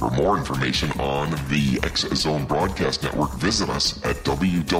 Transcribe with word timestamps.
For 0.00 0.10
more 0.12 0.38
information 0.38 0.90
on 0.98 1.28
the 1.50 1.78
X 1.82 2.08
Zone 2.14 2.46
Broadcast 2.46 3.02
Network, 3.02 3.34
visit 3.34 3.68
us 3.68 4.02
at 4.02 4.16
www.xzbn.net. 4.24 4.70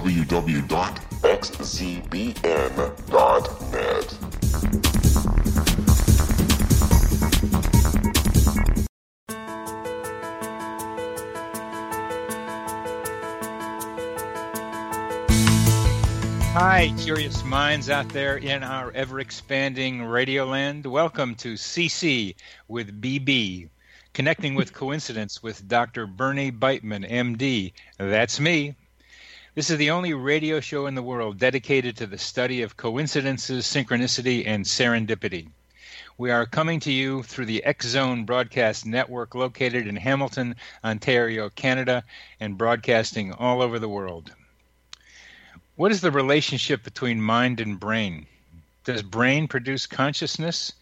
Hi, 16.54 16.94
curious 16.96 17.44
minds 17.44 17.90
out 17.90 18.08
there 18.08 18.38
in 18.38 18.62
our 18.62 18.90
ever 18.92 19.20
expanding 19.20 20.02
radio 20.02 20.46
land. 20.46 20.86
Welcome 20.86 21.34
to 21.34 21.52
CC 21.56 22.36
with 22.68 23.02
BB, 23.02 23.68
connecting 24.20 24.54
with 24.54 24.74
coincidence 24.74 25.42
with 25.42 25.66
Dr. 25.66 26.06
Bernie 26.06 26.52
Beitman, 26.52 27.10
MD. 27.10 27.72
That's 27.96 28.38
me. 28.38 28.74
This 29.54 29.70
is 29.70 29.78
the 29.78 29.92
only 29.92 30.12
radio 30.12 30.60
show 30.60 30.84
in 30.84 30.94
the 30.94 31.02
world 31.02 31.38
dedicated 31.38 31.96
to 31.96 32.06
the 32.06 32.18
study 32.18 32.60
of 32.60 32.76
coincidences, 32.76 33.64
synchronicity, 33.64 34.46
and 34.46 34.66
serendipity. 34.66 35.48
We 36.18 36.30
are 36.30 36.44
coming 36.44 36.80
to 36.80 36.92
you 36.92 37.22
through 37.22 37.46
the 37.46 37.64
X 37.64 37.86
Zone 37.86 38.26
Broadcast 38.26 38.84
Network 38.84 39.34
located 39.34 39.86
in 39.86 39.96
Hamilton, 39.96 40.54
Ontario, 40.84 41.48
Canada, 41.48 42.04
and 42.38 42.58
broadcasting 42.58 43.32
all 43.32 43.62
over 43.62 43.78
the 43.78 43.88
world. 43.88 44.34
What 45.76 45.92
is 45.92 46.02
the 46.02 46.10
relationship 46.10 46.84
between 46.84 47.22
mind 47.22 47.58
and 47.58 47.80
brain? 47.80 48.26
Does 48.84 49.00
brain 49.00 49.48
produce 49.48 49.86
consciousness, 49.86 50.74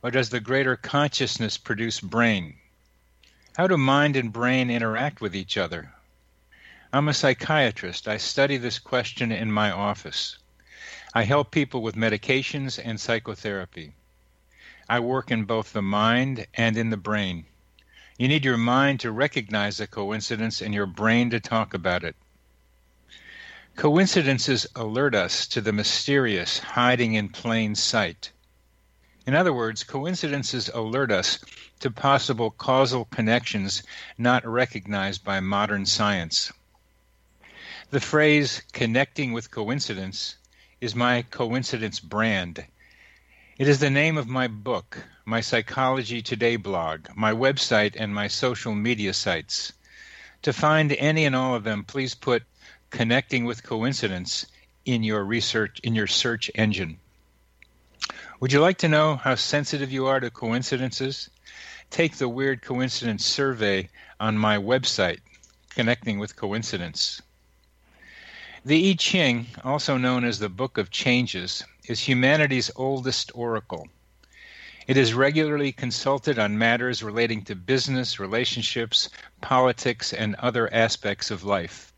or 0.00 0.12
does 0.12 0.28
the 0.28 0.38
greater 0.38 0.76
consciousness 0.76 1.58
produce 1.58 1.98
brain? 1.98 2.54
How 3.56 3.68
do 3.68 3.76
mind 3.76 4.16
and 4.16 4.32
brain 4.32 4.68
interact 4.68 5.20
with 5.20 5.36
each 5.36 5.56
other? 5.56 5.92
I'm 6.92 7.06
a 7.06 7.14
psychiatrist. 7.14 8.08
I 8.08 8.16
study 8.16 8.56
this 8.56 8.80
question 8.80 9.30
in 9.30 9.52
my 9.52 9.70
office. 9.70 10.38
I 11.14 11.22
help 11.22 11.52
people 11.52 11.80
with 11.80 11.94
medications 11.94 12.80
and 12.84 13.00
psychotherapy. 13.00 13.94
I 14.88 14.98
work 14.98 15.30
in 15.30 15.44
both 15.44 15.72
the 15.72 15.82
mind 15.82 16.48
and 16.54 16.76
in 16.76 16.90
the 16.90 16.96
brain. 16.96 17.46
You 18.18 18.26
need 18.26 18.44
your 18.44 18.56
mind 18.56 18.98
to 19.00 19.12
recognize 19.12 19.78
a 19.78 19.86
coincidence 19.86 20.60
and 20.60 20.74
your 20.74 20.86
brain 20.86 21.30
to 21.30 21.38
talk 21.38 21.74
about 21.74 22.02
it. 22.02 22.16
Coincidences 23.76 24.66
alert 24.74 25.14
us 25.14 25.46
to 25.46 25.60
the 25.60 25.72
mysterious 25.72 26.58
hiding 26.58 27.14
in 27.14 27.28
plain 27.28 27.76
sight. 27.76 28.32
In 29.28 29.36
other 29.36 29.52
words, 29.52 29.84
coincidences 29.84 30.68
alert 30.74 31.12
us 31.12 31.38
to 31.84 31.90
possible 31.90 32.50
causal 32.50 33.04
connections 33.04 33.82
not 34.16 34.46
recognized 34.46 35.22
by 35.22 35.38
modern 35.38 35.84
science. 35.84 36.50
The 37.90 38.00
phrase 38.00 38.62
connecting 38.72 39.34
with 39.34 39.50
coincidence 39.50 40.36
is 40.80 40.94
my 40.94 41.26
coincidence 41.30 42.00
brand. 42.00 42.64
It 43.58 43.68
is 43.68 43.80
the 43.80 43.90
name 43.90 44.16
of 44.16 44.26
my 44.26 44.48
book, 44.48 44.96
my 45.26 45.42
Psychology 45.42 46.22
Today 46.22 46.56
blog, 46.56 47.08
my 47.14 47.32
website, 47.32 47.96
and 47.98 48.14
my 48.14 48.28
social 48.28 48.74
media 48.74 49.12
sites. 49.12 49.74
To 50.40 50.54
find 50.54 50.90
any 50.90 51.26
and 51.26 51.36
all 51.36 51.54
of 51.54 51.64
them, 51.64 51.84
please 51.84 52.14
put 52.14 52.44
connecting 52.88 53.44
with 53.44 53.62
coincidence 53.62 54.46
in 54.86 55.02
your 55.02 55.22
research 55.22 55.80
in 55.82 55.94
your 55.94 56.06
search 56.06 56.50
engine. 56.54 56.98
Would 58.40 58.54
you 58.54 58.60
like 58.60 58.78
to 58.78 58.88
know 58.88 59.16
how 59.16 59.34
sensitive 59.34 59.92
you 59.92 60.06
are 60.06 60.20
to 60.20 60.30
coincidences? 60.30 61.28
Take 61.90 62.16
the 62.16 62.28
weird 62.28 62.62
coincidence 62.62 63.24
survey 63.24 63.88
on 64.18 64.38
my 64.38 64.58
website, 64.58 65.20
Connecting 65.70 66.18
with 66.18 66.36
Coincidence. 66.36 67.20
The 68.64 68.90
I 68.90 68.94
Ching, 68.94 69.46
also 69.62 69.96
known 69.96 70.24
as 70.24 70.38
the 70.38 70.48
Book 70.48 70.78
of 70.78 70.90
Changes, 70.90 71.64
is 71.86 72.00
humanity's 72.00 72.70
oldest 72.76 73.30
oracle. 73.34 73.88
It 74.86 74.96
is 74.96 75.14
regularly 75.14 75.72
consulted 75.72 76.38
on 76.38 76.58
matters 76.58 77.02
relating 77.02 77.42
to 77.44 77.54
business, 77.54 78.20
relationships, 78.20 79.08
politics, 79.40 80.12
and 80.12 80.34
other 80.36 80.72
aspects 80.72 81.30
of 81.30 81.44
life. 81.44 81.92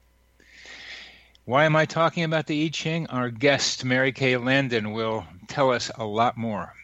Why 1.45 1.65
am 1.65 1.77
I 1.77 1.85
talking 1.85 2.25
about 2.25 2.47
the 2.47 2.65
I 2.65 2.69
Ching? 2.69 3.07
Our 3.07 3.31
guest, 3.31 3.85
Mary 3.85 4.13
Kay 4.13 4.37
Landon, 4.37 4.93
will 4.93 5.27
tell 5.49 5.71
us 5.71 5.91
a 5.97 6.05
lot 6.05 6.37
more. 6.37 6.75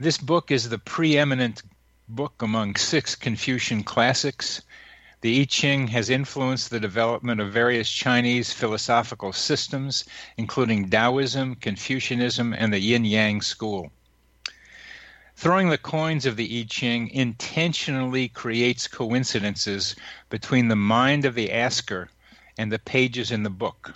This 0.00 0.16
book 0.16 0.52
is 0.52 0.68
the 0.68 0.78
preeminent 0.78 1.64
book 2.08 2.40
among 2.40 2.76
six 2.76 3.16
Confucian 3.16 3.82
classics. 3.82 4.62
The 5.22 5.40
I 5.40 5.44
Ching 5.44 5.88
has 5.88 6.08
influenced 6.08 6.70
the 6.70 6.78
development 6.78 7.40
of 7.40 7.52
various 7.52 7.90
Chinese 7.90 8.52
philosophical 8.52 9.32
systems, 9.32 10.04
including 10.36 10.88
Taoism, 10.88 11.56
Confucianism, 11.56 12.52
and 12.52 12.72
the 12.72 12.78
Yin 12.78 13.04
Yang 13.04 13.42
school. 13.42 13.90
Throwing 15.34 15.68
the 15.68 15.76
coins 15.76 16.26
of 16.26 16.36
the 16.36 16.60
I 16.60 16.66
Ching 16.70 17.10
intentionally 17.10 18.28
creates 18.28 18.86
coincidences 18.86 19.96
between 20.30 20.68
the 20.68 20.76
mind 20.76 21.24
of 21.24 21.34
the 21.34 21.50
asker 21.50 22.08
and 22.56 22.70
the 22.70 22.78
pages 22.78 23.32
in 23.32 23.42
the 23.42 23.50
book. 23.50 23.94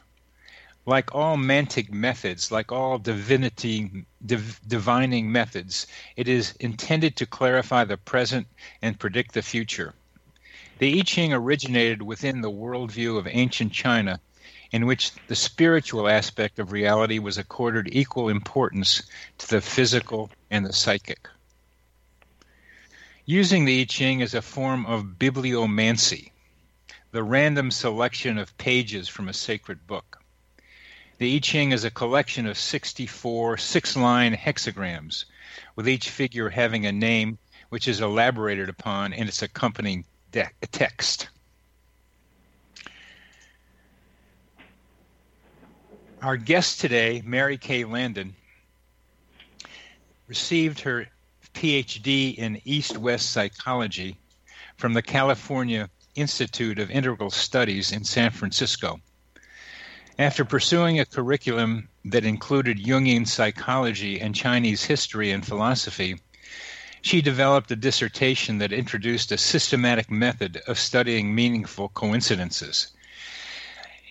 Like 0.85 1.15
all 1.15 1.37
mantic 1.37 1.93
methods, 1.93 2.51
like 2.51 2.73
all 2.73 2.99
divinity 2.99 4.05
div, 4.27 4.61
divining 4.67 5.31
methods, 5.31 5.87
it 6.17 6.27
is 6.27 6.55
intended 6.59 7.17
to 7.17 7.27
clarify 7.27 7.85
the 7.85 7.97
present 7.97 8.49
and 8.83 8.99
predict 8.99 9.33
the 9.33 9.43
future. 9.43 9.95
The 10.79 10.99
I 10.99 11.03
Ching 11.03 11.33
originated 11.33 12.03
within 12.03 12.41
the 12.41 12.51
worldview 12.51 13.17
of 13.17 13.29
ancient 13.29 13.73
China, 13.73 14.19
in 14.73 14.87
which 14.87 15.13
the 15.29 15.37
spiritual 15.37 16.09
aspect 16.09 16.59
of 16.59 16.73
reality 16.73 17.21
was 17.21 17.39
accorded 17.39 17.95
equal 17.95 18.29
importance 18.29 19.03
to 19.39 19.49
the 19.49 19.61
physical 19.61 20.31
and 20.51 20.67
the 20.67 20.73
psychic. 20.73 21.29
Using 23.25 23.65
the 23.65 23.83
I 23.83 23.85
Ching 23.85 24.21
is 24.21 24.35
a 24.35 24.43
form 24.43 24.85
of 24.87 25.17
bibliomancy, 25.17 26.33
the 27.13 27.23
random 27.23 27.71
selection 27.71 28.37
of 28.37 28.59
pages 28.59 29.09
from 29.09 29.29
a 29.29 29.33
sacred 29.33 29.87
book. 29.87 30.22
The 31.23 31.37
I 31.37 31.39
Ching 31.39 31.71
is 31.71 31.85
a 31.85 31.91
collection 31.93 32.49
of 32.49 32.59
64 32.59 33.57
six 33.57 33.97
line 33.97 34.35
hexagrams, 34.35 35.27
with 35.77 35.89
each 35.89 36.11
figure 36.11 36.51
having 36.51 36.85
a 36.85 36.91
name 36.91 37.39
which 37.69 37.87
is 37.87 38.01
elaborated 38.01 38.69
upon 38.69 39.13
in 39.13 39.29
its 39.29 39.41
accompanying 39.41 40.05
de- 40.33 40.51
text. 40.73 41.29
Our 46.21 46.37
guest 46.37 46.81
today, 46.81 47.23
Mary 47.25 47.57
Kay 47.57 47.85
Landon, 47.85 48.35
received 50.27 50.81
her 50.81 51.07
PhD 51.55 52.35
in 52.35 52.61
East 52.65 52.99
West 52.99 53.31
Psychology 53.31 54.17
from 54.77 54.93
the 54.93 55.03
California 55.03 55.89
Institute 56.17 56.81
of 56.81 56.91
Integral 56.91 57.31
Studies 57.31 57.93
in 57.93 58.03
San 58.03 58.33
Francisco. 58.33 59.01
After 60.19 60.45
pursuing 60.45 61.01
a 61.01 61.07
curriculum 61.07 61.89
that 62.05 62.27
included 62.27 62.79
Jungian 62.79 63.27
psychology 63.27 64.21
and 64.21 64.35
Chinese 64.35 64.85
history 64.85 65.31
and 65.31 65.45
philosophy, 65.45 66.21
she 67.01 67.23
developed 67.23 67.71
a 67.71 67.77
dissertation 67.77 68.59
that 68.59 68.75
introduced 68.75 69.33
a 69.33 69.39
systematic 69.39 70.11
method 70.11 70.61
of 70.67 70.79
studying 70.79 71.35
meaningful 71.35 71.89
coincidences. 71.89 72.89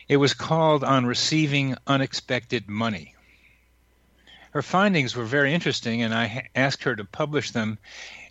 It 0.07 0.17
was 0.17 0.33
called 0.33 0.83
On 0.83 1.05
Receiving 1.05 1.77
Unexpected 1.85 2.67
Money. 2.67 3.13
Her 4.51 4.63
findings 4.63 5.15
were 5.15 5.23
very 5.23 5.53
interesting, 5.53 6.01
and 6.01 6.15
I 6.15 6.49
asked 6.55 6.83
her 6.83 6.95
to 6.95 7.05
publish 7.05 7.51
them 7.51 7.77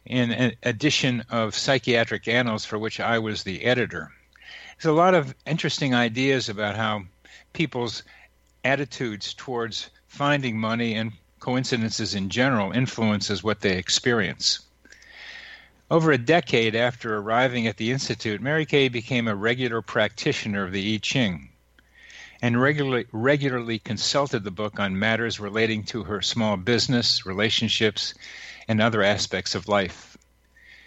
in 0.05 0.33
an 0.33 0.57
edition 0.65 1.25
of 1.31 1.55
Psychiatric 1.55 2.27
Annals 2.27 2.65
for 2.65 2.79
which 2.79 2.99
I 2.99 3.21
was 3.21 3.45
the 3.45 3.63
editor. 3.65 4.13
There's 4.77 4.93
a 4.93 4.97
lot 4.97 5.15
of 5.15 5.37
interesting 5.47 5.95
ideas 5.95 6.49
about 6.49 6.77
how 6.77 7.05
people's 7.53 8.03
attitudes 8.65 9.35
towards 9.35 9.91
finding 10.07 10.59
money 10.59 10.95
and 10.95 11.13
coincidences 11.39 12.15
in 12.15 12.29
general 12.29 12.73
influences 12.73 13.43
what 13.43 13.61
they 13.61 13.77
experience. 13.77 14.61
Over 15.91 16.13
a 16.13 16.19
decade 16.19 16.77
after 16.77 17.17
arriving 17.17 17.67
at 17.67 17.77
the 17.77 17.91
Institute, 17.91 18.41
Mary 18.41 18.67
Kay 18.67 18.89
became 18.89 19.27
a 19.27 19.35
regular 19.35 19.83
practitioner 19.83 20.65
of 20.65 20.73
the 20.73 20.95
I 20.95 20.99
Ching 20.99 21.51
and 22.43 22.61
regularly, 22.61 23.07
regularly 23.13 23.79
consulted 23.79 24.45
the 24.45 24.51
book 24.51 24.79
on 24.81 24.99
matters 24.99 25.41
relating 25.41 25.85
to 25.85 26.05
her 26.05 26.23
small 26.23 26.57
business, 26.57 27.27
relationships, 27.27 28.15
and 28.69 28.81
other 28.81 29.03
aspects 29.03 29.55
of 29.55 29.69
life. 29.69 30.10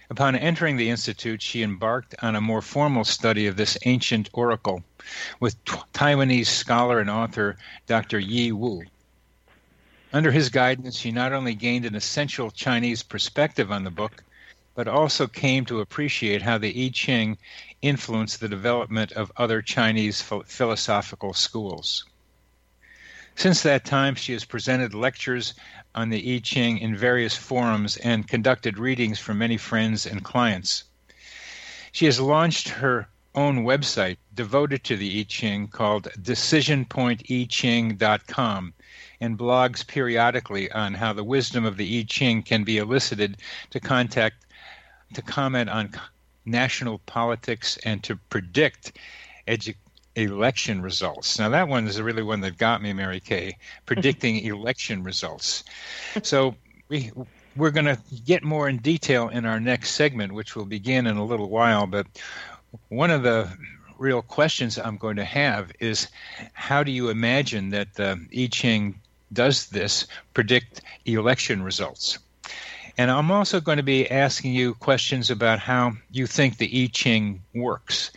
Upon 0.09 0.35
entering 0.35 0.77
the 0.77 0.89
Institute, 0.89 1.41
she 1.41 1.63
embarked 1.63 2.13
on 2.21 2.35
a 2.35 2.41
more 2.41 2.61
formal 2.61 3.05
study 3.05 3.47
of 3.47 3.55
this 3.55 3.77
ancient 3.85 4.29
oracle 4.33 4.83
with 5.39 5.63
Taiwanese 5.65 6.47
scholar 6.47 6.99
and 6.99 7.09
author 7.09 7.57
Dr. 7.87 8.19
Yi 8.19 8.51
Wu. 8.51 8.83
Under 10.11 10.31
his 10.31 10.49
guidance, 10.49 10.97
she 10.97 11.11
not 11.11 11.33
only 11.33 11.55
gained 11.55 11.85
an 11.85 11.95
essential 11.95 12.51
Chinese 12.51 13.01
perspective 13.01 13.71
on 13.71 13.83
the 13.83 13.91
book, 13.91 14.23
but 14.75 14.87
also 14.87 15.25
came 15.27 15.65
to 15.65 15.79
appreciate 15.79 16.41
how 16.41 16.57
the 16.57 16.85
I 16.85 16.89
Ching 16.93 17.37
influenced 17.81 18.39
the 18.39 18.49
development 18.49 19.11
of 19.13 19.31
other 19.37 19.61
Chinese 19.61 20.21
philosophical 20.21 21.33
schools. 21.33 22.05
Since 23.35 23.63
that 23.63 23.83
time, 23.83 24.15
she 24.15 24.31
has 24.33 24.45
presented 24.45 24.93
lectures 24.93 25.55
on 25.95 26.09
the 26.09 26.35
I 26.35 26.39
Ching 26.39 26.77
in 26.77 26.95
various 26.95 27.35
forums 27.35 27.97
and 27.97 28.27
conducted 28.27 28.77
readings 28.77 29.19
for 29.19 29.33
many 29.33 29.57
friends 29.57 30.05
and 30.05 30.23
clients. 30.23 30.83
She 31.91 32.05
has 32.05 32.19
launched 32.19 32.69
her 32.69 33.07
own 33.35 33.63
website 33.63 34.17
devoted 34.33 34.83
to 34.83 34.95
the 34.95 35.19
I 35.19 35.23
Ching 35.23 35.67
called 35.67 36.07
decisionpointiching.com 36.21 38.73
and 39.19 39.37
blogs 39.37 39.87
periodically 39.87 40.71
on 40.71 40.93
how 40.93 41.13
the 41.13 41.23
wisdom 41.23 41.65
of 41.65 41.77
the 41.77 41.99
I 41.99 42.03
Ching 42.03 42.43
can 42.43 42.63
be 42.63 42.77
elicited 42.77 43.37
to 43.71 43.79
contact 43.79 44.45
to 45.13 45.21
comment 45.21 45.69
on 45.69 45.91
national 46.45 46.99
politics 46.99 47.77
and 47.83 48.03
to 48.03 48.15
predict 48.15 48.93
election 50.15 50.81
results. 50.81 51.39
Now 51.39 51.49
that 51.49 51.67
one 51.67 51.87
is 51.87 52.01
really 52.01 52.23
one 52.23 52.41
that 52.41 52.57
got 52.57 52.81
me, 52.81 52.93
Mary 52.93 53.19
Kay, 53.19 53.57
predicting 53.85 54.37
election 54.39 55.03
results. 55.03 55.63
So 56.21 56.55
we 56.89 57.11
we're 57.55 57.71
going 57.71 57.85
to 57.85 57.99
get 58.25 58.43
more 58.43 58.67
in 58.67 58.77
detail 58.77 59.29
in 59.29 59.45
our 59.45 59.59
next 59.59 59.91
segment, 59.91 60.33
which 60.33 60.55
will 60.55 60.65
begin 60.65 61.05
in 61.05 61.17
a 61.17 61.25
little 61.25 61.49
while. 61.49 61.85
But 61.85 62.07
one 62.89 63.11
of 63.11 63.21
the 63.21 63.47
real 63.99 64.23
questions 64.23 64.79
I'm 64.79 64.97
going 64.97 65.17
to 65.17 65.25
have 65.25 65.71
is 65.79 66.07
how 66.53 66.83
do 66.83 66.91
you 66.91 67.09
imagine 67.09 67.69
that 67.69 67.93
the 67.93 68.19
I 68.35 68.49
Ching 68.51 68.99
does 69.31 69.67
this 69.67 70.07
predict 70.33 70.81
election 71.05 71.63
results? 71.63 72.19
And 72.97 73.09
I'm 73.09 73.31
also 73.31 73.59
going 73.59 73.77
to 73.77 73.83
be 73.83 74.09
asking 74.09 74.53
you 74.53 74.75
questions 74.75 75.31
about 75.31 75.59
how 75.59 75.93
you 76.11 76.27
think 76.27 76.57
the 76.57 76.83
I 76.83 76.89
Ching 76.91 77.41
works. 77.55 78.11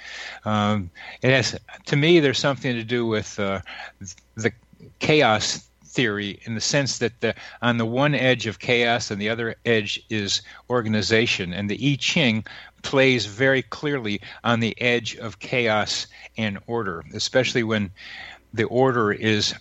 Um, 0.44 0.90
it 1.22 1.30
has, 1.30 1.58
to 1.86 1.96
me, 1.96 2.20
there's 2.20 2.38
something 2.38 2.74
to 2.74 2.84
do 2.84 3.06
with 3.06 3.38
uh, 3.40 3.60
the 4.34 4.52
chaos 4.98 5.66
theory 5.84 6.38
in 6.42 6.54
the 6.54 6.60
sense 6.60 6.98
that 6.98 7.20
the, 7.20 7.34
on 7.62 7.78
the 7.78 7.86
one 7.86 8.14
edge 8.14 8.46
of 8.46 8.58
chaos 8.58 9.10
and 9.10 9.20
the 9.20 9.30
other 9.30 9.56
edge 9.64 10.04
is 10.10 10.42
organization. 10.68 11.54
And 11.54 11.70
the 11.70 11.92
I 11.92 11.96
Ching 11.98 12.44
plays 12.82 13.24
very 13.24 13.62
clearly 13.62 14.20
on 14.44 14.60
the 14.60 14.80
edge 14.80 15.16
of 15.16 15.38
chaos 15.38 16.06
and 16.36 16.58
order, 16.66 17.02
especially 17.14 17.62
when 17.62 17.90
the 18.52 18.64
order 18.64 19.10
is 19.10 19.54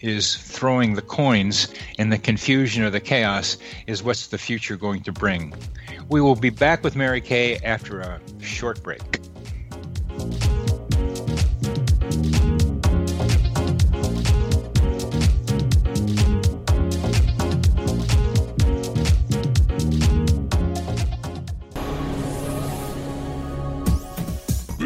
is 0.00 0.36
throwing 0.36 0.94
the 0.94 1.02
coins 1.02 1.72
and 1.98 2.12
the 2.12 2.18
confusion 2.18 2.82
or 2.82 2.90
the 2.90 3.00
chaos 3.00 3.56
is 3.86 4.02
what's 4.02 4.28
the 4.28 4.38
future 4.38 4.76
going 4.76 5.02
to 5.02 5.12
bring. 5.12 5.54
We 6.08 6.20
will 6.20 6.36
be 6.36 6.50
back 6.50 6.84
with 6.84 6.96
Mary 6.96 7.20
Kay 7.20 7.56
after 7.58 8.00
a 8.00 8.20
short 8.40 8.82
break. 8.82 9.20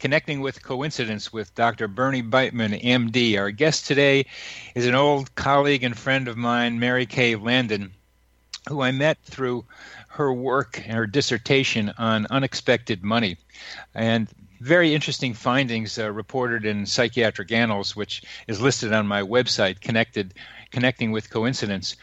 Connecting 0.00 0.40
with 0.40 0.62
Coincidence 0.62 1.30
with 1.30 1.54
Dr. 1.54 1.86
Bernie 1.86 2.22
Beitman, 2.22 2.82
MD. 2.82 3.38
Our 3.38 3.50
guest 3.50 3.86
today 3.86 4.24
is 4.74 4.86
an 4.86 4.94
old 4.94 5.34
colleague 5.34 5.84
and 5.84 5.96
friend 5.96 6.26
of 6.26 6.38
mine, 6.38 6.78
Mary 6.78 7.04
Kay 7.04 7.36
Landon, 7.36 7.92
who 8.66 8.80
I 8.80 8.92
met 8.92 9.18
through 9.24 9.66
her 10.08 10.32
work 10.32 10.80
and 10.82 10.96
her 10.96 11.06
dissertation 11.06 11.92
on 11.98 12.26
unexpected 12.30 13.04
money. 13.04 13.36
And 13.94 14.26
very 14.58 14.94
interesting 14.94 15.34
findings 15.34 15.98
uh, 15.98 16.10
reported 16.10 16.64
in 16.64 16.86
Psychiatric 16.86 17.52
Annals, 17.52 17.94
which 17.94 18.22
is 18.48 18.58
listed 18.58 18.94
on 18.94 19.06
my 19.06 19.20
website, 19.20 19.82
connected, 19.82 20.32
Connecting 20.70 21.10
with 21.10 21.30
Coincidence. 21.30 21.96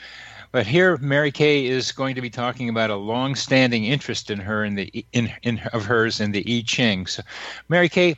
But 0.51 0.65
here, 0.65 0.97
Mary 0.97 1.31
Kay 1.31 1.65
is 1.65 1.91
going 1.91 2.15
to 2.15 2.21
be 2.21 2.29
talking 2.29 2.69
about 2.69 2.89
a 2.89 2.95
long-standing 2.95 3.85
interest 3.85 4.29
in 4.31 4.39
her 4.39 4.63
in 4.63 4.75
the 4.75 5.05
in, 5.11 5.31
in 5.43 5.59
of 5.73 5.85
hers 5.85 6.19
in 6.19 6.31
the 6.31 6.43
I 6.47 6.63
Ching. 6.65 7.05
So, 7.07 7.23
Mary 7.69 7.89
Kay, 7.89 8.15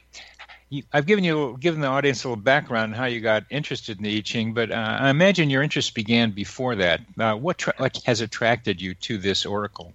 you, 0.70 0.84
I've 0.94 1.06
given 1.06 1.24
you 1.24 1.58
given 1.60 1.82
the 1.82 1.88
audience 1.88 2.24
a 2.24 2.30
little 2.30 2.44
background 2.44 2.94
on 2.94 3.00
how 3.00 3.06
you 3.06 3.20
got 3.20 3.44
interested 3.50 3.98
in 3.98 4.04
the 4.04 4.18
I 4.18 4.22
Ching, 4.22 4.54
but 4.54 4.72
uh, 4.72 4.98
I 5.00 5.10
imagine 5.10 5.50
your 5.50 5.64
interest 5.64 5.96
began 5.96 6.32
before 6.32 6.76
that. 6.76 7.02
Uh, 7.18 7.34
what 7.36 7.58
tra- 7.58 7.74
what 7.78 8.00
has 8.06 8.22
attracted 8.22 8.82
you 8.82 8.94
to 8.96 9.18
this 9.18 9.46
oracle? 9.46 9.94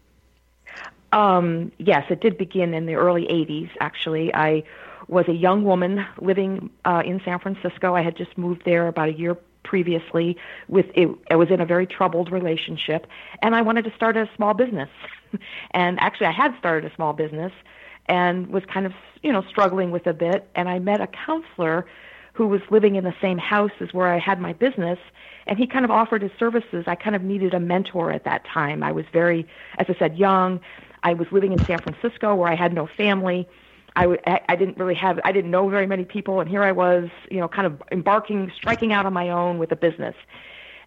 Um, 1.13 1.71
yes, 1.79 2.07
it 2.11 2.21
did 2.21 2.37
begin 2.37 2.75
in 2.75 2.87
the 2.87 2.95
early 2.95 3.27
'80s. 3.27 3.71
Actually, 3.81 4.35
I 4.35 4.65
was 5.07 5.29
a 5.29 5.35
young 5.35 5.65
woman 5.65 6.05
living 6.21 6.71
uh, 6.85 7.03
in 7.05 7.21
San 7.25 7.39
Francisco. 7.39 7.95
I 7.95 8.03
had 8.03 8.17
just 8.17 8.37
moved 8.37 8.65
there 8.65 8.89
about 8.89 9.11
a 9.11 9.13
year 9.13 9.37
previously 9.75 10.37
with 10.69 10.87
it, 10.95 11.09
I 11.33 11.35
was 11.35 11.51
in 11.51 11.61
a 11.61 11.67
very 11.67 11.85
troubled 11.85 12.31
relationship 12.31 13.09
and 13.43 13.57
I 13.57 13.63
wanted 13.63 13.83
to 13.87 13.93
start 13.97 14.17
a 14.17 14.31
small 14.37 14.55
business. 14.55 14.89
and 15.73 15.99
actually 15.99 16.29
I 16.29 16.31
had 16.31 16.57
started 16.61 16.89
a 16.89 16.95
small 16.95 17.13
business 17.13 17.51
and 18.07 18.47
was 18.47 18.63
kind 18.73 18.87
of, 18.87 18.93
you 19.25 19.33
know, 19.33 19.43
struggling 19.49 19.91
with 19.91 20.07
a 20.07 20.13
bit 20.13 20.49
and 20.55 20.69
I 20.69 20.79
met 20.79 21.01
a 21.01 21.09
counselor 21.09 21.87
who 22.35 22.47
was 22.47 22.61
living 22.71 22.95
in 22.95 23.03
the 23.03 23.17
same 23.21 23.37
house 23.37 23.73
as 23.81 23.93
where 23.93 24.07
I 24.07 24.21
had 24.21 24.41
my 24.41 24.53
business 24.53 25.01
and 25.49 25.59
he 25.59 25.67
kind 25.67 25.85
of 25.85 25.91
offered 25.91 26.23
his 26.23 26.31
services. 26.39 26.85
I 26.87 26.95
kind 26.95 27.17
of 27.17 27.23
needed 27.23 27.53
a 27.53 27.59
mentor 27.59 28.13
at 28.13 28.23
that 28.27 28.45
time. 28.45 28.85
I 28.85 28.93
was 28.93 29.07
very 29.13 29.45
as 29.81 29.87
I 29.89 29.97
said 29.99 30.17
young. 30.17 30.61
I 31.03 31.15
was 31.15 31.27
living 31.33 31.53
in 31.53 31.61
San 31.67 31.81
Francisco 31.81 32.37
where 32.37 32.49
I 32.49 32.55
had 32.55 32.73
no 32.73 32.87
family 32.97 33.49
I, 33.97 34.03
w- 34.03 34.21
I 34.27 34.57
didn't 34.57 34.77
really 34.77 34.95
have 34.97 35.21
I 35.25 35.33
didn't 35.33 35.51
know 35.51 35.69
very 35.69 35.87
many 35.87 36.05
people 36.05 36.41
and 36.41 36.49
here 36.49 36.63
I 36.63 36.73
was 36.73 37.09
you 37.31 37.39
know 37.39 37.49
kind 37.49 37.67
of 37.67 37.83
embarking 37.93 38.51
striking 38.57 38.93
out 38.93 39.07
on 39.07 39.13
my 39.13 39.31
own 39.31 39.59
with 39.59 39.73
a 39.73 39.77
business. 39.77 40.17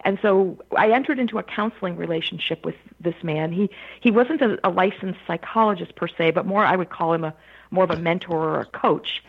And 0.02 0.20
so 0.22 0.58
I 0.78 0.92
entered 0.92 1.20
into 1.20 1.38
a 1.40 1.44
counseling 1.44 1.98
relationship 1.98 2.66
with 2.66 2.76
this 3.00 3.16
man. 3.24 3.52
He 3.52 3.70
he 4.02 4.12
wasn't 4.12 4.42
a, 4.42 4.60
a 4.64 4.70
licensed 4.70 5.20
psychologist 5.26 5.96
per 5.96 6.08
se 6.08 6.32
but 6.32 6.46
more 6.46 6.66
I 6.66 6.76
would 6.76 6.90
call 6.90 7.14
him 7.14 7.24
a 7.24 7.34
more 7.72 7.84
of 7.84 7.92
a 7.92 7.98
mentor 7.98 8.38
or 8.38 8.62
a 8.62 8.66
coach. 8.66 9.24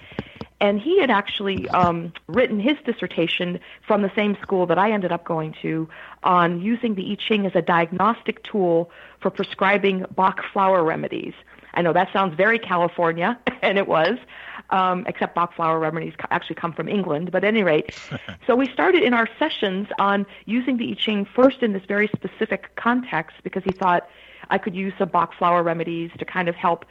And 0.60 0.80
he 0.80 1.00
had 1.00 1.10
actually 1.10 1.68
um, 1.68 2.12
written 2.26 2.58
his 2.58 2.76
dissertation 2.84 3.60
from 3.86 4.02
the 4.02 4.10
same 4.16 4.36
school 4.42 4.66
that 4.66 4.78
I 4.78 4.90
ended 4.90 5.12
up 5.12 5.24
going 5.24 5.54
to 5.62 5.88
on 6.24 6.60
using 6.60 6.96
the 6.96 7.12
I 7.12 7.14
Ching 7.14 7.46
as 7.46 7.54
a 7.54 7.62
diagnostic 7.62 8.42
tool 8.42 8.90
for 9.20 9.30
prescribing 9.30 10.04
Bach 10.16 10.40
flower 10.52 10.82
remedies. 10.82 11.34
I 11.78 11.80
know 11.80 11.92
that 11.92 12.12
sounds 12.12 12.34
very 12.34 12.58
California, 12.58 13.38
and 13.62 13.78
it 13.78 13.86
was, 13.86 14.18
um, 14.70 15.06
except 15.06 15.36
Bach 15.36 15.54
flower 15.54 15.78
remedies 15.78 16.12
actually 16.32 16.56
come 16.56 16.72
from 16.72 16.88
England. 16.88 17.30
But 17.30 17.44
at 17.44 17.48
any 17.54 17.62
rate, 17.62 17.96
so 18.48 18.56
we 18.56 18.68
started 18.72 19.04
in 19.04 19.14
our 19.14 19.28
sessions 19.38 19.86
on 20.00 20.26
using 20.44 20.76
the 20.76 20.90
I 20.90 20.94
Ching 20.94 21.24
first 21.24 21.62
in 21.62 21.74
this 21.74 21.84
very 21.86 22.08
specific 22.08 22.74
context 22.74 23.36
because 23.44 23.62
he 23.62 23.70
thought 23.70 24.08
I 24.50 24.58
could 24.58 24.74
use 24.74 24.92
some 24.98 25.08
Bach 25.08 25.32
flower 25.38 25.62
remedies 25.62 26.10
to 26.18 26.24
kind 26.24 26.48
of 26.48 26.56
help 26.56 26.84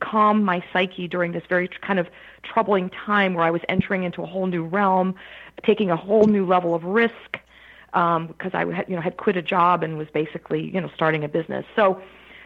calm 0.00 0.42
my 0.42 0.64
psyche 0.72 1.06
during 1.06 1.32
this 1.32 1.44
very 1.46 1.68
kind 1.68 1.98
of 1.98 2.08
troubling 2.42 2.88
time 2.88 3.34
where 3.34 3.44
I 3.44 3.50
was 3.50 3.60
entering 3.68 4.04
into 4.04 4.22
a 4.22 4.26
whole 4.26 4.46
new 4.46 4.64
realm, 4.64 5.14
taking 5.62 5.90
a 5.90 5.96
whole 5.96 6.24
new 6.24 6.46
level 6.46 6.74
of 6.74 6.84
risk 6.84 7.38
um, 7.92 8.28
because 8.28 8.52
I 8.54 8.64
had, 8.72 8.88
you 8.88 8.96
know 8.96 9.02
had 9.02 9.18
quit 9.18 9.36
a 9.36 9.42
job 9.42 9.82
and 9.82 9.98
was 9.98 10.08
basically 10.08 10.70
you 10.74 10.80
know 10.80 10.90
starting 10.94 11.22
a 11.22 11.28
business. 11.28 11.66
So 11.76 12.00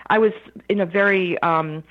I 0.08 0.18
was 0.18 0.32
in 0.68 0.80
a 0.80 0.86
very 0.86 1.40
um, 1.42 1.82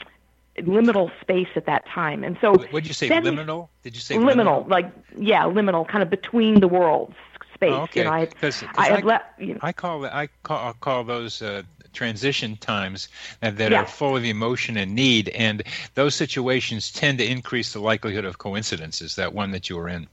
liminal 0.57 1.11
space 1.21 1.49
at 1.55 1.65
that 1.65 1.85
time, 1.87 2.23
and 2.23 2.37
so 2.41 2.51
what 2.51 2.71
did 2.71 2.87
you 2.87 2.93
say? 2.93 3.09
Liminal? 3.09 3.69
Did 3.83 3.95
you 3.95 4.01
say 4.01 4.15
liminal? 4.15 4.65
liminal? 4.65 4.69
Like 4.69 4.91
yeah, 5.17 5.43
liminal, 5.43 5.87
kind 5.87 6.03
of 6.03 6.09
between 6.09 6.59
the 6.59 6.67
worlds 6.67 7.15
space. 7.53 7.71
Oh, 7.71 7.83
okay. 7.83 8.01
You 8.01 8.05
know, 8.05 8.11
I, 8.11 8.25
Cause, 8.25 8.61
cause 8.61 8.69
I, 8.77 8.97
I, 8.97 8.99
left. 9.01 9.25
You 9.39 9.53
know, 9.53 9.59
I 9.61 9.73
call 9.73 10.05
I 10.05 10.29
call, 10.43 10.69
I 10.69 10.73
call 10.73 11.03
those. 11.03 11.41
Uh, 11.41 11.63
transition 11.93 12.57
times 12.57 13.07
that, 13.39 13.55
that 13.55 13.71
Yeah. 13.71 13.79
are 13.79 13.85
full 13.85 14.17
of 14.17 14.25
emotion 14.25 14.75
and 14.75 14.93
need 14.93 15.29
and 15.29 15.63
those 15.93 16.13
situations 16.13 16.91
tend 16.91 17.19
to 17.19 17.25
increase 17.25 17.71
the 17.71 17.79
likelihood 17.79 18.25
of 18.25 18.37
coincidences 18.37 19.15
that 19.15 19.33
one 19.33 19.51
that 19.51 19.69
you 19.69 19.77
were 19.77 19.87
in 19.87 20.05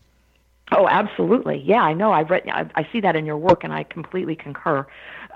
Oh, 0.74 0.88
absolutely. 0.88 1.58
Yeah, 1.58 1.82
I 1.82 1.92
know. 1.92 2.12
I've 2.12 2.30
read. 2.30 2.48
I, 2.48 2.66
I 2.74 2.88
see 2.90 3.00
that 3.00 3.14
in 3.14 3.26
your 3.26 3.36
work, 3.36 3.62
and 3.62 3.72
I 3.72 3.82
completely 3.82 4.34
concur. 4.34 4.86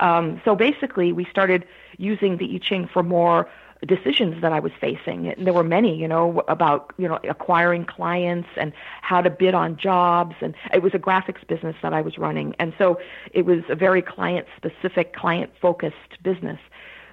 Um, 0.01 0.41
so 0.45 0.57
basically, 0.57 1.13
we 1.13 1.27
started 1.27 1.67
using 1.97 2.37
the 2.37 2.55
I 2.55 2.59
Ching 2.59 2.89
for 2.93 3.03
more 3.03 3.49
decisions 3.87 4.41
that 4.41 4.53
I 4.53 4.61
was 4.61 4.73
facing. 4.81 5.29
And 5.29 5.47
there 5.47 5.53
were 5.53 5.65
many, 5.65 5.97
you 5.97 6.09
know, 6.09 6.43
about, 6.49 6.93
you 6.97 7.07
know, 7.09 7.19
acquiring 7.29 7.85
clients 7.85 8.49
and 8.57 8.73
how 9.03 9.21
to 9.21 9.31
bid 9.31 9.55
on 9.55 9.77
jobs. 9.77 10.35
And 10.41 10.55
it 10.73 10.83
was 10.83 10.95
a 10.95 10.99
graphics 10.99 11.47
business 11.47 11.77
that 11.83 11.93
I 11.93 12.01
was 12.01 12.17
running. 12.17 12.55
And 12.59 12.73
so 12.79 12.99
it 13.33 13.45
was 13.45 13.63
a 13.69 13.75
very 13.75 14.03
client 14.03 14.47
specific, 14.57 15.15
client 15.15 15.53
focused 15.61 16.23
business. 16.23 16.59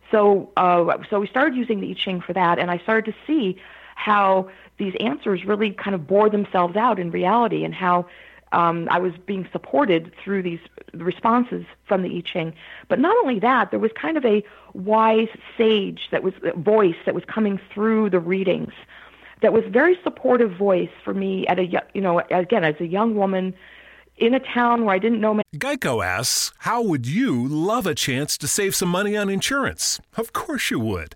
So, 0.10 0.52
uh, 0.58 1.00
so 1.10 1.20
we 1.20 1.28
started 1.28 1.56
using 1.56 1.82
the 1.82 1.92
I 1.92 1.94
Ching 1.94 2.22
for 2.22 2.34
that. 2.34 2.60
And 2.60 2.72
I 2.72 2.78
started 2.78 3.12
to 3.12 3.18
see 3.28 3.60
how 3.96 4.50
these 4.78 4.94
answers 5.00 5.46
really 5.46 5.72
kind 5.72 5.96
of 5.96 6.08
bore 6.08 6.30
themselves 6.30 6.76
out 6.76 6.98
in 7.00 7.12
reality 7.12 7.64
and 7.64 7.74
how 7.76 8.08
um, 8.54 8.88
I 8.90 9.00
was 9.00 9.14
being 9.26 9.48
supported 9.52 10.14
through 10.24 10.44
these 10.44 10.60
responses 10.94 11.66
from 11.86 12.04
the 12.04 12.18
I 12.18 12.22
Ching. 12.22 12.54
But 12.88 13.00
not 13.00 13.16
only 13.18 13.40
that, 13.40 13.72
there 13.72 13.80
was 13.80 13.92
kind 13.94 14.16
of 14.18 14.26
a 14.26 14.44
wise 14.74 15.30
sage 15.58 16.08
that 16.12 16.24
was 16.24 16.34
voice 16.56 16.96
that 17.06 17.14
was 17.14 17.26
coming 17.26 17.60
through 17.74 18.10
the 18.10 18.20
readings 18.20 18.74
that 19.42 19.52
was 19.52 19.66
very 19.66 20.00
supportive 20.04 20.56
voice 20.56 20.90
for 21.04 21.14
me 21.14 21.46
at 21.48 21.60
a 21.60 21.66
you 21.94 22.02
know 22.02 22.22
again 22.32 22.64
as 22.64 22.76
a 22.80 22.88
young 22.88 23.16
woman 23.16 23.54
in 24.18 24.34
a 24.34 24.40
town 24.40 24.86
where 24.86 24.96
I 24.96 25.00
didn't 25.00 25.22
know. 25.22 25.34
Many- 25.34 25.44
Geico 25.56 26.06
asks, 26.06 26.54
How 26.60 26.82
would 26.82 27.08
you 27.08 27.48
love 27.48 27.86
a 27.88 27.96
chance 27.96 28.38
to 28.38 28.48
save 28.48 28.76
some 28.76 28.90
money 28.90 29.18
on 29.18 29.30
insurance? 29.30 30.00
Of 30.16 30.34
course 30.34 30.72
you 30.72 30.80
would. 30.80 31.16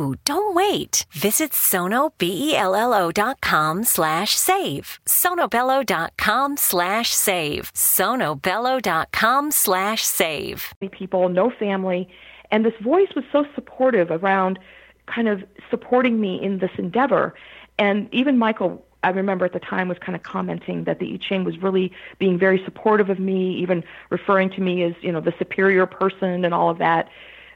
Don't 0.25 0.55
wait. 0.55 1.05
Visit 1.11 1.51
sonobello.com 1.51 3.83
slash 3.83 4.35
save. 4.35 4.99
sonobello.com 5.05 6.57
slash 6.57 7.13
save. 7.13 7.71
sonobello.com 7.73 9.51
slash 9.51 10.03
save. 10.03 10.73
People, 10.91 11.29
no 11.29 11.49
family. 11.49 12.09
And 12.51 12.65
this 12.65 12.73
voice 12.81 13.09
was 13.15 13.25
so 13.31 13.45
supportive 13.55 14.11
around 14.11 14.59
kind 15.05 15.27
of 15.27 15.43
supporting 15.69 16.19
me 16.19 16.41
in 16.41 16.59
this 16.59 16.71
endeavor. 16.77 17.33
And 17.77 18.13
even 18.13 18.37
Michael 18.37 18.85
I 19.03 19.09
remember 19.09 19.45
at 19.45 19.53
the 19.53 19.59
time 19.59 19.87
was 19.87 19.97
kind 19.97 20.15
of 20.15 20.23
commenting 20.23 20.83
that 20.83 20.99
the 20.99 21.13
I 21.13 21.17
Ching 21.17 21.43
was 21.43 21.57
really 21.57 21.91
being 22.19 22.37
very 22.37 22.63
supportive 22.63 23.09
of 23.09 23.19
me, 23.19 23.55
even 23.55 23.83
referring 24.09 24.51
to 24.51 24.61
me 24.61 24.83
as, 24.83 24.93
you 25.01 25.11
know, 25.11 25.21
the 25.21 25.33
superior 25.39 25.87
person 25.87 26.45
and 26.45 26.53
all 26.53 26.69
of 26.69 26.77
that 26.77 27.09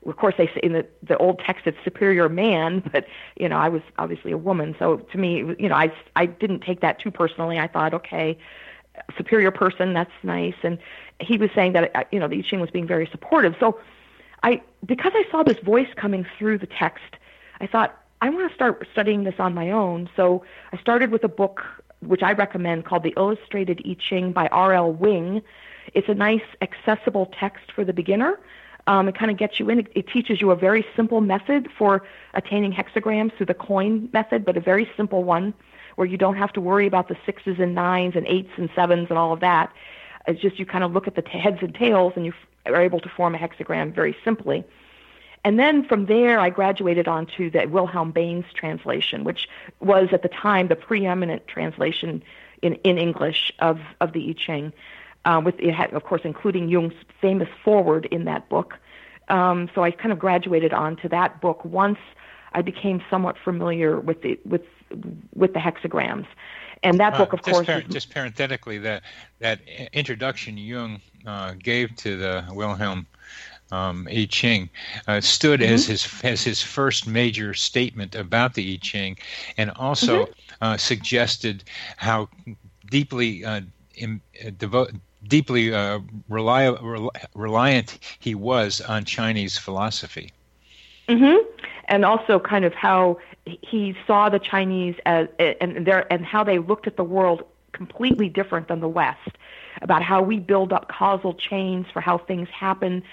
of 0.06 0.18
course 0.18 0.36
they 0.38 0.48
say 0.48 0.60
in 0.64 0.74
the 0.74 0.86
the 1.04 1.18
old 1.18 1.40
text 1.40 1.66
it's 1.68 1.78
superior 1.84 2.30
man 2.30 2.82
but 2.92 3.06
you 3.38 3.50
know 3.50 3.58
i 3.58 3.70
was 3.70 3.82
obviously 3.98 4.32
a 4.32 4.38
woman. 4.38 4.76
So 4.80 4.98
to 4.98 5.18
me 5.18 5.38
you 5.60 5.70
know 5.70 5.76
i 5.76 5.92
i 6.16 6.26
didn't 6.26 6.62
take 6.62 6.82
that 6.82 7.00
too 7.00 7.12
personally. 7.12 7.60
I 7.60 7.68
thought 7.68 7.94
okay 7.94 8.38
superior 9.18 9.52
person 9.52 9.94
that's 9.94 10.12
nice. 10.24 10.56
And 10.64 10.78
he 11.20 11.38
was 11.38 11.50
saying 11.54 11.74
that 11.74 11.96
uh, 11.96 12.04
you 12.12 12.20
know 12.20 12.28
the 12.28 12.40
I 12.40 12.42
Ching 12.42 12.60
was 12.60 12.70
being 12.70 12.88
very 12.88 13.08
supportive. 13.08 13.56
So 13.60 13.80
i 14.44 14.62
because 14.86 15.14
i 15.16 15.26
saw 15.32 15.44
this 15.44 15.60
voice 15.60 15.88
coming 15.96 16.26
through 16.38 16.58
the 16.58 16.68
text 16.68 17.16
i 17.62 17.66
thought 17.66 17.98
i 18.22 18.30
want 18.30 18.48
to 18.50 18.54
start 18.54 18.86
studying 18.92 19.24
this 19.24 19.36
on 19.40 19.54
my 19.54 19.72
own. 19.72 20.10
So 20.16 20.44
i 20.74 20.78
started 20.78 21.12
with 21.12 21.24
a 21.24 21.30
book 21.30 21.64
which 22.02 22.22
i 22.22 22.32
recommend 22.34 22.86
called 22.86 23.04
the 23.04 23.14
illustrated 23.18 23.82
I 23.86 23.96
Ching 23.96 24.32
by 24.32 24.48
r.l 24.48 24.92
wing. 24.92 25.42
It's 25.94 26.10
a 26.10 26.14
nice 26.14 26.48
accessible 26.62 27.32
text 27.40 27.72
for 27.72 27.84
the 27.84 27.94
beginner 27.94 28.40
um, 28.88 29.08
it 29.08 29.16
kind 29.16 29.32
of 29.32 29.38
gets 29.38 29.60
you 29.60 29.70
in. 29.70 29.80
It, 29.80 29.88
it 29.96 30.08
teaches 30.08 30.42
you 30.42 30.52
a 30.52 30.56
very 30.56 30.86
simple 30.96 31.22
method 31.22 31.70
for 31.78 32.04
attaining 32.34 32.72
hexagrams 32.72 33.36
through 33.36 33.48
the 33.48 33.54
coin 33.54 34.10
method, 34.14 34.46
but 34.46 34.58
a 34.58 34.62
very 34.62 34.90
simple 34.96 35.24
one 35.24 35.54
where 35.96 36.08
you 36.08 36.18
don't 36.18 36.36
have 36.36 36.54
to 36.54 36.62
worry 36.62 36.88
about 36.88 37.08
the 37.08 37.18
sixes 37.26 37.58
and 37.60 37.74
nines 37.74 38.16
and 38.16 38.28
eights 38.28 38.52
and 38.58 38.70
sevens 38.76 39.08
and 39.10 39.18
all 39.18 39.34
of 39.34 39.40
that. 39.40 39.72
It's 40.28 40.42
just 40.42 40.60
you 40.60 40.66
kind 40.66 40.84
of 40.84 40.92
look 40.92 41.08
at 41.08 41.16
the 41.16 41.22
t- 41.22 41.38
heads 41.38 41.60
and 41.62 41.74
tails 41.74 42.14
and 42.16 42.26
you 42.26 42.34
f- 42.34 42.74
are 42.74 42.82
able 42.82 43.00
to 43.00 43.10
form 43.10 43.36
a 43.36 43.38
hexagram 43.38 43.94
very 43.94 44.16
simply. 44.24 44.64
And 45.44 45.60
then 45.60 45.86
from 45.86 46.08
there, 46.08 46.40
I 46.40 46.50
graduated 46.50 47.08
onto 47.08 47.52
the 47.52 47.68
Wilhelm 47.68 48.12
Baynes 48.12 48.46
translation, 48.54 49.24
which 49.24 49.48
was 49.80 50.10
at 50.12 50.24
the 50.24 50.28
time 50.28 50.68
the 50.68 50.76
preeminent 50.76 51.48
translation 51.48 52.24
in, 52.64 52.74
in 52.76 52.98
English 52.98 53.54
of, 53.60 53.80
of 54.02 54.14
the 54.14 54.30
I 54.30 54.34
Ching 54.34 54.74
uh, 55.26 55.42
with 55.44 55.60
it 55.60 55.74
had, 55.74 55.94
of 55.94 56.04
course, 56.04 56.22
including 56.24 56.70
Jung's 56.70 56.94
famous 57.20 57.50
foreword 57.64 58.06
in 58.06 58.26
that 58.26 58.48
book. 58.50 58.76
Um, 59.28 59.70
so 59.74 59.84
I 59.84 59.92
kind 59.92 60.12
of 60.12 60.20
graduated 60.20 60.72
onto 60.72 61.10
that 61.10 61.42
book 61.42 61.66
once 61.66 61.98
I 62.54 62.62
became 62.62 63.04
somewhat 63.10 63.36
familiar 63.44 64.00
with 64.00 64.22
the 64.22 64.40
with 64.46 64.62
with 65.34 65.54
the 65.54 65.60
hexagrams. 65.60 66.28
And 66.84 67.00
that 67.00 67.14
uh, 67.14 67.18
book, 67.18 67.34
of 67.34 67.40
just 67.40 67.52
course, 67.52 67.66
par- 67.66 67.82
just 67.82 68.14
parenthetically, 68.14 68.78
that 68.80 69.04
that 69.40 69.60
introduction 69.94 70.58
Jung 70.58 71.02
uh, 71.26 71.54
gave 71.58 71.96
to 71.98 72.16
the 72.16 72.46
Wilhelm 72.52 73.08
um, 73.72 74.08
I 74.12 74.28
Ching 74.30 74.70
uh, 75.08 75.22
stood 75.22 75.60
mm-hmm. 75.60 75.74
as 75.74 75.88
his 75.88 76.08
as 76.24 76.44
his 76.44 76.62
first 76.62 77.08
major 77.08 77.54
statement 77.54 78.16
about 78.16 78.54
the 78.54 78.74
I 78.74 78.78
Ching, 78.78 79.18
and 79.58 79.72
also 79.72 80.26
mm-hmm. 80.26 80.32
uh, 80.62 80.78
suggested 80.78 81.64
how 81.98 82.30
deeply 82.90 83.44
uh, 83.44 83.62
in, 83.96 84.22
uh, 84.46 84.50
devo- 84.50 85.00
deeply 85.28 85.74
uh, 85.74 86.00
reli- 86.30 87.10
reliant 87.34 88.00
he 88.20 88.36
was 88.36 88.82
on 88.82 89.06
Chinese 89.06 89.58
philosophy. 89.58 90.32
Mm-hmm. 91.08 91.48
And 91.88 92.04
also, 92.04 92.40
kind 92.40 92.66
of 92.66 92.74
how 92.74 93.20
he 93.46 93.96
saw 94.08 94.30
the 94.30 94.40
Chinese 94.40 94.96
as 95.06 95.28
and 95.38 95.86
their 95.86 96.12
and 96.12 96.26
how 96.26 96.44
they 96.44 96.58
looked 96.58 96.88
at 96.88 96.98
the 96.98 97.04
world 97.04 97.44
completely 97.74 98.30
different 98.30 98.68
than 98.68 98.80
the 98.80 98.88
West. 98.88 99.38
About 99.82 100.02
how 100.02 100.22
we 100.22 100.40
build 100.40 100.72
up 100.72 100.88
causal 100.88 101.34
chains 101.34 101.86
for 101.92 102.00
how 102.00 102.18
things 102.18 102.48
happen, 102.50 103.04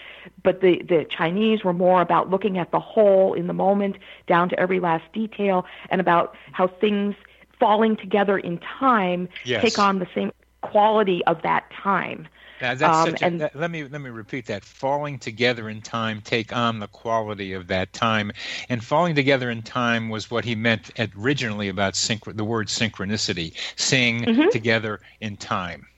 but 0.43 0.61
the 0.61 0.83
the 0.83 1.05
Chinese 1.11 1.65
were 1.65 1.73
more 1.73 2.01
about 2.01 2.31
looking 2.31 2.57
at 2.57 2.71
the 2.71 2.81
whole 2.81 3.35
in 3.35 3.47
the 3.47 3.53
moment, 3.53 3.97
down 4.27 4.49
to 4.49 4.59
every 4.59 4.81
last 4.81 5.05
detail, 5.13 5.67
and 5.91 6.01
about 6.01 6.35
how 6.53 6.69
things 6.69 7.15
falling 7.59 7.97
together 7.97 8.39
in 8.39 8.59
time 8.59 9.29
yes. 9.45 9.61
take 9.63 9.79
on 9.79 9.99
the 9.99 10.07
same 10.15 10.33
quality 10.63 11.25
of 11.27 11.43
that 11.43 11.71
time. 11.71 12.27
Now, 12.63 13.03
um, 13.03 13.17
and, 13.21 13.41
that, 13.41 13.57
let 13.57 13.73
me 13.73 13.83
let 13.83 14.01
me 14.01 14.11
repeat 14.11 14.47
that. 14.47 14.65
Falling 14.65 15.19
together 15.19 15.69
in 15.69 15.83
time 15.83 16.21
take 16.21 16.55
on 16.55 16.79
the 16.79 16.87
quality 16.87 17.53
of 17.55 17.67
that 17.67 17.93
time, 17.93 18.31
and 18.69 18.85
falling 18.85 19.17
together 19.17 19.51
in 19.51 19.63
time 19.63 20.09
was 20.09 20.31
what 20.31 20.45
he 20.45 20.55
meant 20.55 20.93
originally 21.19 21.69
about 21.69 21.95
synch- 21.95 22.37
the 22.37 22.45
word 22.45 22.69
synchronicity, 22.69 23.53
sing 23.75 24.23
mm-hmm. 24.23 24.49
together 24.51 25.01
in 25.21 25.37
time. 25.37 25.89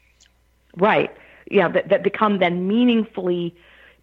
Right. 0.77 1.15
Yeah. 1.51 1.69
That, 1.69 1.91
that 1.91 2.03
become 2.03 2.39
then 2.39 2.67
meaningfully 2.67 3.55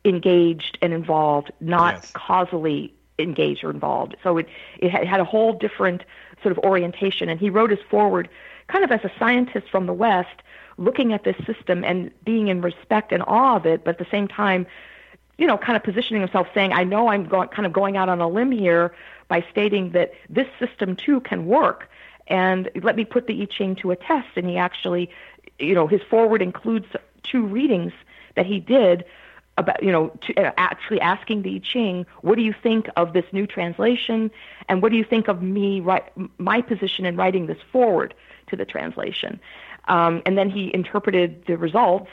engaged 0.06 0.78
and 0.84 0.94
involved, 0.94 1.52
not 1.62 1.96
yes. 1.96 2.12
causally 2.14 2.94
engaged 3.18 3.64
or 3.64 3.72
involved. 3.72 4.16
So 4.22 4.38
it 4.38 4.48
it 4.78 4.92
had, 4.92 5.08
had 5.08 5.20
a 5.20 5.26
whole 5.26 5.54
different 5.54 6.04
sort 6.44 6.52
of 6.52 6.60
orientation, 6.60 7.28
and 7.28 7.40
he 7.40 7.50
wrote 7.50 7.72
his 7.72 7.80
forward 7.90 8.30
kind 8.68 8.84
of 8.84 8.92
as 8.92 9.04
a 9.04 9.12
scientist 9.18 9.68
from 9.70 9.88
the 9.88 9.94
West 9.94 10.44
looking 10.82 11.14
at 11.14 11.24
this 11.24 11.38
system 11.46 11.84
and 11.84 12.12
being 12.24 12.48
in 12.48 12.62
respect 12.62 13.12
and 13.12 13.24
awe 13.28 13.56
of 13.56 13.66
it, 13.66 13.84
but 13.84 13.92
at 13.92 14.00
the 14.00 14.12
same 14.12 14.28
time 14.28 14.66
you 15.38 15.48
know, 15.48 15.58
kind 15.58 15.76
of 15.76 15.84
positioning 15.84 16.22
himself, 16.22 16.48
saying, 16.54 16.72
"I 16.72 16.84
know 16.84 17.08
I'm 17.08 17.26
going, 17.26 17.48
kind 17.50 17.66
of 17.66 17.74
going 17.74 17.98
out 17.98 18.10
on 18.10 18.22
a 18.22 18.28
limb 18.28 18.52
here 18.52 18.94
by 19.28 19.44
stating 19.50 19.90
that 19.92 20.14
this 20.30 20.46
system 20.60 20.96
too 20.96 21.20
can 21.22 21.48
work, 21.48 21.90
and 22.28 22.70
let 22.84 22.96
me 22.96 23.06
put 23.06 23.26
the 23.26 23.42
I 23.42 23.46
Ching 23.46 23.76
to 23.78 23.90
a 23.90 23.96
test." 23.96 24.28
And 24.36 24.48
he 24.48 24.58
actually, 24.58 25.10
you 25.58 25.74
know, 25.74 25.88
his 25.88 26.02
forward 26.04 26.44
includes 26.44 26.86
two 27.24 27.44
readings 27.44 27.92
that 28.36 28.46
he 28.46 28.60
did 28.60 29.04
about 29.58 29.82
you 29.82 29.92
know 29.92 30.10
to, 30.22 30.36
uh, 30.36 30.52
actually 30.58 31.02
asking 31.02 31.42
the 31.42 31.56
I 31.56 31.60
Ching, 31.60 32.06
what 32.22 32.36
do 32.36 32.44
you 32.44 32.54
think 32.54 32.88
of 32.96 33.14
this 33.14 33.26
new 33.32 33.48
translation, 33.48 34.30
and 34.70 34.84
what 34.84 34.92
do 34.92 34.98
you 34.98 35.04
think 35.04 35.28
of 35.28 35.42
me 35.42 35.84
my 36.38 36.62
position 36.62 37.04
in 37.04 37.16
writing 37.16 37.48
this 37.48 37.62
forward 37.72 38.14
to 38.48 38.56
the 38.56 38.66
translation, 38.66 39.40
um, 39.88 40.22
and 40.26 40.38
then 40.38 40.50
he 40.50 40.72
interpreted 40.74 41.44
the 41.48 41.58
results. 41.58 42.10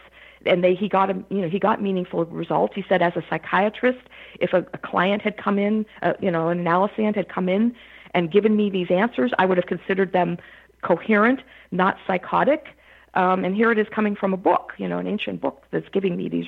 And 0.47 0.63
they, 0.63 0.75
he 0.75 0.89
got 0.89 1.11
a, 1.11 1.15
you 1.31 1.41
know, 1.41 1.49
he 1.49 1.59
got 1.59 1.83
meaningful 1.83 2.25
results. 2.27 2.73
He 2.75 2.85
said, 2.89 3.03
as 3.03 3.15
a 3.17 3.25
psychiatrist, 3.29 3.99
if 4.39 4.53
a, 4.53 4.59
a 4.73 4.79
client 4.79 5.21
had 5.21 5.37
come 5.37 5.59
in, 5.59 5.85
uh, 6.01 6.13
you 6.21 6.31
know, 6.31 6.49
an 6.49 6.63
analysand 6.65 7.17
had 7.17 7.29
come 7.29 7.49
in 7.49 7.75
and 8.15 8.31
given 8.31 8.57
me 8.57 8.71
these 8.71 8.91
answers, 8.91 9.33
I 9.39 9.47
would 9.47 9.57
have 9.57 9.67
considered 9.67 10.13
them 10.13 10.39
coherent, 10.83 11.41
not 11.71 11.99
psychotic. 12.07 12.69
Um, 13.15 13.45
and 13.45 13.55
here 13.55 13.73
it 13.73 13.79
is 13.79 13.87
coming 13.91 14.15
from 14.15 14.33
a 14.33 14.37
book, 14.37 14.75
you 14.79 14.87
know, 14.87 14.99
an 14.99 15.07
ancient 15.07 15.41
book 15.41 15.65
that's 15.71 15.89
giving 15.89 16.17
me 16.17 16.29
these 16.29 16.47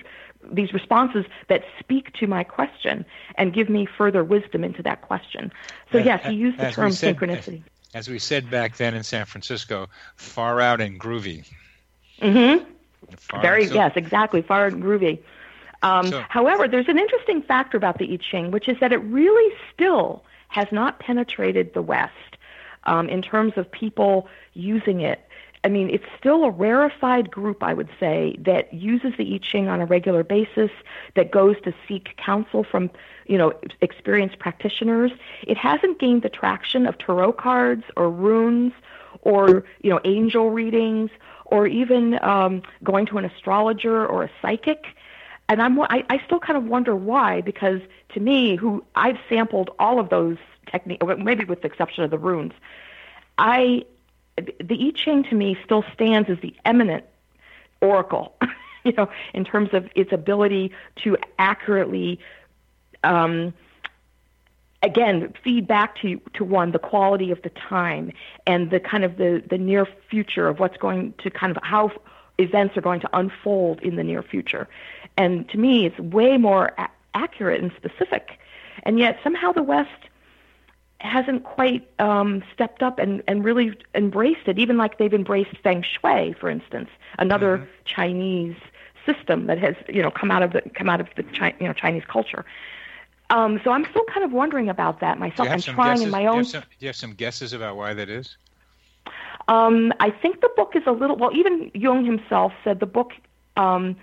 these 0.52 0.72
responses 0.72 1.26
that 1.48 1.62
speak 1.78 2.12
to 2.14 2.26
my 2.26 2.44
question 2.44 3.04
and 3.34 3.52
give 3.52 3.68
me 3.68 3.86
further 3.86 4.24
wisdom 4.24 4.64
into 4.64 4.82
that 4.82 5.02
question. 5.02 5.52
So 5.92 5.98
yes, 5.98 6.24
he 6.24 6.32
used 6.32 6.58
the 6.58 6.66
as 6.66 6.74
term 6.74 6.92
said, 6.92 7.16
synchronicity. 7.16 7.62
As, 7.92 8.08
we 8.08 8.18
said 8.18 8.50
back 8.50 8.76
then 8.76 8.94
in 8.94 9.02
San 9.02 9.26
Francisco, 9.26 9.88
far 10.16 10.60
out 10.60 10.80
and 10.80 10.98
groovy. 10.98 11.44
Mm-hmm. 12.20 12.64
Very 13.40 13.66
so, 13.66 13.74
yes, 13.74 13.92
exactly, 13.96 14.42
far 14.42 14.66
out 14.66 14.72
and 14.72 14.82
groovy. 14.82 15.18
Um, 15.82 16.06
so, 16.08 16.24
however, 16.28 16.68
there's 16.68 16.88
an 16.88 16.98
interesting 16.98 17.42
factor 17.42 17.76
about 17.76 17.98
the 17.98 18.12
I 18.12 18.16
Ching, 18.16 18.50
which 18.50 18.68
is 18.68 18.78
that 18.80 18.92
it 18.92 18.98
really 18.98 19.54
still 19.72 20.22
has 20.48 20.68
not 20.70 20.98
penetrated 20.98 21.74
the 21.74 21.82
West 21.82 22.36
um, 22.84 23.08
in 23.08 23.22
terms 23.22 23.54
of 23.56 23.70
people 23.70 24.28
using 24.54 25.00
it 25.00 25.20
I 25.62 25.68
mean, 25.68 25.90
it's 25.90 26.04
still 26.18 26.44
a 26.44 26.50
rarefied 26.50 27.30
group, 27.30 27.62
I 27.62 27.74
would 27.74 27.90
say, 27.98 28.36
that 28.40 28.72
uses 28.72 29.12
the 29.18 29.34
I 29.34 29.38
Ching 29.38 29.68
on 29.68 29.80
a 29.80 29.86
regular 29.86 30.24
basis, 30.24 30.70
that 31.16 31.30
goes 31.30 31.56
to 31.64 31.74
seek 31.86 32.16
counsel 32.16 32.64
from, 32.64 32.90
you 33.26 33.36
know, 33.36 33.52
experienced 33.82 34.38
practitioners. 34.38 35.12
It 35.42 35.58
hasn't 35.58 35.98
gained 35.98 36.22
the 36.22 36.30
traction 36.30 36.86
of 36.86 36.96
tarot 36.96 37.34
cards 37.34 37.84
or 37.96 38.10
runes 38.10 38.72
or, 39.20 39.64
you 39.82 39.90
know, 39.90 40.00
angel 40.04 40.50
readings 40.50 41.10
or 41.44 41.66
even 41.66 42.22
um, 42.22 42.62
going 42.82 43.04
to 43.06 43.18
an 43.18 43.26
astrologer 43.26 44.06
or 44.06 44.22
a 44.24 44.30
psychic. 44.40 44.86
And 45.50 45.60
I'm, 45.60 45.78
I, 45.80 46.04
I 46.08 46.22
still 46.24 46.38
kind 46.38 46.56
of 46.56 46.64
wonder 46.64 46.96
why, 46.96 47.40
because 47.40 47.80
to 48.14 48.20
me, 48.20 48.56
who 48.56 48.82
I've 48.94 49.18
sampled 49.28 49.70
all 49.78 49.98
of 49.98 50.08
those 50.08 50.38
techniques, 50.70 51.04
maybe 51.18 51.44
with 51.44 51.60
the 51.62 51.66
exception 51.66 52.04
of 52.04 52.10
the 52.10 52.18
runes, 52.18 52.52
I 53.36 53.84
the 54.36 54.86
I 54.86 54.90
Ching 54.94 55.24
to 55.24 55.34
me 55.34 55.56
still 55.64 55.84
stands 55.92 56.28
as 56.30 56.38
the 56.40 56.54
eminent 56.64 57.04
oracle, 57.80 58.36
you 58.84 58.92
know, 58.92 59.08
in 59.34 59.44
terms 59.44 59.70
of 59.72 59.88
its 59.94 60.12
ability 60.12 60.72
to 61.04 61.16
accurately, 61.38 62.20
um, 63.04 63.52
again, 64.82 65.32
feed 65.42 65.66
back 65.66 65.96
to 66.00 66.20
to 66.34 66.44
one 66.44 66.72
the 66.72 66.78
quality 66.78 67.30
of 67.30 67.42
the 67.42 67.50
time 67.50 68.12
and 68.46 68.70
the 68.70 68.80
kind 68.80 69.04
of 69.04 69.16
the 69.16 69.42
the 69.48 69.58
near 69.58 69.86
future 70.08 70.48
of 70.48 70.58
what's 70.58 70.76
going 70.76 71.14
to 71.18 71.30
kind 71.30 71.56
of 71.56 71.62
how 71.62 71.90
events 72.38 72.76
are 72.76 72.80
going 72.80 73.00
to 73.00 73.10
unfold 73.12 73.80
in 73.82 73.96
the 73.96 74.04
near 74.04 74.22
future. 74.22 74.68
And 75.16 75.48
to 75.50 75.58
me, 75.58 75.86
it's 75.86 75.98
way 75.98 76.38
more 76.38 76.72
a- 76.78 76.88
accurate 77.14 77.60
and 77.60 77.72
specific. 77.76 78.38
And 78.84 78.98
yet 78.98 79.18
somehow 79.22 79.52
the 79.52 79.62
West 79.62 79.90
hasn't 81.00 81.44
quite 81.44 81.88
um, 81.98 82.42
stepped 82.52 82.82
up 82.82 82.98
and, 82.98 83.22
and 83.26 83.44
really 83.44 83.76
embraced 83.94 84.46
it, 84.46 84.58
even 84.58 84.76
like 84.76 84.98
they've 84.98 85.14
embraced 85.14 85.56
Feng 85.62 85.82
Shui, 85.82 86.34
for 86.34 86.50
instance, 86.50 86.90
another 87.18 87.58
mm-hmm. 87.58 87.66
Chinese 87.84 88.56
system 89.06 89.46
that 89.46 89.58
has 89.58 89.74
you 89.88 90.02
know 90.02 90.10
come 90.10 90.30
out 90.30 90.42
of 90.42 90.52
the 90.52 90.62
come 90.74 90.88
out 90.88 91.00
of 91.00 91.08
the 91.16 91.22
Chi- 91.22 91.54
you 91.58 91.66
know 91.66 91.72
Chinese 91.72 92.04
culture. 92.06 92.44
Um, 93.30 93.60
so 93.62 93.70
I'm 93.70 93.86
still 93.90 94.04
kind 94.04 94.24
of 94.24 94.32
wondering 94.32 94.68
about 94.68 95.00
that 95.00 95.18
myself. 95.18 95.48
I'm 95.48 95.60
trying 95.60 95.92
guesses? 95.92 96.04
in 96.04 96.10
my 96.10 96.26
own. 96.26 96.34
Do 96.34 96.38
you, 96.38 96.44
some, 96.44 96.62
do 96.62 96.76
you, 96.80 96.88
have 96.88 96.96
some, 96.96 97.12
guesses 97.14 97.52
about 97.52 97.76
why 97.76 97.94
that 97.94 98.08
is? 98.08 98.36
Um, 99.46 99.92
I 100.00 100.10
think 100.10 100.40
the 100.40 100.50
book 100.56 100.74
is 100.74 100.82
a 100.86 100.92
little. 100.92 101.16
Well, 101.16 101.34
even 101.34 101.70
Jung 101.74 102.04
himself 102.04 102.52
said 102.64 102.80
the 102.80 102.86
book. 102.86 103.12
Um, 103.56 103.96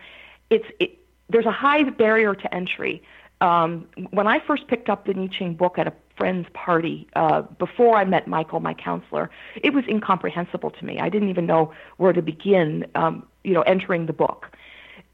it's 0.50 0.66
it, 0.80 0.98
there's 1.30 1.46
a 1.46 1.52
high 1.52 1.84
barrier 1.84 2.34
to 2.36 2.54
entry. 2.54 3.04
Um, 3.40 3.88
when 4.10 4.28
I 4.28 4.40
first 4.40 4.68
picked 4.68 4.90
up 4.90 5.06
the 5.06 5.30
Ching 5.32 5.54
book 5.54 5.78
at 5.78 5.88
a 5.88 5.94
friend's 6.18 6.48
party 6.54 7.08
uh, 7.16 7.44
before 7.60 7.96
I 7.96 8.06
met 8.06 8.28
Michael, 8.28 8.60
my 8.60 8.74
counselor, 8.74 9.30
it 9.56 9.74
was 9.74 9.86
incomprehensible 9.88 10.72
to 10.72 10.86
me. 10.86 11.00
I 11.00 11.10
didn't 11.10 11.30
even 11.30 11.46
know 11.46 11.72
where 11.98 12.14
to 12.14 12.22
begin, 12.22 12.88
um, 12.96 13.26
you 13.44 13.54
know, 13.54 13.62
entering 13.62 14.08
the 14.08 14.14
book. 14.14 14.48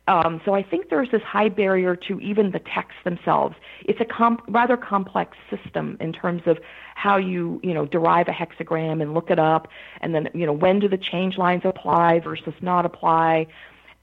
Um, 0.08 0.42
so 0.44 0.54
I 0.54 0.64
think 0.64 0.90
there's 0.90 1.10
this 1.12 1.22
high 1.22 1.48
barrier 1.48 1.96
to 1.96 2.20
even 2.20 2.52
the 2.52 2.60
texts 2.60 3.00
themselves. 3.06 3.56
It's 3.86 4.02
a 4.02 4.06
comp- 4.06 4.44
rather 4.50 4.76
complex 4.76 5.38
system 5.50 5.98
in 6.02 6.12
terms 6.12 6.42
of 6.46 6.60
how 6.96 7.18
you, 7.18 7.62
you 7.64 7.74
know, 7.74 7.86
derive 7.86 8.28
a 8.28 8.32
hexagram 8.32 9.02
and 9.02 9.14
look 9.14 9.30
it 9.30 9.40
up, 9.40 9.70
and 10.02 10.14
then, 10.14 10.30
you 10.34 10.46
know, 10.46 10.52
when 10.52 10.80
do 10.80 10.90
the 10.90 10.98
change 10.98 11.38
lines 11.38 11.62
apply 11.64 12.20
versus 12.20 12.54
not 12.62 12.86
apply, 12.86 13.48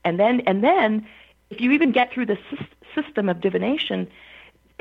and 0.04 0.18
then, 0.18 0.40
and 0.46 0.64
then, 0.64 1.06
if 1.50 1.60
you 1.60 1.70
even 1.72 1.92
get 1.92 2.10
through 2.12 2.26
the 2.26 2.38
sy- 2.50 2.66
system 2.94 3.28
of 3.28 3.40
divination, 3.42 4.08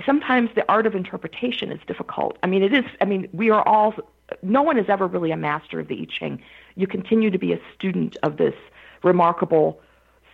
sometimes 0.06 0.50
the 0.56 0.70
art 0.70 0.86
of 0.86 0.96
interpretation 0.96 1.72
is 1.72 1.80
difficult. 1.88 2.38
I 2.44 2.48
mean, 2.48 2.64
it 2.64 2.74
is. 2.74 2.86
I 3.02 3.06
mean, 3.06 3.28
we 3.34 3.50
are 3.50 3.68
all. 3.68 3.94
No 4.42 4.62
one 4.62 4.78
is 4.78 4.86
ever 4.90 5.08
really 5.08 5.32
a 5.32 5.38
master 5.38 5.80
of 5.80 5.88
the 5.88 6.00
I 6.02 6.06
Ching. 6.06 6.42
You 6.76 6.88
continue 6.88 7.32
to 7.32 7.38
be 7.38 7.54
a 7.54 7.60
student 7.76 8.16
of 8.24 8.38
this 8.38 8.56
remarkable 9.04 9.82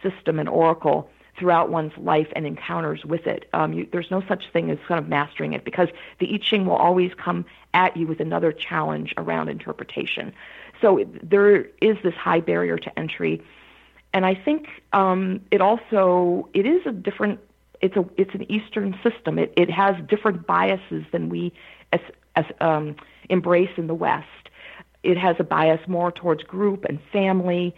system 0.02 0.40
and 0.40 0.50
oracle 0.50 1.10
throughout 1.38 1.70
one's 1.70 1.92
life 1.98 2.28
and 2.36 2.46
encounters 2.46 3.04
with 3.06 3.28
it. 3.28 3.50
Um, 3.54 3.74
you, 3.74 3.88
there's 3.92 4.10
no 4.10 4.22
such 4.28 4.50
thing 4.52 4.72
as 4.72 4.78
kind 4.88 5.00
of 5.00 5.10
mastering 5.10 5.54
it 5.54 5.66
because 5.66 5.90
the 6.20 6.34
I 6.34 6.38
Ching 6.38 6.66
will 6.66 6.76
always 6.76 7.14
come 7.14 7.46
at 7.74 7.96
you 7.98 8.08
with 8.08 8.20
another 8.20 8.52
challenge 8.52 9.14
around 9.18 9.50
interpretation. 9.50 10.34
So 10.82 11.06
there 11.24 11.68
is 11.82 11.98
this 12.04 12.14
high 12.16 12.40
barrier 12.40 12.78
to 12.78 13.00
entry, 13.00 13.42
and 14.14 14.26
I 14.26 14.36
think 14.36 14.68
um, 14.94 15.42
it 15.52 15.62
also 15.62 16.50
it 16.54 16.66
is 16.66 16.86
a 16.86 16.92
different 16.92 17.40
it's 17.86 17.96
a 17.96 18.06
it's 18.18 18.34
an 18.34 18.52
Eastern 18.52 18.98
system. 19.04 19.38
It 19.38 19.54
it 19.56 19.70
has 19.70 19.96
different 20.08 20.48
biases 20.48 21.04
than 21.12 21.30
we 21.30 21.54
as 21.94 22.00
as 22.36 22.46
um, 22.60 22.96
embrace 23.30 23.70
in 23.78 23.86
the 23.86 23.94
West. 23.94 24.50
It 25.04 25.18
has 25.18 25.36
a 25.38 25.44
bias 25.44 25.88
more 25.88 26.12
towards 26.12 26.44
group 26.44 26.86
and 26.86 27.00
family 27.14 27.76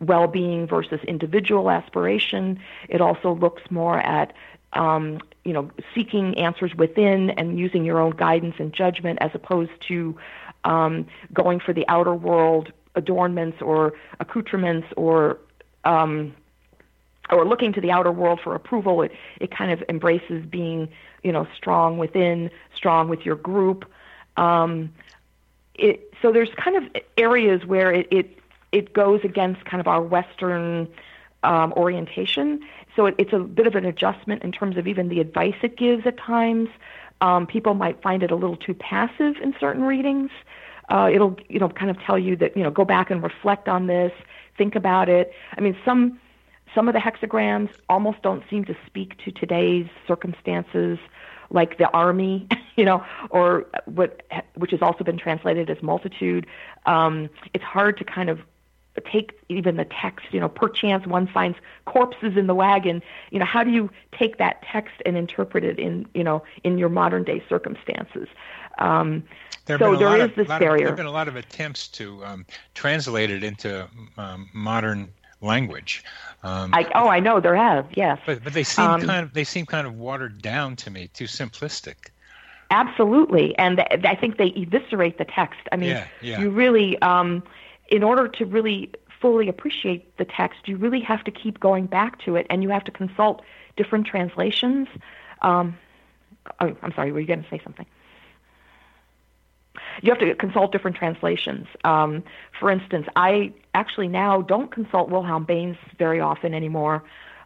well-being 0.00 0.66
versus 0.66 0.98
individual 1.06 1.70
aspiration. 1.70 2.58
It 2.88 3.02
also 3.02 3.34
looks 3.34 3.62
more 3.70 3.98
at 3.98 4.32
um, 4.72 5.20
you 5.44 5.52
know 5.52 5.70
seeking 5.94 6.38
answers 6.38 6.74
within 6.74 7.30
and 7.30 7.58
using 7.58 7.84
your 7.84 8.00
own 8.00 8.12
guidance 8.12 8.54
and 8.58 8.72
judgment 8.72 9.18
as 9.20 9.30
opposed 9.34 9.72
to 9.88 10.16
um, 10.64 11.06
going 11.34 11.60
for 11.60 11.74
the 11.74 11.86
outer 11.88 12.14
world 12.14 12.72
adornments 12.94 13.60
or 13.60 13.92
accoutrements 14.20 14.88
or 14.96 15.38
um, 15.84 16.34
or 17.32 17.46
looking 17.46 17.72
to 17.72 17.80
the 17.80 17.90
outer 17.90 18.12
world 18.12 18.40
for 18.42 18.54
approval. 18.54 19.02
It 19.02 19.12
it 19.40 19.50
kind 19.50 19.70
of 19.70 19.82
embraces 19.88 20.44
being 20.46 20.88
you 21.22 21.32
know 21.32 21.46
strong 21.56 21.98
within, 21.98 22.50
strong 22.74 23.08
with 23.08 23.24
your 23.24 23.36
group. 23.36 23.84
Um, 24.36 24.92
it, 25.74 26.12
so 26.20 26.32
there's 26.32 26.50
kind 26.56 26.76
of 26.76 26.84
areas 27.16 27.64
where 27.64 27.92
it, 27.92 28.08
it 28.10 28.38
it 28.72 28.92
goes 28.92 29.20
against 29.24 29.64
kind 29.64 29.80
of 29.80 29.88
our 29.88 30.02
Western 30.02 30.88
um, 31.42 31.72
orientation. 31.72 32.60
So 32.96 33.06
it, 33.06 33.14
it's 33.18 33.32
a 33.32 33.38
bit 33.38 33.66
of 33.66 33.74
an 33.74 33.84
adjustment 33.84 34.42
in 34.42 34.52
terms 34.52 34.76
of 34.76 34.86
even 34.86 35.08
the 35.08 35.20
advice 35.20 35.54
it 35.62 35.76
gives 35.76 36.06
at 36.06 36.18
times. 36.18 36.68
Um, 37.20 37.46
people 37.46 37.74
might 37.74 38.00
find 38.02 38.22
it 38.22 38.30
a 38.30 38.34
little 38.34 38.56
too 38.56 38.74
passive 38.74 39.36
in 39.42 39.54
certain 39.58 39.82
readings. 39.82 40.30
Uh, 40.88 41.08
it'll 41.12 41.38
you 41.48 41.58
know 41.58 41.68
kind 41.68 41.90
of 41.90 42.00
tell 42.00 42.18
you 42.18 42.36
that 42.36 42.56
you 42.56 42.62
know 42.62 42.70
go 42.70 42.84
back 42.84 43.10
and 43.10 43.22
reflect 43.22 43.68
on 43.68 43.86
this, 43.86 44.12
think 44.56 44.74
about 44.74 45.08
it. 45.08 45.32
I 45.56 45.60
mean 45.60 45.76
some 45.84 46.18
some 46.74 46.88
of 46.88 46.94
the 46.94 47.00
hexagrams 47.00 47.70
almost 47.88 48.22
don't 48.22 48.42
seem 48.48 48.64
to 48.66 48.76
speak 48.86 49.16
to 49.24 49.30
today's 49.30 49.88
circumstances, 50.06 50.98
like 51.50 51.78
the 51.78 51.90
army, 51.90 52.48
you 52.76 52.84
know, 52.84 53.04
or 53.30 53.66
what, 53.86 54.22
which 54.54 54.70
has 54.70 54.82
also 54.82 55.04
been 55.04 55.18
translated 55.18 55.68
as 55.70 55.82
multitude. 55.82 56.46
Um, 56.86 57.28
it's 57.54 57.64
hard 57.64 57.98
to 57.98 58.04
kind 58.04 58.30
of 58.30 58.40
take 59.10 59.38
even 59.48 59.76
the 59.76 59.84
text, 59.84 60.26
you 60.32 60.40
know, 60.40 60.48
perchance 60.48 61.06
one 61.06 61.26
finds 61.26 61.56
corpses 61.84 62.36
in 62.36 62.46
the 62.46 62.54
wagon. 62.54 63.02
You 63.30 63.38
know, 63.38 63.44
how 63.44 63.64
do 63.64 63.70
you 63.70 63.90
take 64.12 64.38
that 64.38 64.62
text 64.62 64.94
and 65.06 65.16
interpret 65.16 65.64
it 65.64 65.78
in, 65.78 66.06
you 66.14 66.24
know, 66.24 66.42
in 66.64 66.78
your 66.78 66.88
modern 66.88 67.24
day 67.24 67.42
circumstances? 67.48 68.28
Um, 68.78 69.24
there 69.66 69.78
so 69.78 69.96
there 69.96 70.16
is 70.16 70.24
of, 70.24 70.34
this 70.34 70.48
barrier. 70.48 70.78
there 70.78 70.88
have 70.88 70.96
been 70.96 71.06
a 71.06 71.10
lot 71.10 71.28
of 71.28 71.36
attempts 71.36 71.88
to 71.88 72.24
um, 72.24 72.46
translate 72.74 73.30
it 73.30 73.44
into 73.44 73.88
um, 74.16 74.48
modern 74.52 75.08
language. 75.40 76.04
Um, 76.42 76.72
I, 76.72 76.90
oh, 76.94 77.08
I 77.08 77.20
know 77.20 77.40
there 77.40 77.56
have, 77.56 77.86
yes. 77.94 78.18
But 78.24 78.42
but 78.42 78.52
they 78.52 78.64
seem 78.64 78.86
Um, 78.86 79.02
kind 79.02 79.24
of 79.24 79.34
they 79.34 79.44
seem 79.44 79.66
kind 79.66 79.86
of 79.86 79.94
watered 79.94 80.40
down 80.40 80.76
to 80.76 80.90
me, 80.90 81.08
too 81.12 81.24
simplistic. 81.26 81.96
Absolutely, 82.70 83.58
and 83.58 83.78
th- 83.78 84.04
I 84.04 84.14
think 84.14 84.36
they 84.36 84.52
eviscerate 84.56 85.18
the 85.18 85.24
text. 85.24 85.60
I 85.72 85.76
mean, 85.76 85.90
Yeah, 85.90 86.06
yeah. 86.22 86.40
you 86.40 86.50
really, 86.50 87.00
um, 87.02 87.42
in 87.88 88.02
order 88.04 88.28
to 88.28 88.46
really 88.46 88.90
fully 89.20 89.48
appreciate 89.48 90.16
the 90.18 90.24
text, 90.24 90.68
you 90.68 90.76
really 90.76 91.00
have 91.00 91.24
to 91.24 91.30
keep 91.30 91.58
going 91.60 91.86
back 91.86 92.20
to 92.24 92.36
it, 92.36 92.46
and 92.48 92.62
you 92.62 92.68
have 92.70 92.84
to 92.84 92.90
consult 92.92 93.42
different 93.76 94.06
translations. 94.06 94.88
Um, 95.42 95.76
oh, 96.60 96.76
I'm 96.82 96.92
sorry, 96.94 97.12
were 97.12 97.20
you 97.20 97.26
going 97.26 97.42
to 97.42 97.50
say 97.50 97.60
something? 97.64 97.86
You 100.02 100.10
have 100.10 100.18
to 100.20 100.34
consult 100.34 100.72
different 100.72 100.96
translations. 100.96 101.66
Um, 101.84 102.22
for 102.58 102.70
instance, 102.70 103.06
I 103.16 103.52
actually 103.74 104.08
now 104.08 104.42
don't 104.42 104.70
consult 104.70 105.10
Wilhelm 105.10 105.44
Baynes 105.44 105.76
very 105.98 106.20
often 106.20 106.54
anymore. 106.54 107.02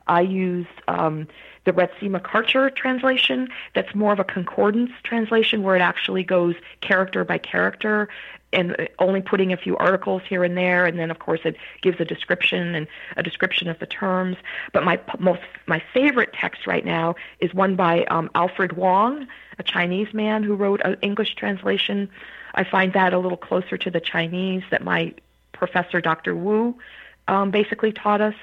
I 0.07 0.21
use 0.21 0.67
um, 0.87 1.27
the 1.65 1.73
Ritsema 1.73 2.21
Karcher 2.21 2.75
translation. 2.75 3.49
That's 3.75 3.95
more 3.95 4.13
of 4.13 4.19
a 4.19 4.25
concordance 4.25 4.91
translation 5.03 5.63
where 5.63 5.77
it 5.77 5.81
actually 5.81 6.23
goes 6.25 6.55
character 6.81 7.25
by 7.25 7.39
character 7.39 8.09
and 8.53 8.89
only 8.99 9.21
putting 9.21 9.53
a 9.53 9.57
few 9.57 9.77
articles 9.79 10.23
here 10.29 10.45
and 10.45 10.57
there. 10.57 10.87
And 10.87 10.99
then, 10.99 11.11
of 11.11 11.19
course, 11.19 11.41
it 11.45 11.57
gives 11.83 12.01
a 12.01 12.05
description 12.05 12.75
and 12.75 12.87
a 13.17 13.23
description 13.23 13.69
of 13.69 13.79
the 13.79 13.87
terms. 13.87 14.37
But 14.73 14.85
my 14.85 15.01
most 15.19 15.41
my 15.67 15.83
favorite 15.93 16.33
text 16.33 16.67
right 16.67 16.85
now 16.85 17.17
is 17.41 17.53
one 17.53 17.75
by 17.75 18.05
um, 18.05 18.31
Alfred 18.35 18.73
Huang, 18.73 19.27
a 19.59 19.63
Chinese 19.63 20.13
man 20.15 20.43
who 20.43 20.55
wrote 20.55 20.81
an 20.85 20.97
English 21.03 21.35
translation. 21.35 22.09
I 22.55 22.65
find 22.65 22.93
that 22.93 23.13
a 23.13 23.19
little 23.19 23.37
closer 23.37 23.77
to 23.77 23.91
the 23.91 24.01
Chinese 24.01 24.63
that 24.71 24.83
my 24.83 25.15
professor, 25.53 26.01
Dr. 26.01 26.35
Wu, 26.35 26.79
um, 27.27 27.51
basically 27.51 27.93
taught 27.93 28.21
us. 28.21 28.35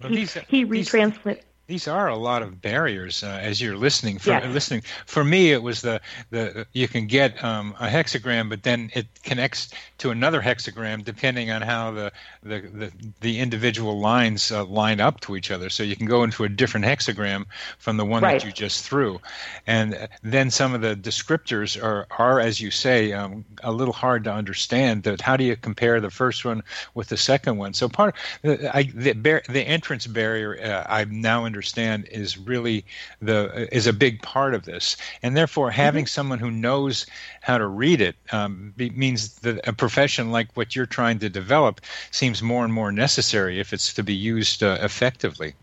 Well, 0.00 0.10
he 0.10 0.16
these- 0.16 0.38
he 0.48 0.64
retranslated. 0.64 1.44
These 1.68 1.86
are 1.88 2.08
a 2.08 2.16
lot 2.16 2.42
of 2.42 2.60
barriers 2.60 3.22
uh, 3.22 3.38
as 3.40 3.60
you're 3.60 3.76
listening. 3.76 4.18
For 4.18 4.30
Yes. 4.30 4.44
listening, 4.52 4.82
for 5.06 5.24
me, 5.24 5.52
it 5.52 5.62
was 5.62 5.80
the 5.80 6.00
the 6.30 6.66
you 6.72 6.88
can 6.88 7.06
get 7.06 7.42
um, 7.42 7.74
a 7.78 7.86
hexagram, 7.86 8.48
but 8.50 8.64
then 8.64 8.90
it 8.94 9.06
connects 9.22 9.68
to 9.98 10.10
another 10.10 10.42
hexagram 10.42 11.04
depending 11.04 11.50
on 11.52 11.62
how 11.62 11.92
the 11.92 12.12
the 12.42 12.60
the, 12.62 12.92
the 13.20 13.38
individual 13.38 14.00
lines 14.00 14.50
uh, 14.50 14.64
line 14.64 15.00
up 15.00 15.20
to 15.20 15.36
each 15.36 15.50
other. 15.52 15.70
So 15.70 15.82
you 15.84 15.94
can 15.96 16.06
go 16.06 16.24
into 16.24 16.42
a 16.44 16.48
different 16.48 16.84
hexagram 16.84 17.46
from 17.78 17.96
the 17.96 18.04
one 18.04 18.22
Right. 18.22 18.40
that 18.40 18.44
you 18.46 18.52
just 18.52 18.84
threw, 18.84 19.20
and 19.66 19.94
uh, 19.94 20.08
then 20.22 20.50
some 20.50 20.74
of 20.74 20.80
the 20.80 20.96
descriptors 20.96 21.80
are 21.82 22.06
are 22.18 22.40
as 22.40 22.60
you 22.60 22.72
say 22.72 23.12
um, 23.12 23.44
a 23.62 23.70
little 23.72 23.94
hard 23.94 24.24
to 24.24 24.32
understand. 24.32 25.04
That 25.04 25.20
how 25.20 25.36
do 25.36 25.44
you 25.44 25.56
compare 25.56 26.00
the 26.00 26.10
first 26.10 26.44
one 26.44 26.64
with 26.94 27.08
the 27.08 27.16
second 27.16 27.56
one? 27.56 27.72
So 27.72 27.88
part 27.88 28.16
the 28.42 28.76
I, 28.76 28.82
the, 28.82 29.12
bar, 29.12 29.42
the 29.48 29.62
entrance 29.62 30.08
barrier 30.08 30.58
uh, 30.60 30.84
I 30.92 31.04
now 31.04 31.46
understand 31.62 32.08
is 32.10 32.36
really 32.36 32.84
the 33.20 33.68
is 33.70 33.86
a 33.86 33.92
big 33.92 34.20
part 34.20 34.52
of 34.52 34.64
this, 34.64 34.96
and 35.22 35.36
therefore 35.36 35.70
having 35.70 36.06
someone 36.06 36.40
who 36.40 36.50
knows 36.50 37.06
how 37.40 37.56
to 37.56 37.68
read 37.68 38.00
it 38.00 38.16
um, 38.32 38.74
be, 38.76 38.90
means 38.90 39.36
that 39.42 39.60
a 39.68 39.72
profession 39.72 40.32
like 40.32 40.48
what 40.54 40.74
you're 40.74 40.86
trying 40.86 41.20
to 41.20 41.28
develop 41.28 41.80
seems 42.10 42.42
more 42.42 42.64
and 42.64 42.74
more 42.74 42.90
necessary 42.90 43.60
if 43.60 43.72
it's 43.72 43.94
to 43.94 44.02
be 44.02 44.14
used 44.14 44.64
uh, 44.64 44.76
effectively. 44.80 45.54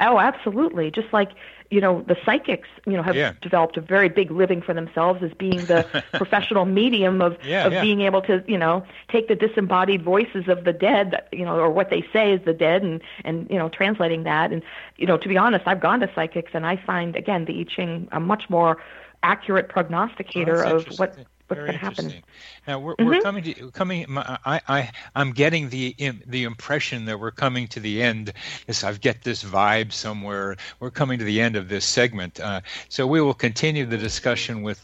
Oh, 0.00 0.18
absolutely. 0.18 0.90
Just 0.90 1.12
like 1.12 1.32
you 1.70 1.80
know, 1.80 2.02
the 2.06 2.16
psychics, 2.24 2.68
you 2.86 2.92
know, 2.92 3.02
have 3.02 3.16
Yeah. 3.16 3.32
developed 3.40 3.76
a 3.76 3.80
very 3.80 4.08
big 4.08 4.30
living 4.30 4.62
for 4.62 4.72
themselves 4.74 5.22
as 5.22 5.32
being 5.34 5.66
the 5.66 5.86
professional 6.16 6.64
medium 6.64 7.20
of 7.20 7.36
Yeah, 7.44 7.66
of 7.66 7.72
yeah. 7.72 7.80
being 7.80 8.00
able 8.02 8.22
to, 8.22 8.42
you 8.46 8.58
know, 8.58 8.84
take 9.08 9.28
the 9.28 9.34
disembodied 9.34 10.02
voices 10.02 10.48
of 10.48 10.64
the 10.64 10.72
dead, 10.72 11.22
you 11.32 11.44
know, 11.44 11.56
or 11.58 11.70
what 11.70 11.90
they 11.90 12.02
say 12.12 12.32
is 12.32 12.40
the 12.44 12.52
dead, 12.54 12.82
and 12.82 13.00
and 13.24 13.48
you 13.50 13.58
know, 13.58 13.68
translating 13.68 14.24
that. 14.24 14.52
And 14.52 14.62
you 14.96 15.06
know, 15.06 15.16
to 15.16 15.28
be 15.28 15.36
honest, 15.36 15.66
I've 15.66 15.80
gone 15.80 16.00
to 16.00 16.10
psychics, 16.14 16.52
and 16.54 16.66
I 16.66 16.76
find 16.76 17.16
again 17.16 17.44
the 17.44 17.60
I 17.60 17.64
Ching 17.64 18.08
a 18.12 18.20
much 18.20 18.48
more 18.48 18.78
accurate 19.22 19.68
prognosticator 19.68 20.62
Oh, 20.62 20.76
of 20.78 20.86
what. 20.98 21.16
What's 21.48 21.58
Very 21.60 21.72
to 21.72 21.78
happen. 21.78 22.04
interesting. 22.06 22.22
Now 22.66 22.78
we're, 22.80 22.94
we're 22.98 23.14
Mhm. 23.14 23.22
coming 23.22 23.44
to 23.44 23.70
coming. 23.72 24.04
my- 24.08 24.38
I 24.44 24.60
I 24.68 24.90
I'm 25.14 25.32
getting 25.32 25.68
the 25.68 25.94
the 26.26 26.44
impression 26.44 27.04
that 27.06 27.18
we're 27.20 27.30
coming 27.30 27.68
to 27.68 27.80
the 27.80 28.02
end. 28.02 28.32
This 28.66 28.82
I've 28.84 29.00
get 29.00 29.22
this 29.22 29.42
vibe 29.44 29.92
somewhere. 29.92 30.56
We're 30.80 30.90
coming 30.90 31.18
to 31.18 31.24
the 31.24 31.40
end 31.40 31.56
of 31.56 31.68
this 31.68 31.84
segment. 31.84 32.40
Uh, 32.40 32.60
so 32.88 33.06
we 33.06 33.20
will 33.20 33.34
continue 33.34 33.86
the 33.86 33.98
discussion 33.98 34.62
with 34.62 34.80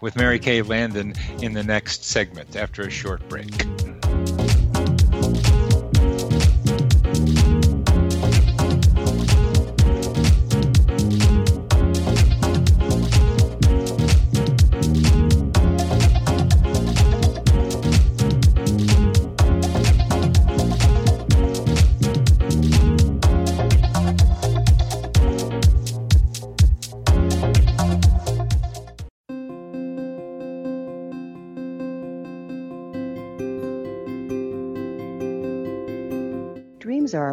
with 0.00 0.16
Mary 0.16 0.38
Kay 0.38 0.62
Landon 0.62 1.14
in 1.42 1.52
the 1.52 1.62
next 1.62 2.04
segment 2.04 2.56
after 2.56 2.82
a 2.82 2.90
short 2.90 3.26
break. 3.28 3.52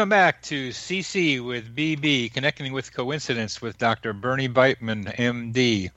Welcome 0.00 0.08
back 0.08 0.40
to 0.44 0.70
CC 0.70 1.44
with 1.44 1.76
BB, 1.76 2.32
connecting 2.32 2.72
with 2.72 2.90
coincidence 2.90 3.60
with 3.60 3.76
Dr. 3.76 4.14
Bernie 4.14 4.48
Beitman, 4.48 5.14
MD. 5.14 5.90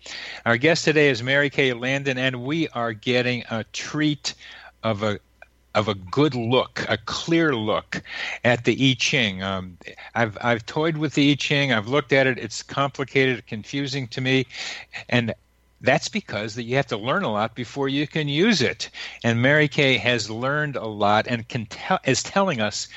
Our 0.45 0.57
guest 0.57 0.83
today 0.83 1.07
is 1.07 1.23
Mary 1.23 1.49
Kay 1.49 1.71
Landon, 1.71 2.17
and 2.17 2.43
we 2.43 2.67
are 2.67 2.91
getting 2.91 3.45
a 3.49 3.63
treat 3.71 4.33
of 4.83 5.03
a 5.03 5.21
of 5.73 5.87
a 5.87 5.95
good 5.95 6.35
look, 6.35 6.85
a 6.89 6.97
clear 6.97 7.55
look 7.55 8.03
at 8.43 8.65
the 8.65 8.77
I 8.89 8.93
Ching. 8.99 9.41
Um, 9.41 9.77
I've 10.13 10.37
I've 10.41 10.65
toyed 10.65 10.97
with 10.97 11.13
the 11.13 11.31
I 11.31 11.35
Ching. 11.35 11.71
I've 11.71 11.87
looked 11.87 12.11
at 12.11 12.27
it. 12.27 12.37
It's 12.37 12.61
complicated, 12.61 13.47
confusing 13.47 14.09
to 14.09 14.19
me, 14.19 14.47
and 15.07 15.33
that's 15.83 16.07
because 16.07 16.55
that 16.55 16.63
you 16.63 16.77
have 16.77 16.87
to 16.87 16.97
learn 16.97 17.23
a 17.23 17.31
lot 17.31 17.55
before 17.55 17.89
you 17.89 18.07
can 18.07 18.29
use 18.29 18.61
it. 18.61 18.89
And 19.23 19.41
Mary 19.41 19.67
Kay 19.67 19.97
has 19.97 20.29
learned 20.29 20.77
a 20.77 20.87
lot 20.87 21.27
and 21.27 21.47
can 21.47 21.65
tell 21.65 21.99
is 22.05 22.23
telling 22.23 22.61
us 22.61 22.87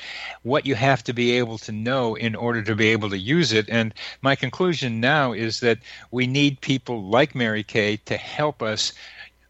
what 0.43 0.65
you 0.65 0.73
have 0.75 1.03
to 1.03 1.13
be 1.13 1.31
able 1.33 1.57
to 1.59 1.73
know 1.73 2.15
in 2.15 2.33
order 2.33 2.63
to 2.63 2.75
be 2.75 2.87
able 2.87 3.09
to 3.09 3.17
use 3.17 3.51
it. 3.51 3.67
And 3.69 3.93
my 4.21 4.35
conclusion 4.35 5.01
now 5.01 5.33
is 5.33 5.59
that 5.59 5.79
we 6.11 6.27
need 6.27 6.61
people 6.61 7.03
like 7.03 7.35
Mary 7.35 7.63
Kay 7.63 7.97
to 8.05 8.15
help 8.15 8.63
us 8.63 8.93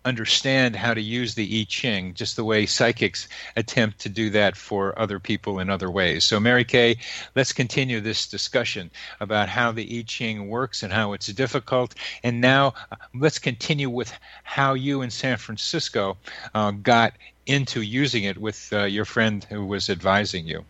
understand 0.06 0.76
how 0.76 0.94
to 0.94 1.02
use 1.02 1.36
the 1.36 1.62
I 1.62 1.66
Ching, 1.68 2.14
just 2.14 2.36
the 2.36 2.44
way 2.44 2.66
psychics 2.66 3.28
attempt 3.56 4.00
to 4.00 4.10
do 4.10 4.30
that 4.32 4.56
for 4.56 4.98
other 4.98 5.20
people 5.20 5.60
in 5.60 5.70
other 5.70 5.92
ways. 5.92 6.24
So, 6.24 6.40
Mary 6.40 6.64
Kay, 6.64 6.98
let's 7.36 7.52
continue 7.52 8.00
this 8.00 8.28
discussion 8.28 8.90
about 9.20 9.50
how 9.50 9.72
the 9.72 10.00
I 10.00 10.04
Ching 10.04 10.48
works 10.48 10.84
and 10.84 10.94
how 10.94 11.14
it's 11.14 11.28
difficult. 11.28 11.96
And 12.24 12.42
now 12.42 12.74
uh, 12.92 12.96
let's 13.14 13.40
continue 13.40 13.90
with 13.90 14.14
how 14.44 14.74
you 14.74 15.02
in 15.02 15.10
San 15.10 15.38
Francisco 15.38 16.18
uh, 16.54 16.72
got 16.72 17.14
into 17.46 17.82
using 17.82 18.24
it 18.24 18.38
with 18.38 18.70
uh, 18.74 18.84
your 18.84 19.06
friend 19.06 19.46
who 19.50 19.66
was 19.66 19.90
advising 19.90 20.48
you. 20.48 20.64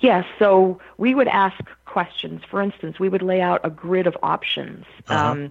Yes, 0.00 0.26
so 0.38 0.78
we 0.98 1.14
would 1.14 1.28
ask 1.28 1.56
questions. 1.84 2.42
For 2.50 2.60
instance, 2.60 2.98
we 2.98 3.08
would 3.08 3.22
lay 3.22 3.40
out 3.40 3.60
a 3.64 3.70
grid 3.70 4.06
of 4.06 4.16
options. 4.22 4.84
Uh-huh. 5.08 5.30
Um, 5.32 5.50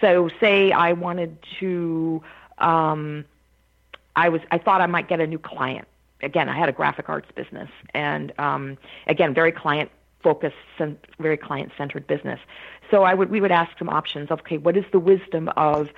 so 0.00 0.30
say 0.40 0.72
I 0.72 0.92
wanted 0.92 1.36
to, 1.60 2.22
um, 2.58 3.24
I 4.16 4.28
was 4.28 4.40
I 4.50 4.58
thought 4.58 4.80
I 4.80 4.86
might 4.86 5.08
get 5.08 5.20
a 5.20 5.26
new 5.26 5.38
client. 5.38 5.88
Again, 6.22 6.48
I 6.48 6.56
had 6.56 6.68
a 6.68 6.72
graphic 6.72 7.08
arts 7.08 7.28
business, 7.34 7.70
and 7.94 8.32
um, 8.38 8.78
again, 9.06 9.34
very 9.34 9.52
client 9.52 9.90
focused, 10.22 10.54
very 11.18 11.36
client 11.36 11.72
centered 11.76 12.06
business. 12.06 12.38
So 12.90 13.02
I 13.02 13.14
would 13.14 13.30
we 13.30 13.40
would 13.40 13.52
ask 13.52 13.76
some 13.78 13.88
options. 13.88 14.30
Of, 14.30 14.40
okay, 14.40 14.58
what 14.58 14.76
is 14.76 14.84
the 14.92 15.00
wisdom 15.00 15.48
of 15.56 15.88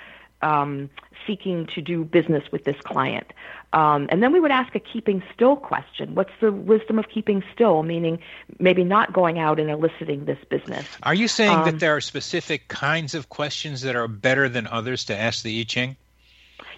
um, 0.45 0.91
seeking 1.27 1.67
to 1.75 1.81
do 1.81 2.05
business 2.05 2.45
with 2.53 2.65
this 2.65 2.77
client. 2.83 3.33
Um, 3.73 4.07
and 4.11 4.23
then 4.23 4.33
we 4.33 4.39
would 4.39 4.53
ask 4.53 4.75
a 4.77 4.79
keeping 4.79 5.23
still 5.35 5.57
question. 5.57 6.15
What's 6.15 6.31
the 6.41 6.53
wisdom 6.53 6.99
of 6.99 7.09
keeping 7.09 7.43
still? 7.53 7.83
Meaning 7.83 8.21
maybe 8.61 8.85
not 8.85 9.13
going 9.13 9.39
out 9.39 9.59
and 9.59 9.69
eliciting 9.69 10.27
this 10.27 10.39
business. 10.49 10.87
Are 11.03 11.15
you 11.15 11.27
saying 11.27 11.59
um, 11.59 11.65
that 11.65 11.81
there 11.81 11.97
are 11.97 12.01
specific 12.01 12.69
kinds 12.69 13.15
of 13.15 13.29
questions 13.29 13.81
that 13.83 13.97
are 13.97 14.07
better 14.07 14.49
than 14.49 14.69
others 14.69 15.07
to 15.07 15.19
ask 15.19 15.43
the 15.43 15.61
I 15.61 15.65
Ching? 15.65 15.97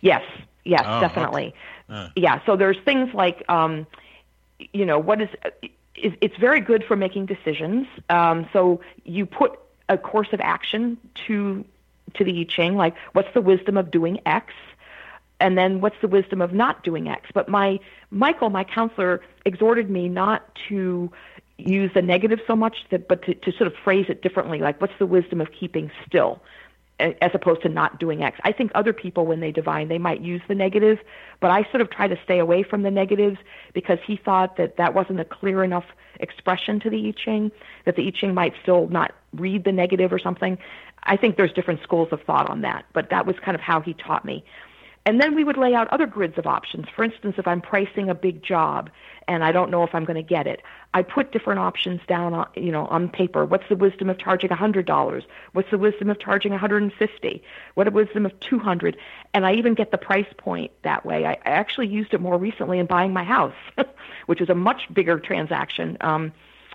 Yes, 0.01 0.23
yes, 0.65 0.85
oh, 0.87 1.01
definitely. 1.01 1.55
Okay. 1.91 1.99
Uh. 2.01 2.09
Yeah, 2.17 2.41
so 2.47 2.57
there's 2.57 2.79
things 2.85 3.13
like, 3.13 3.45
um, 3.49 3.87
you 4.73 4.87
know, 4.87 4.99
what 4.99 5.21
is, 5.21 5.29
it's 5.95 6.37
very 6.37 6.61
good 6.61 6.83
for 6.85 6.97
making 6.97 7.27
decisions. 7.27 7.87
Um, 8.09 8.49
so 8.53 8.81
you 9.05 9.27
put 9.27 9.59
a 9.89 9.99
course 9.99 10.29
of 10.33 10.41
action 10.41 10.97
to 11.27 11.65
to 12.17 12.25
the 12.25 12.41
I 12.41 12.45
Ching, 12.45 12.77
like 12.77 12.95
what's 13.13 13.33
the 13.35 13.41
wisdom 13.41 13.77
of 13.77 13.91
doing 13.91 14.21
X, 14.27 14.53
and 15.41 15.57
then 15.57 15.81
what's 15.81 15.97
the 16.01 16.09
wisdom 16.09 16.41
of 16.41 16.53
not 16.53 16.83
doing 16.83 17.09
X. 17.09 17.31
But 17.33 17.49
my 17.49 17.79
Michael, 18.11 18.51
my 18.51 18.65
counselor, 18.65 19.21
exhorted 19.45 19.91
me 19.91 20.09
not 20.09 20.49
to 20.69 21.11
use 21.59 21.91
the 21.95 22.03
negative 22.03 22.41
so 22.47 22.55
much, 22.55 22.77
that, 22.91 23.09
but 23.09 23.23
to, 23.23 23.35
to 23.35 23.53
sort 23.53 23.67
of 23.67 23.75
phrase 23.83 24.07
it 24.09 24.23
differently, 24.23 24.59
like 24.59 24.81
what's 24.81 24.93
the 24.99 25.07
wisdom 25.07 25.41
of 25.41 25.49
keeping 25.53 25.91
still 26.07 26.43
as 26.99 27.31
opposed 27.35 27.63
to 27.63 27.69
not 27.69 28.01
doing 28.01 28.23
X. 28.23 28.39
I 28.43 28.53
think 28.53 28.73
other 28.75 28.93
people, 28.93 29.27
when 29.27 29.41
they 29.41 29.53
divine, 29.53 29.89
they 29.89 29.99
might 29.99 30.23
use 30.23 30.41
the 30.49 30.55
negative, 30.55 30.99
but 31.41 31.51
I 31.51 31.65
sort 31.71 31.83
of 31.83 31.91
try 31.91 32.09
to 32.09 32.19
stay 32.25 32.39
away 32.39 32.63
from 32.63 32.83
the 32.83 32.91
negatives 32.91 33.37
because 33.75 33.99
he 34.07 34.17
thought 34.17 34.57
that 34.57 34.79
that 34.79 34.95
wasn't 34.95 35.21
a 35.21 35.25
clear 35.25 35.63
enough 35.63 35.85
expression 36.21 36.81
to 36.81 36.91
the 36.91 37.09
I 37.09 37.13
Ching, 37.13 37.53
that 37.85 37.97
the 37.97 38.07
I 38.07 38.11
Ching 38.11 38.33
might 38.33 38.55
still 38.63 38.89
not 38.89 39.15
read 39.35 39.65
the 39.65 39.73
negative 39.73 40.11
or 40.13 40.19
something. 40.19 40.57
I 41.07 41.17
think 41.17 41.37
there's 41.37 41.53
different 41.53 41.83
schools 41.83 42.09
of 42.13 42.23
thought 42.23 42.51
on 42.51 42.63
that, 42.63 42.85
but 42.93 43.11
that 43.11 43.27
was 43.27 43.37
kind 43.45 43.55
of 43.55 43.61
how 43.61 43.81
he 43.81 43.95
taught 43.95 44.25
me. 44.25 44.45
And 45.07 45.21
then 45.21 45.37
we 45.37 45.45
would 45.45 45.57
lay 45.57 45.73
out 45.73 45.87
other 45.89 46.07
grids 46.07 46.37
of 46.37 46.49
options. 46.49 46.87
For 46.95 47.05
instance, 47.05 47.37
if 47.39 47.47
I'm 47.47 47.61
pricing 47.61 48.11
a 48.11 48.15
big 48.15 48.43
job 48.43 48.91
and 49.29 49.45
I 49.45 49.53
don't 49.53 49.71
know 49.71 49.85
if 49.85 49.95
I'm 49.95 50.05
going 50.05 50.17
to 50.17 50.23
get 50.23 50.49
it, 50.49 50.63
I 50.95 51.03
put 51.03 51.31
different 51.31 51.61
options 51.61 52.01
down 52.09 52.35
on, 52.35 52.49
you 52.57 52.73
know, 52.73 52.87
on 52.87 53.09
paper. 53.09 53.45
What's 53.45 53.69
the 53.69 53.77
wisdom 53.77 54.11
of 54.11 54.19
charging 54.19 54.51
$100? 54.51 55.23
What's 55.53 55.71
the 55.71 55.79
wisdom 55.79 56.11
of 56.11 56.19
charging 56.19 56.51
150? 56.51 57.43
What 57.75 57.87
a 57.87 57.91
wisdom 57.93 58.27
of 58.27 58.39
200? 58.41 58.97
And 59.33 59.47
I 59.47 59.55
even 59.55 59.75
get 59.75 59.93
the 59.93 59.99
price 59.99 60.27
point 60.39 60.73
that 60.83 61.07
way. 61.07 61.25
I 61.25 61.39
actually 61.45 61.87
used 61.87 62.13
it 62.13 62.21
more 62.21 62.37
recently 62.37 62.81
in 62.81 62.87
buying 62.87 63.13
my 63.13 63.23
house, 63.23 63.55
which 64.27 64.41
is 64.41 64.49
a 64.49 64.57
much 64.57 64.93
bigger 64.93 65.21
transaction. 65.21 65.99
Um, 66.01 66.33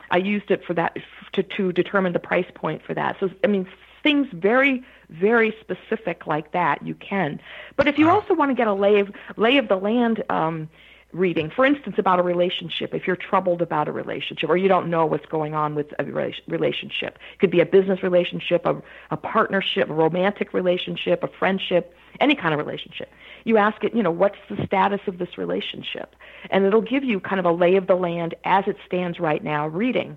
I 0.10 0.18
used 0.18 0.52
it 0.52 0.64
for 0.64 0.74
that 0.76 0.98
to, 1.34 1.44
to 1.44 1.74
determine 1.74 2.14
the 2.14 2.20
price 2.20 2.50
point 2.54 2.82
for 2.86 2.94
that. 2.94 3.18
So 3.20 3.30
I 3.44 3.48
mean, 3.48 3.68
things 4.04 4.28
very 4.34 4.84
very 5.12 5.54
specific 5.60 6.26
like 6.26 6.54
that, 6.54 6.86
you 6.86 6.96
can. 6.96 7.40
But 7.76 7.88
if 7.88 7.98
you 7.98 8.10
also 8.10 8.34
want 8.34 8.50
to 8.50 8.56
get 8.56 8.68
a 8.68 8.74
lay 8.74 9.00
of 9.00 9.12
lay 9.38 9.58
of 9.58 9.68
the 9.68 9.76
land 9.76 10.24
um, 10.30 10.70
reading, 11.12 11.50
for 11.50 11.66
instance, 11.66 11.98
about 12.00 12.20
a 12.20 12.24
relationship, 12.24 12.94
if 12.94 13.06
you're 13.06 13.18
troubled 13.18 13.62
about 13.62 13.88
a 13.88 13.92
relationship 13.92 14.50
or 14.50 14.56
you 14.56 14.70
don't 14.70 14.90
know 14.90 15.06
what's 15.06 15.26
going 15.26 15.54
on 15.54 15.76
with 15.76 15.88
a 16.00 16.06
relationship, 16.48 17.20
it 17.34 17.40
could 17.40 17.52
be 17.52 17.60
a 17.60 17.66
business 17.66 18.02
relationship, 18.02 18.66
a, 18.66 18.82
a 19.12 19.18
partnership, 19.18 19.90
a 19.90 19.94
romantic 19.94 20.54
relationship, 20.54 21.24
a 21.24 21.28
friendship, 21.28 21.94
any 22.22 22.36
kind 22.36 22.54
of 22.54 22.66
relationship. 22.66 23.10
You 23.44 23.58
ask 23.58 23.84
it, 23.84 23.94
you 23.94 24.04
know, 24.04 24.12
what's 24.12 24.38
the 24.50 24.66
status 24.66 25.02
of 25.08 25.18
this 25.18 25.38
relationship? 25.38 26.16
And 26.50 26.64
it'll 26.64 26.82
give 26.82 27.04
you 27.04 27.20
kind 27.20 27.40
of 27.40 27.46
a 27.46 27.52
lay 27.52 27.76
of 27.76 27.88
the 27.88 27.96
land 27.96 28.36
as 28.46 28.66
it 28.68 28.78
stands 28.86 29.20
right 29.20 29.44
now 29.44 29.68
reading. 29.68 30.16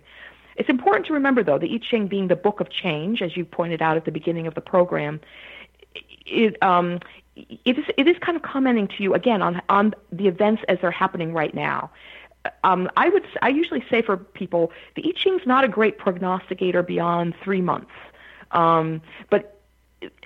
It's 0.57 0.69
important 0.69 1.07
to 1.07 1.13
remember, 1.13 1.43
though, 1.43 1.59
the 1.59 1.73
I 1.75 1.79
Ching 1.79 2.07
being 2.07 2.29
the 2.29 2.37
book 2.37 2.61
of 2.61 2.71
change, 2.71 3.23
as 3.23 3.37
you 3.37 3.45
pointed 3.45 3.83
out 3.83 3.97
at 3.97 4.05
the 4.05 4.13
beginning 4.13 4.47
of 4.47 4.55
the 4.55 4.61
program, 4.61 5.21
it, 6.27 6.63
um, 6.63 7.01
it 7.37 7.79
is 7.79 7.85
it 7.97 8.07
is 8.07 8.17
kind 8.21 8.37
of 8.37 8.43
commenting 8.43 8.89
to 8.89 9.03
you 9.03 9.15
again 9.15 9.43
on 9.43 9.61
on 9.69 9.95
the 10.13 10.29
events 10.29 10.63
as 10.69 10.79
they're 10.81 10.91
happening 10.91 11.33
right 11.33 11.55
now. 11.55 11.91
Um, 12.63 12.91
I 12.97 13.09
would 13.09 13.27
I 13.43 13.49
usually 13.49 13.85
say 13.91 14.03
for 14.03 14.17
people 14.17 14.71
the 14.95 15.03
I 15.07 15.13
Ching's 15.13 15.47
not 15.47 15.65
a 15.65 15.69
great 15.69 15.99
prognosticator 15.99 16.83
beyond 16.83 17.35
three 17.43 17.61
months, 17.61 17.91
um, 18.53 19.01
but 19.31 19.54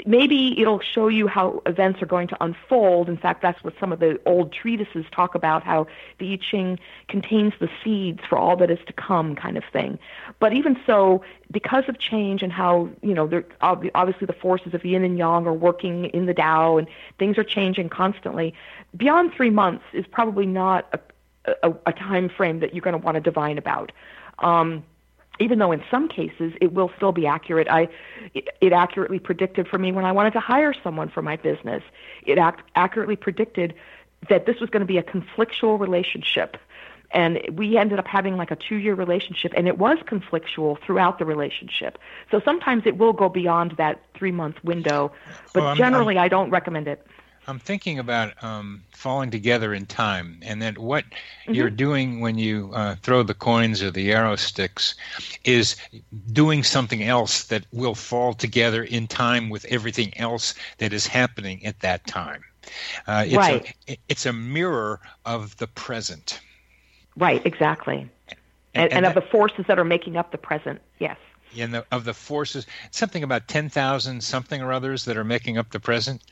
maybe 0.07 0.61
it'll 0.61 0.81
show 0.81 1.09
you 1.09 1.27
how 1.27 1.63
events 1.67 2.01
are 2.03 2.07
going 2.07 2.29
to 2.29 2.37
unfold. 2.43 3.09
In 3.09 3.17
fact, 3.17 3.43
that's 3.43 3.63
what 3.65 3.75
some 3.79 3.93
of 3.93 4.01
the 4.01 4.21
old 4.27 4.53
treatises 4.53 5.05
talk 5.11 5.35
about 5.35 5.63
how 5.63 5.87
the 6.19 6.33
I 6.33 6.37
Ching 6.37 6.79
contains 7.09 7.53
the 7.61 7.69
seeds 7.83 8.21
for 8.29 8.39
all 8.39 8.57
that 8.57 8.71
is 8.71 8.79
to 8.87 8.93
come, 8.93 9.35
kind 9.35 9.57
of 9.57 9.65
thing. 9.73 9.99
But 10.39 10.53
even 10.53 10.79
so, 10.87 11.23
because 11.51 11.85
of 11.89 11.99
change 11.99 12.43
and 12.43 12.53
how, 12.53 12.89
you 13.03 13.15
know, 13.15 13.43
obviously 13.61 14.27
the 14.27 14.33
forces 14.33 14.75
of 14.75 14.85
yin 14.85 15.05
and 15.05 15.19
yang 15.19 15.47
are 15.47 15.53
working 15.53 16.07
in 16.07 16.27
the 16.27 16.35
Tao 16.35 16.77
and 16.77 16.89
things 17.19 17.39
are 17.39 17.45
changing 17.45 17.89
constantly, 17.89 18.55
beyond 18.97 19.33
three 19.35 19.51
months 19.51 19.85
is 19.93 20.07
probably 20.07 20.47
not 20.47 20.87
a, 20.93 21.69
a, 21.69 21.75
a 21.87 21.93
time 21.93 22.29
frame 22.29 22.61
that 22.61 22.75
you're 22.75 22.83
going 22.83 22.99
to 22.99 23.05
want 23.05 23.17
to 23.17 23.21
divine 23.21 23.59
about. 23.59 23.93
Um, 24.41 24.85
even 25.41 25.59
though 25.59 25.73
in 25.73 25.83
some 25.91 26.09
cases 26.09 26.53
it 26.61 26.73
will 26.73 26.91
still 26.97 27.13
be 27.13 27.27
accurate. 27.27 27.69
I, 27.69 27.89
it, 28.35 28.49
it 28.61 28.73
accurately 28.73 29.19
predicted 29.19 29.69
for 29.69 29.79
me 29.79 29.93
when 29.93 30.05
I 30.05 30.13
wanted 30.13 30.33
to 30.35 30.41
hire 30.41 30.75
someone 30.83 31.09
for 31.09 31.23
my 31.23 31.37
business. 31.37 31.83
It 32.25 32.39
ac- 32.39 32.63
accurately 32.75 33.17
predicted 33.17 33.75
that 34.29 34.47
this 34.47 34.61
was 34.61 34.71
going 34.71 34.81
to 34.81 34.87
be 34.87 34.99
a 34.99 35.03
conflictual 35.03 35.79
relationship. 35.79 36.57
And 37.11 37.41
we 37.53 37.79
ended 37.79 37.99
up 37.99 38.07
having 38.07 38.37
like 38.37 38.51
a 38.51 38.57
two 38.57 38.77
year 38.77 38.95
relationship, 38.95 39.55
and 39.57 39.67
it 39.67 39.79
was 39.79 39.99
conflictual 40.01 40.79
throughout 40.85 41.19
the 41.19 41.25
relationship. 41.25 41.99
So 42.31 42.41
sometimes 42.45 42.83
it 42.85 42.99
will 42.99 43.15
go 43.15 43.31
beyond 43.31 43.75
that 43.79 44.03
three 44.15 44.33
month 44.33 44.63
window, 44.63 45.13
but 45.55 45.61
well, 45.63 45.69
I'm, 45.69 45.77
generally 45.77 46.19
I'm, 46.19 46.25
I 46.25 46.29
do 46.29 46.37
not 46.37 46.51
recommend 46.51 46.87
it. 46.87 47.07
I'm 47.49 47.59
thinking 47.59 47.99
about 47.99 48.41
um, 48.45 48.85
falling 48.93 49.31
together 49.31 49.73
in 49.73 49.87
time, 49.87 50.39
and 50.43 50.61
that 50.61 50.77
what 50.77 51.05
mm-hmm. 51.05 51.55
you're 51.55 51.71
doing 51.71 52.21
when 52.21 52.37
you 52.37 52.71
uh, 52.75 52.97
throw 52.97 53.23
the 53.23 53.33
coins 53.33 53.83
or 53.83 53.91
the 53.91 54.13
arrow 54.13 54.37
sticks 54.37 54.95
is 55.45 55.75
doing 56.31 56.63
something 56.63 57.03
else 57.03 57.45
that 57.45 57.65
will 57.73 57.95
fall 57.95 58.35
together 58.35 58.83
in 58.83 59.07
time 59.07 59.49
with 59.49 59.65
everything 59.65 60.17
else 60.19 60.55
that 60.77 60.93
is 60.93 61.07
happening 61.07 61.65
at 61.65 61.81
that 61.81 62.07
time. 62.07 62.45
Uh, 63.07 63.25
it's 63.27 63.37
right. 63.37 63.75
A, 63.89 63.99
it's 64.11 64.27
a 64.27 64.33
mirror 64.33 65.01
of 65.25 65.57
the 65.57 65.69
present. 65.69 66.41
Right, 67.17 67.45
exactly. 67.47 68.11
And, 68.75 68.85
and, 68.85 68.93
and, 68.93 69.07
of 69.07 69.15
that, 69.15 69.25
the 69.25 69.31
forces 69.31 69.65
that 69.69 69.79
are 69.79 69.85
making 69.85 70.19
up 70.19 70.33
the 70.33 70.39
present, 70.39 70.83
yes 70.99 71.17
in 71.55 71.71
the, 71.73 71.85
of 71.91 72.05
the 72.05 72.15
forces, 72.15 72.67
something 72.91 73.23
about 73.23 73.49
10,000 73.49 74.23
something 74.23 74.63
or 74.63 74.73
others 74.73 75.05
that 75.07 75.17
are 75.17 75.25
making 75.25 75.59
up 75.59 75.71
the 75.71 75.81
present. 75.81 76.23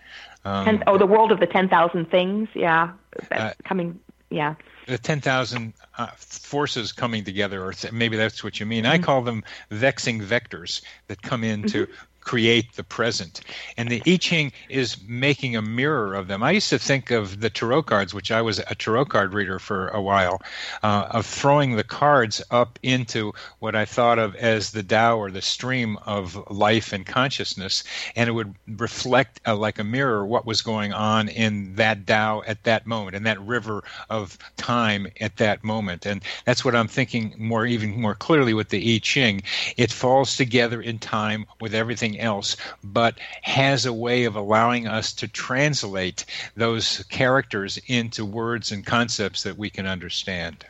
Um, 0.44 0.82
oh, 0.86 0.98
the 0.98 1.06
world 1.06 1.32
of 1.32 1.40
the 1.40 1.46
10,000 1.46 2.10
things, 2.10 2.48
yeah. 2.54 2.92
Uh, 3.30 3.52
coming, 3.64 3.98
yeah. 4.30 4.54
The 4.86 4.98
10,000 4.98 5.72
uh, 5.98 6.06
forces 6.16 6.92
coming 6.92 7.24
together, 7.24 7.64
or 7.64 7.72
th- 7.72 7.92
maybe 7.92 8.16
that's 8.16 8.44
what 8.44 8.60
you 8.60 8.66
mean. 8.66 8.84
Mm-hmm. 8.84 8.92
I 8.92 8.98
call 8.98 9.22
them 9.22 9.42
vexing 9.70 10.20
vectors 10.20 10.82
that 11.08 11.22
come 11.22 11.42
into 11.42 11.86
mm-hmm 11.86 12.02
create 12.26 12.72
the 12.72 12.82
present. 12.82 13.40
And 13.76 13.88
the 13.88 14.02
I 14.04 14.16
Ching 14.16 14.52
is 14.68 14.96
making 15.06 15.54
a 15.54 15.62
mirror 15.62 16.12
of 16.12 16.26
them. 16.26 16.42
I 16.42 16.50
used 16.50 16.70
to 16.70 16.78
think 16.78 17.12
of 17.12 17.40
the 17.40 17.48
tarot 17.48 17.84
cards, 17.84 18.12
which 18.12 18.32
I 18.32 18.42
was 18.42 18.58
a 18.58 18.74
tarot 18.74 19.06
card 19.06 19.32
reader 19.32 19.60
for 19.60 19.88
a 19.88 20.02
while, 20.02 20.42
uh, 20.82 21.06
of 21.10 21.24
throwing 21.24 21.76
the 21.76 21.84
cards 21.84 22.42
up 22.50 22.80
into 22.82 23.32
what 23.60 23.76
I 23.76 23.84
thought 23.84 24.18
of 24.18 24.34
as 24.34 24.72
the 24.72 24.82
Tao 24.82 25.16
or 25.16 25.30
the 25.30 25.40
stream 25.40 25.98
of 26.04 26.36
life 26.50 26.92
and 26.92 27.06
consciousness, 27.06 27.84
and 28.16 28.28
it 28.28 28.32
would 28.32 28.54
reflect 28.76 29.40
uh, 29.46 29.54
like 29.54 29.78
a 29.78 29.84
mirror 29.84 30.26
what 30.26 30.44
was 30.46 30.62
going 30.62 30.92
on 30.92 31.28
in 31.28 31.76
that 31.76 32.08
Tao 32.08 32.42
at 32.48 32.64
that 32.64 32.88
moment, 32.88 33.14
in 33.14 33.22
that 33.22 33.40
river 33.40 33.84
of 34.10 34.36
time 34.56 35.06
at 35.20 35.36
that 35.36 35.62
moment. 35.62 36.04
And 36.04 36.22
that's 36.44 36.64
what 36.64 36.74
I'm 36.74 36.88
thinking 36.88 37.36
more, 37.38 37.66
even 37.66 38.00
more 38.00 38.16
clearly 38.16 38.52
with 38.52 38.70
the 38.70 38.96
I 38.96 38.98
Ching. 38.98 39.42
It 39.76 39.92
falls 39.92 40.36
together 40.36 40.82
in 40.82 40.98
time 40.98 41.46
with 41.60 41.72
everything 41.72 42.15
else, 42.18 42.56
but 42.82 43.18
has 43.42 43.86
a 43.86 43.92
way 43.92 44.24
of 44.24 44.36
allowing 44.36 44.86
us 44.86 45.12
to 45.14 45.28
translate 45.28 46.24
those 46.56 47.04
characters 47.10 47.78
into 47.86 48.24
words 48.24 48.72
and 48.72 48.84
concepts 48.84 49.42
that 49.42 49.56
we 49.56 49.70
can 49.70 49.86
understand. 49.86 50.64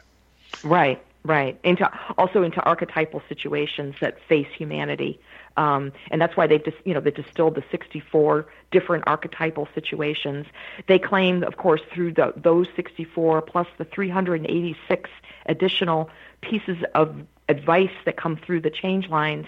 Right, 0.63 1.03
right. 1.25 1.59
Into 1.63 1.91
also 2.19 2.43
into 2.43 2.63
archetypal 2.63 3.23
situations 3.29 3.95
that 4.01 4.21
face 4.21 4.49
humanity. 4.57 5.21
Um, 5.57 5.93
and 6.11 6.21
that's 6.21 6.37
why 6.37 6.47
they've 6.47 6.63
dis- 6.63 6.75
you 6.85 6.93
know 6.93 7.01
they 7.01 7.11
distilled 7.11 7.55
the 7.55 7.65
64 7.71 8.47
different 8.71 9.05
archetypal 9.07 9.69
situations. 9.75 10.47
They 10.87 10.99
claim, 10.99 11.43
of 11.43 11.57
course, 11.57 11.81
through 11.93 12.13
the, 12.13 12.35
those 12.37 12.69
64 12.77 13.43
plus 13.43 13.67
the 13.79 13.85
386 13.85 15.11
additional 15.47 16.11
pieces 16.43 16.79
of 16.95 17.17
advice 17.49 17.93
that 18.05 18.17
come 18.17 18.37
through 18.37 18.61
the 18.61 18.71
change 18.71 19.09
lines, 19.09 19.47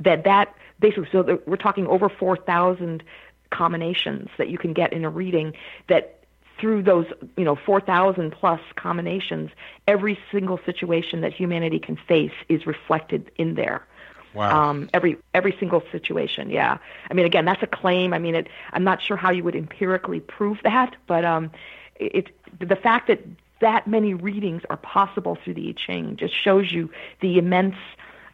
that 0.00 0.24
that 0.24 0.54
basically, 0.82 1.08
so 1.10 1.40
we're 1.46 1.56
talking 1.56 1.86
over 1.86 2.10
4,000 2.10 3.02
combinations 3.50 4.28
that 4.36 4.48
you 4.48 4.58
can 4.58 4.74
get 4.74 4.92
in 4.92 5.04
a 5.04 5.10
reading 5.10 5.54
that 5.88 6.18
through 6.58 6.82
those 6.82 7.06
you 7.36 7.44
know 7.44 7.56
4000 7.56 8.30
plus 8.30 8.60
combinations 8.76 9.50
every 9.88 10.18
single 10.30 10.60
situation 10.64 11.20
that 11.22 11.32
humanity 11.32 11.78
can 11.78 11.96
face 11.96 12.32
is 12.48 12.66
reflected 12.66 13.30
in 13.36 13.54
there. 13.54 13.86
Wow. 14.34 14.70
Um, 14.70 14.88
every 14.94 15.18
every 15.34 15.54
single 15.58 15.82
situation 15.92 16.50
yeah. 16.50 16.78
I 17.10 17.14
mean 17.14 17.26
again 17.26 17.44
that's 17.44 17.62
a 17.62 17.66
claim. 17.66 18.14
I 18.14 18.18
mean 18.18 18.34
it 18.34 18.48
i'm 18.72 18.84
not 18.84 19.02
sure 19.02 19.16
how 19.16 19.30
you 19.30 19.44
would 19.44 19.56
empirically 19.56 20.20
prove 20.20 20.58
that 20.62 20.96
but 21.06 21.24
um 21.24 21.50
it 21.96 22.28
the 22.58 22.76
fact 22.76 23.08
that 23.08 23.20
that 23.62 23.86
many 23.86 24.12
readings 24.12 24.62
are 24.68 24.76
possible 24.76 25.38
through 25.42 25.54
the 25.54 25.68
I 25.68 25.72
Ching 25.72 26.16
just 26.16 26.34
shows 26.34 26.70
you 26.70 26.90
the 27.20 27.38
immense 27.38 27.76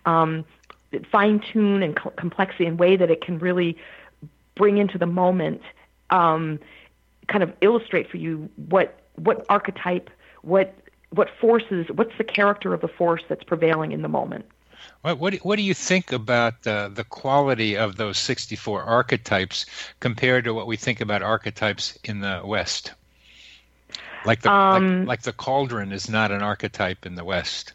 um, 0.07 0.44
fine 1.11 1.41
tune 1.41 1.82
and 1.82 1.97
co- 1.97 2.11
complexity 2.11 2.66
in 2.66 2.74
a 2.74 2.76
way 2.76 2.97
that 2.97 3.11
it 3.11 3.20
can 3.20 3.39
really 3.39 3.76
bring 4.55 4.78
into 4.78 4.99
the 4.99 5.07
moment, 5.07 5.62
um, 6.11 6.59
kind 7.28 7.43
of 7.43 7.53
illustrate 7.61 8.11
for 8.11 8.16
you 8.16 8.49
what 8.57 9.01
what 9.16 9.45
archetype, 9.49 10.11
what 10.43 10.74
what 11.11 11.30
forces, 11.41 11.86
what's 11.95 12.16
the 12.18 12.24
character 12.24 12.74
of 12.74 12.80
the 12.80 12.89
force 12.89 13.22
that's 13.28 13.45
prevailing 13.45 13.93
in 13.93 14.03
the 14.03 14.09
moment. 14.09 14.45
What 15.03 15.18
what, 15.18 15.34
what 15.36 15.57
do 15.57 15.62
you 15.62 15.74
think 15.74 16.12
about 16.12 16.66
uh, 16.66 16.89
the 16.89 17.05
quality 17.05 17.76
of 17.76 17.97
those 17.97 18.18
64 18.18 18.82
archetypes 18.82 19.66
compared 20.01 20.45
to 20.45 20.55
what 20.55 20.66
we 20.66 20.76
think 20.76 21.01
about 21.01 21.22
archetypes 21.22 21.99
in 22.05 22.20
the 22.20 22.43
West? 22.45 22.93
Like 24.24 24.43
the 24.43 24.53
um, 24.53 25.01
like, 25.01 25.09
like 25.09 25.22
the 25.22 25.32
cauldron 25.32 25.93
is 25.93 26.09
not 26.09 26.30
an 26.30 26.43
archetype 26.43 27.07
in 27.07 27.14
the 27.14 27.24
West. 27.24 27.72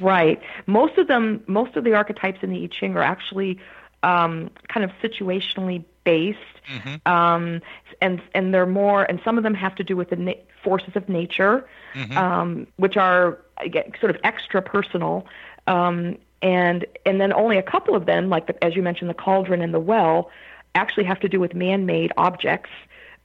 Right. 0.00 0.40
Most 0.66 0.98
of 0.98 1.08
them, 1.08 1.42
most 1.46 1.76
of 1.76 1.84
the 1.84 1.94
archetypes 1.94 2.38
in 2.42 2.50
the 2.50 2.62
I 2.62 2.66
Ching 2.66 2.96
are 2.96 3.02
actually 3.02 3.58
um, 4.02 4.50
kind 4.68 4.84
of 4.84 4.90
situationally 5.02 5.84
based, 6.04 6.38
mm-hmm. 6.70 7.12
um, 7.12 7.60
and 8.00 8.22
and 8.34 8.54
they're 8.54 8.66
more, 8.66 9.04
and 9.04 9.20
some 9.24 9.36
of 9.36 9.44
them 9.44 9.54
have 9.54 9.74
to 9.76 9.84
do 9.84 9.96
with 9.96 10.10
the 10.10 10.16
na- 10.16 10.32
forces 10.62 10.94
of 10.94 11.08
nature, 11.08 11.66
mm-hmm. 11.94 12.16
um, 12.16 12.66
which 12.76 12.96
are 12.96 13.38
again, 13.58 13.92
sort 14.00 14.14
of 14.14 14.20
extra 14.24 14.62
personal, 14.62 15.26
um, 15.66 16.16
and 16.40 16.86
and 17.04 17.20
then 17.20 17.32
only 17.32 17.58
a 17.58 17.62
couple 17.62 17.94
of 17.94 18.06
them, 18.06 18.28
like 18.28 18.46
the, 18.46 18.64
as 18.64 18.76
you 18.76 18.82
mentioned, 18.82 19.10
the 19.10 19.14
cauldron 19.14 19.60
and 19.60 19.74
the 19.74 19.80
well, 19.80 20.30
actually 20.74 21.04
have 21.04 21.20
to 21.20 21.28
do 21.28 21.40
with 21.40 21.54
man-made 21.54 22.12
objects. 22.16 22.70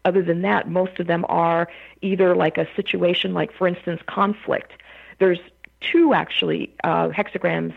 Other 0.03 0.21
than 0.21 0.41
that, 0.43 0.69
most 0.69 0.99
of 0.99 1.07
them 1.07 1.25
are 1.29 1.67
either 2.01 2.35
like 2.35 2.57
a 2.57 2.67
situation, 2.75 3.33
like 3.33 3.51
for 3.51 3.67
instance, 3.67 4.01
conflict. 4.07 4.73
There's 5.19 5.39
two 5.91 6.13
actually 6.13 6.73
uh, 6.83 7.09
hexagrams 7.09 7.73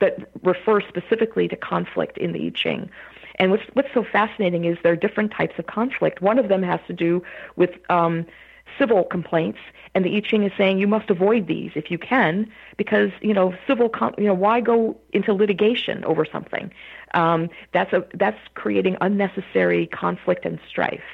that 0.00 0.30
refer 0.42 0.80
specifically 0.80 1.46
to 1.48 1.56
conflict 1.56 2.18
in 2.18 2.32
the 2.32 2.46
I 2.46 2.50
Ching. 2.50 2.90
And 3.38 3.50
what's 3.50 3.64
what's 3.72 3.92
so 3.94 4.04
fascinating 4.04 4.64
is 4.64 4.76
there 4.82 4.92
are 4.92 4.96
different 4.96 5.30
types 5.32 5.58
of 5.58 5.66
conflict. 5.66 6.20
One 6.20 6.38
of 6.38 6.48
them 6.48 6.62
has 6.62 6.80
to 6.88 6.92
do 6.92 7.22
with 7.56 7.70
um, 7.88 8.26
civil 8.78 9.04
complaints, 9.04 9.58
and 9.94 10.04
the 10.04 10.16
I 10.16 10.20
Ching 10.20 10.42
is 10.44 10.52
saying 10.56 10.78
you 10.78 10.86
must 10.86 11.10
avoid 11.10 11.46
these 11.46 11.72
if 11.74 11.90
you 11.90 11.98
can, 11.98 12.50
because 12.76 13.10
you 13.20 13.34
know 13.34 13.54
civil, 13.66 13.88
con- 13.88 14.14
you 14.18 14.24
know, 14.24 14.34
why 14.34 14.60
go 14.60 14.96
into 15.12 15.32
litigation 15.32 16.04
over 16.04 16.24
something? 16.24 16.70
Um, 17.14 17.48
that's 17.72 17.92
a 17.92 18.04
that's 18.14 18.38
creating 18.54 18.96
unnecessary 19.00 19.86
conflict 19.86 20.44
and 20.44 20.58
strife. 20.68 21.08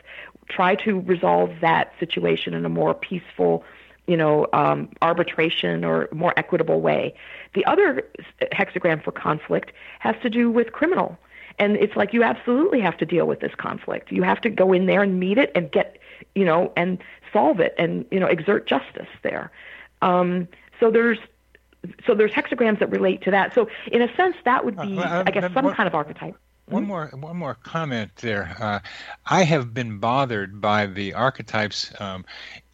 Try 0.49 0.75
to 0.77 1.01
resolve 1.01 1.51
that 1.61 1.93
situation 1.99 2.55
in 2.55 2.65
a 2.65 2.69
more 2.69 2.95
peaceful, 2.95 3.65
you 4.07 4.17
know, 4.17 4.47
um, 4.53 4.89
arbitration 5.03 5.85
or 5.85 6.09
more 6.13 6.33
equitable 6.37 6.81
way. 6.81 7.15
The 7.55 7.65
other 7.65 8.09
hexagram 8.53 9.03
for 9.03 9.13
conflict 9.13 9.73
has 9.99 10.17
to 10.23 10.31
do 10.31 10.51
with 10.51 10.73
criminal. 10.73 11.19
And 11.59 11.77
it's 11.77 11.97
like 11.97 12.13
you 12.13 12.23
absolutely 12.23 12.81
have 12.81 12.97
to 12.99 13.07
deal 13.07 13.27
with 13.27 13.41
this 13.41 13.55
conflict. 13.55 14.13
You 14.13 14.23
have 14.23 14.41
to 14.43 14.51
go 14.51 14.73
in 14.73 14.87
there 14.87 15.03
and 15.03 15.19
meet 15.19 15.39
it 15.39 15.51
and 15.55 15.73
get, 15.73 15.99
you 16.35 16.45
know, 16.45 16.73
and 16.77 16.99
solve 17.33 17.61
it 17.61 17.75
and, 17.79 18.05
you 18.11 18.21
know, 18.21 18.27
exert 18.27 18.67
justice 18.67 19.09
there. 19.23 19.51
Um, 20.03 20.49
so 20.79 20.91
there's 20.91 21.19
so 22.07 22.15
there's 22.15 22.33
hexagrams 22.33 22.81
that 22.81 22.91
relate 22.91 23.23
to 23.23 23.31
that. 23.31 23.55
So 23.55 23.69
in 23.91 24.03
a 24.03 24.15
sense, 24.17 24.37
that 24.45 24.65
would 24.65 24.77
be, 24.77 24.99
uh, 24.99 25.23
I 25.27 25.31
guess, 25.31 25.53
some 25.53 25.73
kind 25.73 25.87
of 25.87 25.95
archetype. 25.95 26.37
One 26.69 26.83
mm-hmm. 26.83 26.89
more, 26.89 27.07
one 27.15 27.37
more 27.37 27.55
comment 27.55 28.11
there. 28.17 28.57
Uh, 28.59 28.81
I 29.25 29.45
have 29.45 29.73
been 29.73 29.99
bothered 29.99 30.61
by 30.61 30.87
the 30.87 31.15
archetypes 31.15 31.93
um, 32.01 32.25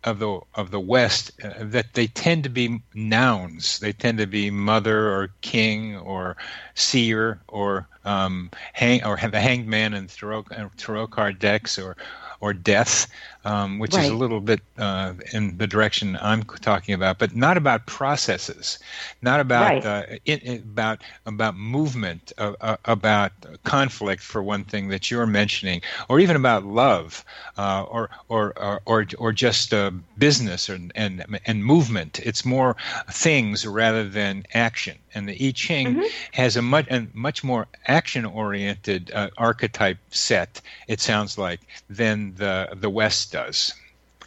of 0.04 0.18
the 0.18 0.40
of 0.54 0.70
the 0.70 0.80
West 0.80 1.30
uh, 1.44 1.50
that 1.58 1.94
they 1.94 2.06
tend 2.06 2.44
to 2.44 2.50
be 2.50 2.82
nouns. 2.94 3.78
They 3.78 3.92
tend 3.92 4.18
to 4.18 4.26
be 4.26 4.50
mother 4.50 5.08
or 5.12 5.30
king 5.40 5.96
or 5.96 6.36
seer 6.74 7.40
or 7.48 7.86
um, 8.04 8.50
hang 8.72 9.04
or 9.04 9.16
the 9.16 9.40
hanged 9.40 9.68
man 9.68 9.94
in 9.94 10.08
tarot, 10.08 10.46
tarot 10.76 11.06
card 11.08 11.38
decks 11.38 11.78
or 11.78 11.96
or 12.40 12.52
death, 12.52 13.06
um, 13.44 13.78
which 13.78 13.94
right. 13.94 14.04
is 14.04 14.10
a 14.10 14.14
little 14.14 14.40
bit 14.40 14.60
uh, 14.78 15.14
in 15.32 15.56
the 15.58 15.66
direction 15.66 16.18
I'm 16.20 16.44
talking 16.44 16.94
about, 16.94 17.18
but 17.18 17.34
not 17.34 17.56
about 17.56 17.86
processes, 17.86 18.78
not 19.20 19.40
about 19.40 19.84
right. 19.84 19.84
uh, 19.84 20.02
it, 20.24 20.46
it, 20.46 20.60
about 20.60 21.02
about 21.26 21.56
movement, 21.56 22.32
uh, 22.38 22.54
uh 22.60 22.76
about 22.84 23.32
conflict 23.64 24.22
for 24.22 24.42
one 24.42 24.64
thing 24.64 24.88
that 24.88 25.10
you're 25.10 25.26
mentioning, 25.26 25.82
or 26.08 26.20
even 26.20 26.36
about 26.36 26.64
love, 26.64 27.24
uh, 27.58 27.84
or, 27.88 28.10
or 28.28 28.52
or 28.58 28.80
or 28.86 29.06
or 29.18 29.32
just 29.32 29.74
uh, 29.74 29.90
business 30.18 30.68
and 30.68 30.92
and 30.94 31.40
and 31.46 31.64
movement. 31.64 32.20
It's 32.20 32.44
more 32.44 32.76
things 33.10 33.66
rather 33.66 34.08
than 34.08 34.44
action. 34.54 34.98
And 35.14 35.28
the 35.28 35.46
I 35.46 35.52
Ching 35.52 35.88
mm-hmm. 35.88 36.06
has 36.32 36.56
a 36.56 36.62
much 36.62 36.86
and 36.88 37.14
much 37.14 37.44
more 37.44 37.66
action 37.86 38.24
oriented 38.24 39.10
archetype 39.36 39.98
set. 40.10 40.60
It 40.88 41.00
sounds 41.00 41.36
like 41.36 41.60
than 41.90 42.34
the 42.36 42.70
the 42.74 42.88
West 42.88 43.31
does. 43.32 43.74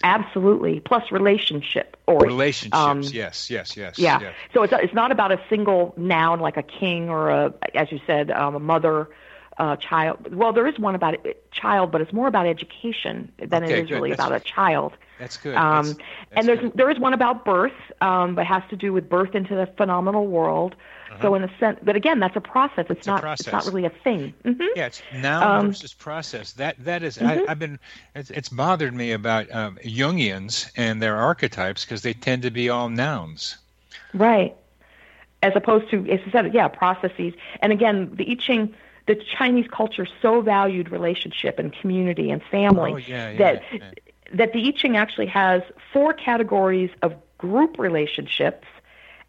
Absolutely. 0.04 0.82
Plus 0.82 1.12
relationship 1.12 1.98
or 2.06 2.20
relationships. 2.20 2.78
Um, 2.78 3.02
yes, 3.02 3.50
yes, 3.50 3.78
yes. 3.78 3.98
Yeah. 3.98 4.20
Yes. 4.20 4.36
So 4.54 4.64
it's 4.64 4.74
it's 4.74 4.94
not 4.94 5.12
about 5.12 5.32
a 5.32 5.40
single 5.50 5.94
noun 5.98 6.40
like 6.40 6.58
a 6.58 6.64
king 6.64 7.10
or 7.10 7.30
a, 7.30 7.54
as 7.74 7.92
you 7.92 8.00
said, 8.06 8.30
um, 8.32 8.56
a 8.56 8.60
mother, 8.60 9.10
uh, 9.58 9.78
child. 9.78 10.36
Well, 10.36 10.54
there 10.54 10.68
is 10.68 10.78
one 10.78 10.96
about 10.96 11.26
it, 11.26 11.50
child, 11.52 11.92
but 11.92 12.02
it's 12.02 12.14
more 12.14 12.28
about 12.28 12.46
education 12.46 13.32
than 13.38 13.64
okay, 13.64 13.74
it 13.74 13.80
is 13.84 13.90
good. 13.90 13.96
really 13.96 14.10
that's, 14.10 14.20
about 14.20 14.36
a 14.36 14.44
child. 14.44 14.94
That's 15.20 15.38
good. 15.38 15.56
Um, 15.56 15.86
that's, 15.86 15.98
that's 15.98 16.08
and 16.36 16.48
there's 16.48 16.60
good. 16.60 16.74
there 16.76 16.90
is 16.90 17.00
one 17.00 17.14
about 17.14 17.46
birth, 17.46 17.74
um, 18.02 18.36
but 18.36 18.46
has 18.46 18.64
to 18.70 18.76
do 18.76 18.92
with 18.92 19.10
birth 19.10 19.36
into 19.36 19.56
the 19.56 19.68
phenomenal 19.78 20.28
world. 20.28 20.76
Uh-huh. 21.12 21.22
So 21.22 21.36
in 21.36 21.44
a 21.44 21.58
sense, 21.58 21.80
but 21.84 21.96
again, 21.96 22.20
that's 22.20 22.36
a 22.36 22.42
process. 22.42 22.88
It's, 22.90 23.00
it's 23.00 23.08
not. 23.08 23.22
Process. 23.22 23.48
It's 23.48 23.54
not 23.54 23.66
really 23.66 23.86
a 23.86 23.90
thing. 23.90 24.34
Mm-hmm. 24.44 24.64
Yeah, 24.76 24.88
it's 24.88 25.02
noun 25.14 25.44
um, 25.44 25.68
versus 25.68 25.94
process. 25.94 26.54
That 26.54 26.84
that 26.84 27.04
is, 27.04 27.18
mm-hmm. 27.18 27.46
I, 27.46 27.50
have 27.50 27.60
been. 27.60 27.80
It's, 28.16 28.30
it's, 28.32 28.50
bothered 28.50 28.94
me 28.94 29.12
about 29.12 29.54
um, 29.54 29.80
Jungians 29.84 30.70
and 30.76 31.02
their 31.02 31.16
archetypes 31.16 31.86
because 31.86 32.02
they 32.02 32.14
tend 32.14 32.42
to 32.42 32.52
be 32.52 32.70
all 32.70 32.90
nouns. 32.90 33.58
Right. 34.14 34.56
As 35.44 35.54
opposed 35.56 35.90
to, 35.92 36.10
as 36.10 36.20
I 36.28 36.32
said, 36.32 36.54
yeah, 36.54 36.68
processes. 36.68 37.34
And 37.62 37.72
again, 37.72 38.16
the 38.16 38.30
I 38.32 38.36
Ching 38.36 38.74
the 39.08 39.16
Chinese 39.16 39.68
culture 39.72 40.08
so 40.22 40.42
valued 40.42 40.90
relationship 40.90 41.60
and 41.60 41.72
community 41.74 42.32
and 42.32 42.42
family 42.44 42.94
oh, 42.94 42.98
yeah, 42.98 43.32
yeah, 43.32 43.38
that 43.38 43.64
yeah. 43.72 43.92
That 44.36 44.54
the 44.54 44.68
I 44.68 44.72
Ching 44.72 44.98
actually 44.98 45.28
has 45.28 45.62
four 45.92 46.14
categories 46.14 46.92
of 47.02 47.16
group 47.38 47.80
relationships 47.80 48.68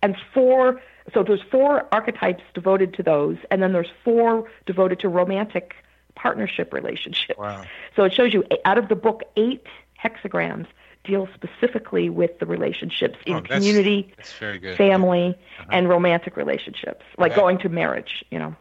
and 0.02 0.16
four 0.34 0.80
so 1.14 1.22
there's 1.22 1.42
four 1.50 1.86
archetypes 1.92 2.42
devoted 2.52 2.94
to 2.94 3.02
those, 3.02 3.36
and 3.50 3.62
then 3.62 3.72
there's 3.72 3.92
four 4.04 4.50
devoted 4.66 4.98
to 5.00 5.08
romantic 5.08 5.74
partnership 6.16 6.72
relationships. 6.72 7.38
Wow. 7.38 7.64
So 7.94 8.04
it 8.04 8.12
shows 8.12 8.34
you 8.34 8.44
out 8.64 8.78
of 8.78 8.88
the 8.88 8.96
book, 8.96 9.22
eight 9.36 9.66
hexagrams 10.02 10.66
deal 11.04 11.28
specifically 11.34 12.10
with 12.10 12.38
the 12.40 12.46
relationships 12.46 13.16
in 13.24 13.34
oh, 13.34 13.40
that's, 13.40 13.54
community, 13.54 14.12
that's 14.16 14.32
family, 14.76 15.36
uh-huh. 15.60 15.68
and 15.70 15.88
romantic 15.88 16.36
relationships, 16.36 17.04
like 17.18 17.36
going 17.36 17.58
to 17.58 17.68
marriage. 17.68 18.24
You 18.30 18.40
know. 18.40 18.56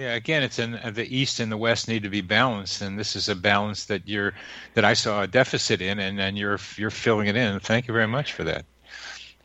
Yeah, 0.00 0.14
again, 0.14 0.42
it's 0.42 0.58
in 0.58 0.80
the 0.94 1.06
east 1.14 1.40
and 1.40 1.52
the 1.52 1.58
west 1.58 1.86
need 1.86 2.04
to 2.04 2.08
be 2.08 2.22
balanced, 2.22 2.80
and 2.80 2.98
this 2.98 3.14
is 3.14 3.28
a 3.28 3.36
balance 3.36 3.84
that 3.84 4.08
you're 4.08 4.32
that 4.72 4.82
I 4.82 4.94
saw 4.94 5.20
a 5.20 5.26
deficit 5.26 5.82
in, 5.82 5.98
and, 5.98 6.18
and 6.18 6.38
you're 6.38 6.58
you're 6.78 6.88
filling 6.88 7.26
it 7.26 7.36
in. 7.36 7.60
Thank 7.60 7.86
you 7.86 7.92
very 7.92 8.06
much 8.06 8.32
for 8.32 8.42
that. 8.44 8.64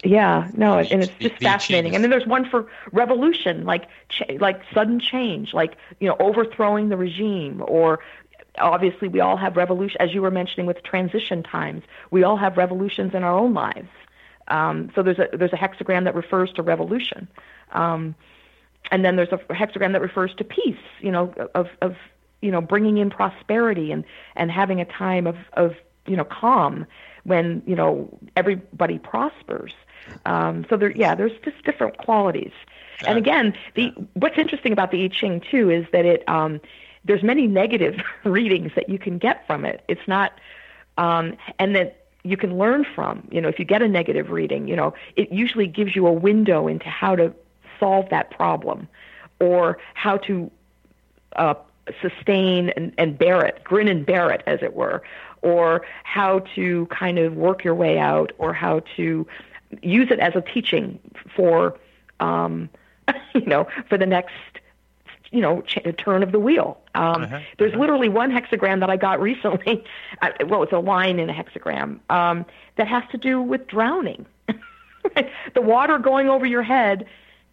Yeah, 0.06 0.50
no, 0.54 0.78
and 0.78 1.04
it's 1.04 1.12
just 1.20 1.42
fascinating. 1.42 1.94
And 1.94 2.02
then 2.02 2.10
there's 2.10 2.26
one 2.26 2.50
for 2.50 2.68
revolution, 2.94 3.66
like 3.66 3.90
ch- 4.08 4.40
like 4.40 4.62
sudden 4.74 5.02
change, 5.02 5.54
like 5.54 5.76
you 6.00 6.08
know 6.08 6.16
overthrowing 6.22 6.88
the 6.88 6.96
regime, 6.96 7.62
or 7.68 8.00
obviously 8.58 9.10
we 9.10 9.20
all 9.20 9.36
have 9.36 9.58
revolution, 9.58 9.98
as 10.00 10.14
you 10.14 10.22
were 10.22 10.32
mentioning 10.32 10.68
with 10.68 10.82
transition 10.84 11.44
times. 11.44 11.84
We 12.12 12.24
all 12.24 12.38
have 12.38 12.56
revolutions 12.56 13.14
in 13.14 13.26
our 13.26 13.38
own 13.38 13.54
lives. 13.54 13.90
Um, 14.48 14.90
so 14.96 15.04
there's 15.04 15.20
a 15.20 15.28
there's 15.34 15.52
a 15.52 15.58
hexagram 15.58 16.06
that 16.06 16.16
refers 16.16 16.54
to 16.54 16.62
revolution, 16.62 17.28
um, 17.74 18.16
and 18.92 19.04
then 19.04 19.16
there's 19.16 19.32
a 19.32 19.38
hexagram 19.54 19.94
that 19.94 20.02
refers 20.02 20.34
to 20.36 20.44
peace. 20.44 20.78
You 21.00 21.12
know, 21.12 21.34
of 21.54 21.70
of 21.82 21.96
you 22.42 22.52
know 22.52 22.62
bringing 22.62 22.98
in 22.98 23.10
prosperity 23.10 23.92
and 23.92 24.04
and 24.36 24.52
having 24.52 24.80
a 24.80 24.86
time 24.86 25.28
of 25.28 25.38
of 25.54 25.76
you 26.06 26.16
know 26.16 26.26
calm 26.26 26.86
when 27.24 27.64
you 27.66 27.76
know 27.76 28.18
everybody 28.36 29.00
prospers. 29.00 29.74
Um, 30.26 30.66
so 30.70 30.78
there, 30.78 30.92
yeah, 30.92 31.16
there's 31.16 31.32
just 31.44 31.64
different 31.64 31.98
qualities. 31.98 32.52
And 33.06 33.18
again, 33.18 33.54
the 33.76 33.94
what's 34.14 34.38
interesting 34.38 34.72
about 34.72 34.92
the 34.92 35.04
I 35.04 35.08
Ching 35.08 35.42
too 35.42 35.70
is 35.70 35.86
that 35.92 36.06
it 36.06 36.28
um, 36.30 36.62
there's 37.04 37.24
many 37.24 37.48
negative 37.48 37.96
readings 38.24 38.72
that 38.76 38.90
you 38.90 39.00
can 39.00 39.18
get 39.18 39.46
from 39.48 39.66
it. 39.66 39.84
It's 39.88 40.08
not, 40.08 40.34
um, 40.98 41.36
and 41.60 41.76
that 41.76 42.06
you 42.24 42.38
can 42.38 42.58
learn 42.58 42.86
from. 42.96 43.28
You 43.32 43.42
know, 43.42 43.48
if 43.48 43.60
you 43.60 43.66
get 43.66 43.82
a 43.82 43.88
negative 43.88 44.30
reading, 44.30 44.68
you 44.68 44.76
know, 44.76 44.94
it 45.16 45.32
usually 45.32 45.68
gives 45.68 45.96
you 45.96 46.08
a 46.08 46.12
window 46.12 46.68
into 46.68 46.90
how 46.90 47.16
to 47.16 47.34
solve 47.80 48.10
that 48.10 48.32
problem, 48.32 48.88
or 49.40 49.78
how 49.94 50.18
to 50.18 50.50
uh, 51.36 51.56
sustain 52.02 52.70
and, 52.70 52.94
and 52.98 53.18
bear 53.18 53.44
it, 53.46 53.64
grin 53.64 53.88
and 53.88 54.06
bear 54.06 54.32
it, 54.32 54.44
as 54.48 54.60
it 54.62 54.74
were, 54.76 55.04
or 55.42 55.86
how 56.04 56.40
to 56.56 56.88
kind 56.88 57.20
of 57.20 57.36
work 57.36 57.64
your 57.64 57.76
way 57.76 58.00
out, 58.00 58.32
or 58.38 58.54
how 58.54 58.82
to 58.96 59.28
use 59.82 60.10
it 60.12 60.20
as 60.20 60.36
a 60.36 60.42
teaching 60.42 61.00
for, 61.36 61.78
um, 62.20 62.70
you 63.36 63.46
know, 63.46 63.68
for 63.88 63.98
the 63.98 64.06
next, 64.06 64.34
you 65.32 65.42
know, 65.42 65.62
ch- 65.62 65.80
turn 65.98 66.24
of 66.24 66.32
the 66.32 66.40
wheel. 66.40 66.80
Um, 66.96 67.24
uh-huh. 67.24 67.40
There's 67.58 67.74
uh-huh. 67.74 67.82
literally 67.82 68.10
one 68.10 68.32
hexagram 68.32 68.80
that 68.80 68.90
I 68.90 68.98
got 68.98 69.20
recently. 69.22 69.84
well, 70.48 70.64
it's 70.64 70.74
a 70.74 70.80
line 70.80 71.20
in 71.20 71.30
a 71.30 71.34
hexagram 71.34 72.00
um, 72.10 72.46
that 72.78 72.88
has 72.88 73.04
to 73.12 73.18
do 73.18 73.42
with 73.42 73.68
drowning. 73.68 74.26
the 75.54 75.62
water 75.62 76.00
going 76.00 76.30
over 76.30 76.46
your 76.46 76.64
head 76.64 77.06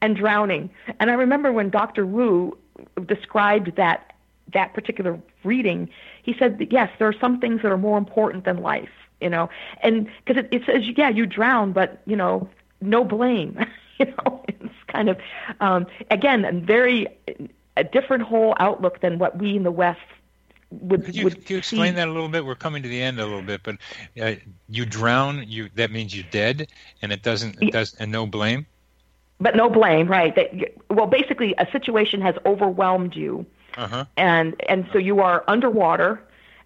and 0.02 0.14
drowning. 0.14 0.68
And 1.00 1.10
I 1.10 1.14
remember 1.14 1.52
when 1.52 1.70
Dr. 1.70 2.04
Wu 2.04 2.58
described 3.06 3.76
that 3.76 4.14
that 4.52 4.74
particular 4.74 5.18
reading, 5.44 5.88
he 6.22 6.34
said 6.38 6.58
that 6.58 6.70
yes, 6.70 6.90
there 6.98 7.08
are 7.08 7.18
some 7.18 7.40
things 7.40 7.62
that 7.62 7.72
are 7.72 7.78
more 7.78 7.96
important 7.96 8.44
than 8.44 8.58
life 8.58 8.90
you 9.22 9.30
know, 9.30 9.48
and 9.82 10.10
because 10.24 10.44
it, 10.44 10.48
it 10.52 10.66
says, 10.66 10.82
yeah, 10.96 11.08
you 11.08 11.26
drown, 11.26 11.72
but 11.72 12.02
you 12.06 12.16
know, 12.16 12.48
no 12.80 13.04
blame. 13.04 13.64
you 13.98 14.06
know, 14.06 14.44
it's 14.48 14.74
kind 14.88 15.08
of 15.08 15.18
um, 15.60 15.86
again 16.10 16.44
a 16.44 16.52
very 16.52 17.06
a 17.76 17.84
different 17.84 18.24
whole 18.24 18.54
outlook 18.58 19.00
than 19.00 19.18
what 19.18 19.38
we 19.38 19.56
in 19.56 19.62
the 19.62 19.70
West 19.70 20.00
would. 20.70 21.04
Could 21.04 21.14
you, 21.14 21.24
would 21.24 21.36
could 21.36 21.50
you 21.50 21.58
explain 21.58 21.92
see. 21.92 21.96
that 21.96 22.08
a 22.08 22.12
little 22.12 22.28
bit? 22.28 22.44
We're 22.44 22.56
coming 22.56 22.82
to 22.82 22.88
the 22.88 23.00
end 23.00 23.20
a 23.20 23.24
little 23.24 23.42
bit, 23.42 23.60
but 23.62 23.76
uh, 24.20 24.34
you 24.68 24.84
drown, 24.84 25.44
you 25.46 25.70
that 25.76 25.92
means 25.92 26.14
you're 26.14 26.26
dead, 26.32 26.68
and 27.00 27.12
it 27.12 27.22
doesn't, 27.22 27.62
it 27.62 27.72
does, 27.72 27.94
and 27.94 28.10
no 28.10 28.26
blame. 28.26 28.66
But 29.42 29.56
no 29.56 29.68
blame, 29.68 30.06
right? 30.06 30.34
That 30.34 30.50
well, 30.88 31.06
basically, 31.06 31.54
a 31.58 31.66
situation 31.70 32.20
has 32.22 32.36
overwhelmed 32.46 33.14
you, 33.16 33.44
uh-huh. 33.76 34.04
and 34.16 34.54
and 34.68 34.88
so 34.92 34.98
you 34.98 35.20
are 35.20 35.44
underwater 35.48 36.22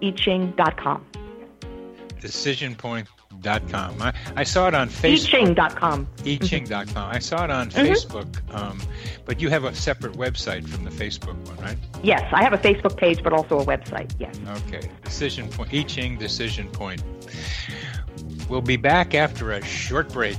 decisionpointiching.com. 0.00 1.06
Decisionpoint.com. 2.20 4.02
I, 4.02 4.12
I 4.36 4.44
saw 4.44 4.68
it 4.68 4.74
on 4.74 4.88
Facebook. 4.88 5.54
Iching.com. 5.54 6.06
Iching.com. 6.24 7.10
I 7.10 7.18
saw 7.18 7.44
it 7.44 7.50
on 7.50 7.70
Mhm. 7.70 7.86
Facebook, 7.88 8.54
um, 8.54 8.80
but 9.24 9.40
you 9.40 9.48
have 9.48 9.64
a 9.64 9.74
separate 9.74 10.14
website 10.14 10.68
from 10.68 10.84
the 10.84 10.90
Facebook 10.90 11.36
one, 11.46 11.56
right? 11.64 11.78
Yes, 12.02 12.22
I 12.32 12.42
have 12.42 12.52
a 12.52 12.58
Facebook 12.58 12.96
page, 12.96 13.22
but 13.22 13.32
also 13.32 13.58
a 13.60 13.64
website. 13.64 14.10
Yes. 14.18 14.38
Okay. 14.68 14.90
Decision 15.04 15.48
Point. 15.48 15.70
Iching 15.72 16.18
Decision 16.18 16.68
Point. 16.68 17.02
We'll 18.48 18.60
be 18.60 18.76
back 18.76 19.14
after 19.14 19.52
a 19.52 19.64
short 19.64 20.12
break. 20.12 20.38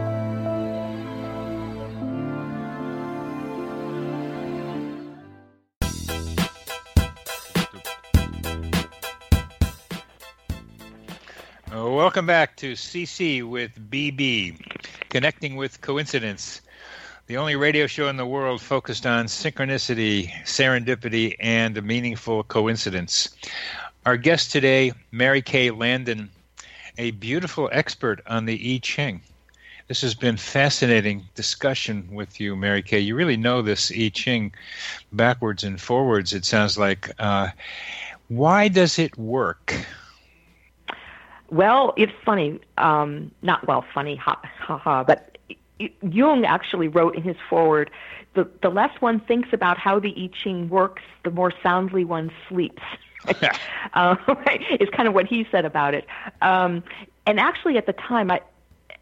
Welcome 12.11 12.25
back 12.25 12.57
to 12.57 12.73
CC 12.73 13.41
with 13.41 13.89
BB, 13.89 14.59
Connecting 15.07 15.55
with 15.55 15.79
Coincidence, 15.79 16.59
the 17.27 17.37
only 17.37 17.55
radio 17.55 17.87
show 17.87 18.09
in 18.09 18.17
the 18.17 18.25
world 18.25 18.61
focused 18.61 19.05
on 19.05 19.27
synchronicity, 19.27 20.29
serendipity, 20.43 21.37
and 21.39 21.81
meaningful 21.81 22.43
coincidence. 22.43 23.29
Our 24.05 24.17
guest 24.17 24.51
today, 24.51 24.91
Mary 25.13 25.41
Kay 25.41 25.71
Landon, 25.71 26.29
a 26.97 27.11
beautiful 27.11 27.69
expert 27.71 28.19
on 28.27 28.43
the 28.43 28.75
I 28.75 28.79
Ching. 28.79 29.21
This 29.87 30.01
has 30.01 30.13
been 30.13 30.35
fascinating 30.35 31.29
discussion 31.33 32.09
with 32.11 32.41
you, 32.41 32.57
Mary 32.57 32.81
Kay. 32.81 32.99
You 32.99 33.15
really 33.15 33.37
know 33.37 33.61
this 33.61 33.89
I 33.89 34.11
Ching 34.13 34.51
backwards 35.13 35.63
and 35.63 35.79
forwards, 35.79 36.33
it 36.33 36.43
sounds 36.43 36.77
like. 36.77 37.09
Uh, 37.17 37.51
why 38.27 38.67
does 38.67 38.99
it 38.99 39.17
work? 39.17 39.85
Well, 41.51 41.93
it's 41.97 42.13
funny. 42.25 42.59
Um, 42.77 43.31
not 43.41 43.67
well, 43.67 43.85
funny, 43.93 44.15
ha 44.15 44.39
ha 44.59 44.77
ha. 44.77 45.03
But 45.03 45.37
Jung 46.01 46.45
actually 46.45 46.87
wrote 46.87 47.15
in 47.15 47.23
his 47.23 47.35
foreword, 47.49 47.91
the 48.33 48.49
the 48.61 48.69
less 48.69 48.99
one 49.01 49.19
thinks 49.19 49.49
about 49.51 49.77
how 49.77 49.99
the 49.99 50.19
I 50.19 50.29
Ching 50.29 50.69
works, 50.69 51.03
the 51.23 51.29
more 51.31 51.51
soundly 51.61 52.05
one 52.05 52.31
sleeps. 52.47 52.81
uh, 53.93 54.15
is 54.79 54.89
kind 54.89 55.07
of 55.07 55.13
what 55.13 55.27
he 55.27 55.45
said 55.51 55.65
about 55.65 55.93
it. 55.93 56.07
Um, 56.41 56.83
and 57.27 57.39
actually, 57.39 57.77
at 57.77 57.85
the 57.85 57.93
time, 57.93 58.31
I, 58.31 58.41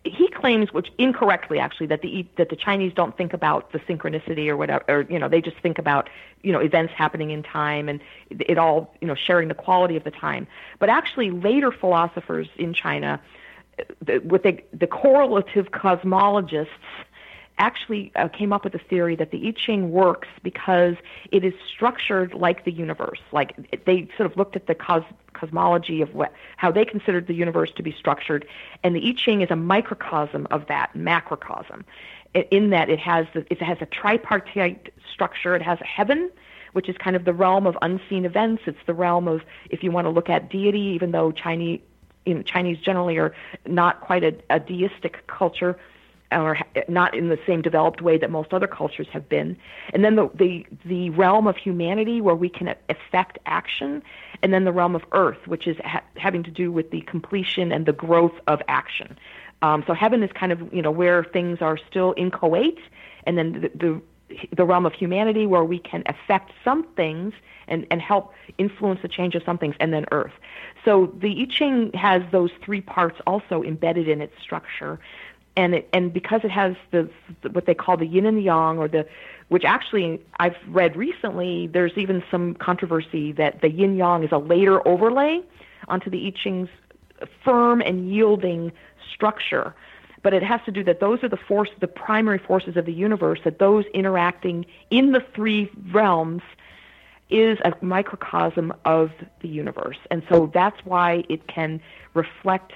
he 0.06 0.30
claims, 0.30 0.72
which 0.72 0.92
incorrectly 0.98 1.60
actually, 1.60 1.88
that 1.88 2.02
the 2.02 2.26
that 2.38 2.50
the 2.50 2.56
Chinese 2.56 2.94
don't 2.94 3.16
think 3.18 3.34
about 3.34 3.72
the 3.72 3.80
synchronicity 3.80 4.48
or 4.48 4.56
whatever, 4.56 4.84
or 4.88 5.02
you 5.10 5.20
know, 5.20 5.28
they 5.28 5.42
just 5.42 5.58
think 5.58 5.78
about 5.78 6.10
you 6.42 6.52
know 6.52 6.60
events 6.60 6.94
happening 6.94 7.32
in 7.32 7.44
time 7.44 7.90
and 7.90 8.00
it 8.30 8.58
all 8.58 8.94
you 9.02 9.08
know 9.08 9.16
sharing 9.16 9.50
the 9.50 9.54
quality 9.54 9.98
of 9.98 10.04
the 10.04 10.12
time. 10.12 10.48
But 10.80 10.90
actually, 10.90 11.32
later 11.32 11.72
philosophers 11.72 12.48
in 12.58 12.74
China, 12.74 13.20
the, 14.00 14.20
the, 14.20 14.62
the 14.74 14.88
correlative 14.88 15.72
cosmologists 15.72 16.68
actually 17.58 18.12
uh, 18.16 18.30
came 18.30 18.54
up 18.54 18.64
with 18.64 18.74
the 18.74 18.80
theory 18.80 19.16
that 19.18 19.32
the 19.32 19.48
I 19.48 19.52
Ching 19.52 19.92
works 19.92 20.30
because 20.44 20.96
it 21.32 21.44
is 21.44 21.54
structured 21.68 22.34
like 22.34 22.64
the 22.64 22.72
universe. 22.72 23.20
Like 23.34 23.84
they 23.86 24.08
sort 24.16 24.32
of 24.32 24.38
looked 24.38 24.56
at 24.56 24.68
the 24.68 24.76
cos- 24.76 25.04
cosmology 25.40 26.02
of 26.02 26.14
what 26.14 26.34
how 26.58 26.72
they 26.72 26.86
considered 26.86 27.28
the 27.28 27.34
universe 27.34 27.72
to 27.78 27.84
be 27.84 27.92
structured, 27.92 28.46
and 28.84 28.96
the 28.96 29.08
I 29.08 29.14
Ching 29.14 29.42
is 29.42 29.52
a 29.52 29.56
microcosm 29.56 30.48
of 30.52 30.68
that 30.68 30.96
macrocosm. 30.96 31.86
In 32.52 32.70
that 32.70 32.90
it 32.90 33.00
has 33.00 33.26
the, 33.34 33.46
it 33.50 33.60
has 33.62 33.80
a 33.82 33.88
tripartite 33.88 34.94
structure. 35.12 35.56
It 35.56 35.64
has 35.64 35.82
a 35.82 35.86
heaven, 35.86 36.30
which 36.74 36.88
is 36.88 36.96
kind 36.98 37.16
of 37.16 37.26
the 37.26 37.34
realm 37.34 37.66
of 37.66 37.76
unseen 37.82 38.24
events. 38.24 38.64
It's 38.68 38.78
the 38.86 38.94
realm 38.94 39.28
of 39.28 39.42
if 39.72 39.84
you 39.84 39.90
want 39.90 40.06
to 40.06 40.12
look 40.12 40.30
at 40.30 40.50
deity, 40.50 40.94
even 40.96 41.12
though 41.12 41.32
Chinese 41.32 41.82
you 42.26 42.36
know, 42.36 42.42
Chinese 42.44 42.78
generally 42.80 43.18
are 43.18 43.34
not 43.66 44.02
quite 44.02 44.24
a, 44.24 44.36
a 44.50 44.60
deistic 44.60 45.26
culture 45.26 45.80
or 46.32 46.58
not 46.88 47.16
in 47.16 47.30
the 47.30 47.40
same 47.48 47.62
developed 47.62 48.02
way 48.02 48.18
that 48.18 48.30
most 48.30 48.54
other 48.54 48.68
cultures 48.68 49.08
have 49.12 49.28
been. 49.28 49.58
And 49.94 50.04
then 50.04 50.16
the, 50.16 50.30
the, 50.36 50.66
the 50.86 51.10
realm 51.12 51.48
of 51.48 51.58
humanity 51.58 52.22
where 52.22 52.36
we 52.36 52.50
can 52.50 52.76
affect 52.90 53.40
action, 53.46 54.04
and 54.44 54.54
then 54.54 54.64
the 54.64 54.72
realm 54.72 54.96
of 54.96 55.04
earth, 55.12 55.48
which 55.48 55.68
is 55.68 55.78
ha- 55.84 56.04
having 56.16 56.44
to 56.44 56.52
do 56.52 56.72
with 56.72 56.92
the 56.92 57.02
completion 57.02 57.72
and 57.72 57.86
the 57.86 57.94
growth 57.94 58.36
of 58.48 58.62
action. 58.68 59.18
Um, 59.62 59.84
so 59.88 59.94
heaven 59.94 60.24
is 60.24 60.32
kind 60.34 60.52
of 60.52 60.74
you 60.74 60.82
know 60.82 60.92
where 60.92 61.24
things 61.24 61.60
are 61.62 61.78
still 61.90 62.14
inchoate, 62.16 62.80
and 63.26 63.38
then 63.38 63.62
the, 63.62 63.72
the 63.76 64.02
the 64.56 64.66
realm 64.66 64.86
of 64.86 64.94
humanity 64.94 65.46
where 65.46 65.64
we 65.64 65.80
can 65.80 66.04
affect 66.06 66.52
some 66.64 66.84
things 66.96 67.34
and, 67.68 67.86
and 67.92 68.02
help 68.02 68.34
influence 68.58 69.02
the 69.02 69.08
change 69.08 69.36
of 69.36 69.44
some 69.44 69.58
things, 69.58 69.76
and 69.80 69.94
then 69.94 70.06
earth. 70.12 70.32
So 70.86 71.14
the 71.20 71.42
I 71.42 71.46
Ching 71.46 71.92
has 71.94 72.22
those 72.32 72.52
three 72.64 72.82
parts 72.82 73.20
also 73.28 73.64
embedded 73.64 74.08
in 74.08 74.22
its 74.22 74.34
structure 74.42 75.00
and 75.60 75.76
it, 75.76 75.90
and 75.92 76.14
because 76.14 76.42
it 76.46 76.52
has 76.52 76.76
the, 76.92 77.10
what 77.52 77.66
they 77.66 77.74
call 77.74 77.98
the 77.98 78.06
yin 78.06 78.26
and 78.26 78.38
the 78.38 78.44
yang, 78.44 78.78
or 78.78 78.88
the 78.88 79.06
which 79.50 79.66
actually 79.66 80.22
I've 80.40 80.56
read 80.68 80.96
recently, 80.96 81.68
there's 81.68 81.92
even 81.98 82.24
some 82.32 82.54
controversy 82.56 83.34
that 83.34 83.62
the 83.62 83.70
yin 83.70 83.98
yang 83.98 84.24
is 84.24 84.32
a 84.32 84.38
later 84.38 84.88
overlay 84.88 85.42
onto 85.90 86.10
the 86.10 86.26
I 86.26 86.30
Ching's 86.30 86.70
firm 87.44 87.82
and 87.82 88.10
yielding 88.10 88.72
structure. 89.14 89.76
But 90.22 90.34
it 90.34 90.44
has 90.44 90.62
to 90.66 90.72
do 90.72 90.84
that 90.86 91.02
those 91.02 91.24
are 91.24 91.30
the 91.30 91.38
force, 91.38 91.70
the 91.80 91.88
primary 91.88 92.40
forces 92.40 92.78
of 92.78 92.86
the 92.86 92.94
universe. 92.94 93.40
That 93.44 93.60
those 93.60 93.86
interacting 93.94 94.66
in 94.90 95.12
the 95.12 95.22
three 95.36 95.70
realms 95.92 96.42
is 97.30 97.58
a 97.66 97.74
microcosm 97.82 98.74
of 98.86 99.12
the 99.42 99.50
universe, 99.50 99.98
and 100.10 100.24
so 100.30 100.50
that's 100.54 100.80
why 100.86 101.24
it 101.30 101.48
can 101.48 101.82
reflect 102.14 102.72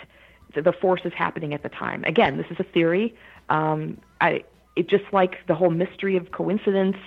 the 0.62 0.74
forces 0.74 1.14
happening 1.14 1.54
at 1.54 1.64
the 1.64 1.70
time. 1.70 2.04
Again, 2.06 2.38
this 2.38 2.48
is 2.50 2.60
a 2.60 2.64
theory. 2.64 3.16
Um, 3.50 3.98
I, 4.22 4.44
it 4.76 4.88
just 4.88 5.06
like 5.12 5.46
the 5.48 5.56
whole 5.56 5.72
mystery 5.72 6.18
of 6.18 6.32
coincidence. 6.32 6.98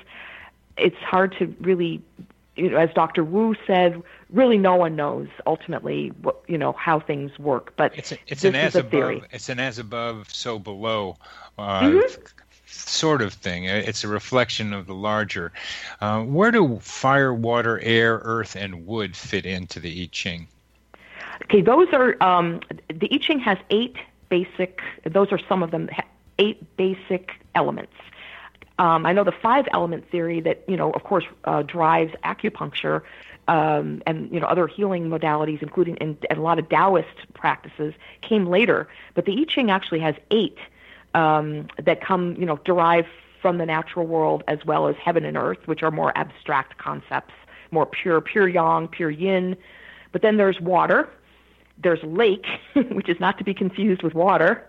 It's 0.76 0.96
hard 0.96 1.34
to 1.38 1.54
really, 1.60 2.02
you 2.56 2.70
know, 2.70 2.76
as 2.76 2.90
Dr. 2.94 3.24
Wu 3.24 3.54
said, 3.66 4.02
really 4.30 4.58
no 4.58 4.76
one 4.76 4.96
knows 4.96 5.28
ultimately 5.46 6.08
what 6.22 6.42
you 6.46 6.58
know 6.58 6.72
how 6.72 7.00
things 7.00 7.38
work. 7.38 7.74
But 7.76 7.96
it's 7.96 8.12
a, 8.12 8.18
it's 8.26 8.44
an 8.44 8.54
as 8.54 8.76
above 8.76 8.90
theory. 8.90 9.22
it's 9.30 9.48
an 9.48 9.58
as 9.58 9.78
above 9.78 10.32
so 10.32 10.58
below. 10.58 11.16
Uh, 11.58 11.80
mm-hmm. 11.80 12.22
Sort 12.68 13.22
of 13.22 13.32
thing. 13.32 13.64
It's 13.64 14.02
a 14.04 14.08
reflection 14.08 14.72
of 14.72 14.86
the 14.86 14.94
larger. 14.94 15.52
Uh, 16.00 16.22
where 16.22 16.50
do 16.50 16.78
fire, 16.80 17.32
water, 17.32 17.80
air, 17.80 18.20
earth, 18.22 18.56
and 18.56 18.86
wood 18.86 19.16
fit 19.16 19.46
into 19.46 19.80
the 19.80 20.02
I 20.02 20.08
Ching? 20.10 20.48
Okay, 21.46 21.60
those 21.60 21.88
are 21.92 22.20
um, 22.22 22.60
the 22.92 23.08
I 23.12 23.18
Ching 23.18 23.38
has 23.40 23.58
eight 23.70 23.96
basic. 24.28 24.80
Those 25.04 25.30
are 25.30 25.38
some 25.48 25.62
of 25.62 25.70
them. 25.70 25.88
Eight 26.38 26.76
basic 26.76 27.30
elements. 27.54 27.94
Um, 28.78 29.06
I 29.06 29.12
know 29.14 29.24
the 29.24 29.32
five 29.32 29.66
element 29.72 30.10
theory 30.10 30.40
that 30.40 30.62
you 30.68 30.76
know, 30.76 30.90
of 30.90 31.04
course, 31.04 31.24
uh, 31.44 31.62
drives 31.62 32.12
acupuncture 32.24 33.02
um, 33.48 34.02
and 34.06 34.30
you 34.32 34.40
know 34.40 34.46
other 34.46 34.66
healing 34.66 35.08
modalities, 35.08 35.62
including 35.62 35.96
and, 35.98 36.16
and, 36.28 36.38
a 36.38 36.42
lot 36.42 36.58
of 36.58 36.68
Taoist 36.68 37.32
practices, 37.32 37.94
came 38.20 38.46
later. 38.46 38.88
But 39.14 39.24
the 39.24 39.32
I 39.40 39.44
Ching 39.44 39.70
actually 39.70 40.00
has 40.00 40.14
eight 40.30 40.58
um, 41.14 41.68
that 41.82 42.02
come, 42.02 42.36
you 42.38 42.44
know, 42.44 42.58
derive 42.64 43.06
from 43.40 43.58
the 43.58 43.66
natural 43.66 44.06
world 44.06 44.42
as 44.48 44.64
well 44.66 44.88
as 44.88 44.96
heaven 44.96 45.24
and 45.24 45.36
earth, 45.36 45.66
which 45.66 45.82
are 45.82 45.90
more 45.90 46.12
abstract 46.18 46.78
concepts, 46.78 47.34
more 47.70 47.86
pure, 47.86 48.20
pure 48.20 48.48
yang, 48.48 48.88
pure 48.88 49.10
yin. 49.10 49.56
But 50.12 50.22
then 50.22 50.36
there's 50.36 50.60
water, 50.60 51.08
there's 51.82 52.02
lake, 52.02 52.46
which 52.90 53.08
is 53.08 53.18
not 53.20 53.38
to 53.38 53.44
be 53.44 53.54
confused 53.54 54.02
with 54.02 54.14
water. 54.14 54.68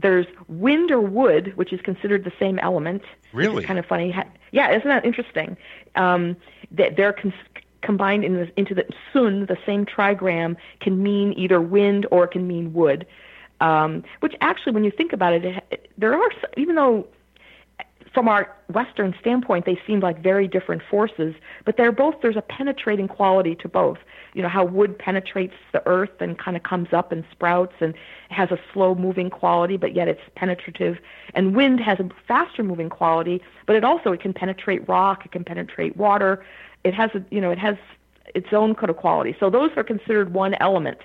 There's 0.00 0.26
wind 0.48 0.90
or 0.90 1.00
wood, 1.00 1.52
which 1.56 1.72
is 1.72 1.80
considered 1.80 2.24
the 2.24 2.32
same 2.38 2.58
element. 2.58 3.02
Really? 3.32 3.64
kind 3.64 3.78
of 3.78 3.86
funny. 3.86 4.14
Yeah, 4.52 4.70
isn't 4.70 4.88
that 4.88 5.04
interesting? 5.04 5.56
Um, 5.94 6.36
that 6.70 6.96
they're 6.96 7.12
cons- 7.12 7.34
combined 7.82 8.24
in 8.24 8.34
the, 8.34 8.50
into 8.58 8.74
the 8.74 8.86
sun, 9.12 9.46
the 9.46 9.58
same 9.66 9.84
trigram, 9.84 10.56
can 10.80 11.02
mean 11.02 11.32
either 11.36 11.60
wind 11.60 12.06
or 12.10 12.24
it 12.24 12.30
can 12.30 12.46
mean 12.46 12.72
wood. 12.72 13.06
Um, 13.60 14.04
which 14.20 14.34
actually, 14.40 14.72
when 14.72 14.84
you 14.84 14.90
think 14.90 15.12
about 15.12 15.34
it, 15.34 15.44
it, 15.70 15.90
there 15.98 16.14
are 16.14 16.30
even 16.56 16.76
though 16.76 17.06
from 18.12 18.28
our 18.28 18.54
Western 18.72 19.14
standpoint, 19.20 19.66
they 19.66 19.80
seem 19.86 20.00
like 20.00 20.20
very 20.20 20.48
different 20.48 20.82
forces, 20.90 21.34
but 21.64 21.76
they're 21.76 21.92
both, 21.92 22.16
there's 22.22 22.36
a 22.36 22.42
penetrating 22.42 23.06
quality 23.06 23.54
to 23.56 23.68
both. 23.68 23.98
You 24.34 24.42
know, 24.42 24.48
how 24.48 24.64
wood 24.64 24.98
penetrates 24.98 25.54
the 25.72 25.86
earth 25.86 26.20
and 26.20 26.38
kind 26.38 26.56
of 26.56 26.62
comes 26.64 26.92
up 26.92 27.12
and 27.12 27.24
sprouts 27.30 27.74
and 27.80 27.94
has 28.30 28.50
a 28.50 28.58
slow 28.72 28.94
moving 28.94 29.30
quality, 29.30 29.76
but 29.76 29.94
yet 29.94 30.08
it's 30.08 30.20
penetrative. 30.34 30.98
And 31.34 31.54
wind 31.54 31.80
has 31.80 32.00
a 32.00 32.08
faster 32.26 32.64
moving 32.64 32.88
quality, 32.88 33.42
but 33.66 33.76
it 33.76 33.84
also, 33.84 34.12
it 34.12 34.20
can 34.20 34.32
penetrate 34.32 34.88
rock, 34.88 35.24
it 35.24 35.32
can 35.32 35.44
penetrate 35.44 35.96
water. 35.96 36.44
It 36.82 36.94
has 36.94 37.10
a, 37.14 37.24
you 37.30 37.40
know, 37.40 37.50
it 37.50 37.58
has 37.58 37.76
its 38.34 38.48
own 38.52 38.74
kind 38.74 38.90
of 38.90 38.96
quality. 38.96 39.36
So 39.38 39.50
those 39.50 39.70
are 39.76 39.84
considered 39.84 40.32
one 40.32 40.54
element 40.60 40.98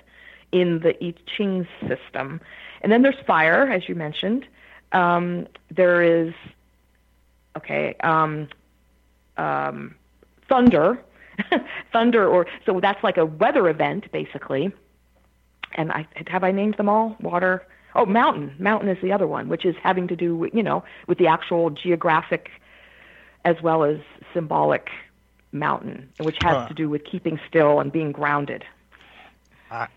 in 0.52 0.80
the 0.80 0.96
I 1.04 1.14
Ching 1.26 1.66
system. 1.82 2.40
And 2.80 2.90
then 2.90 3.02
there's 3.02 3.18
fire, 3.26 3.68
as 3.68 3.88
you 3.88 3.94
mentioned. 3.94 4.46
Um, 4.92 5.46
there 5.70 6.02
is 6.02 6.32
okay 7.56 7.94
um, 8.00 8.48
um, 9.36 9.94
thunder, 10.48 11.02
thunder, 11.92 12.28
or 12.28 12.46
so 12.64 12.80
that's 12.80 13.02
like 13.02 13.16
a 13.16 13.26
weather 13.26 13.68
event 13.68 14.10
basically. 14.12 14.72
And 15.74 15.92
I 15.92 16.06
have 16.28 16.44
I 16.44 16.52
named 16.52 16.76
them 16.76 16.88
all? 16.88 17.16
Water. 17.20 17.66
Oh, 17.94 18.06
mountain. 18.06 18.54
Mountain 18.58 18.88
is 18.88 18.98
the 19.02 19.12
other 19.12 19.26
one, 19.26 19.48
which 19.48 19.64
is 19.64 19.74
having 19.82 20.08
to 20.08 20.16
do 20.16 20.36
with 20.36 20.54
you 20.54 20.62
know 20.62 20.84
with 21.06 21.18
the 21.18 21.26
actual 21.26 21.70
geographic 21.70 22.50
as 23.44 23.56
well 23.62 23.84
as 23.84 23.98
symbolic 24.34 24.88
mountain, 25.52 26.08
which 26.18 26.36
has 26.42 26.68
to 26.68 26.74
do 26.74 26.88
with 26.88 27.04
keeping 27.04 27.38
still 27.48 27.80
and 27.80 27.92
being 27.92 28.12
grounded. 28.12 28.64
I 29.70 29.88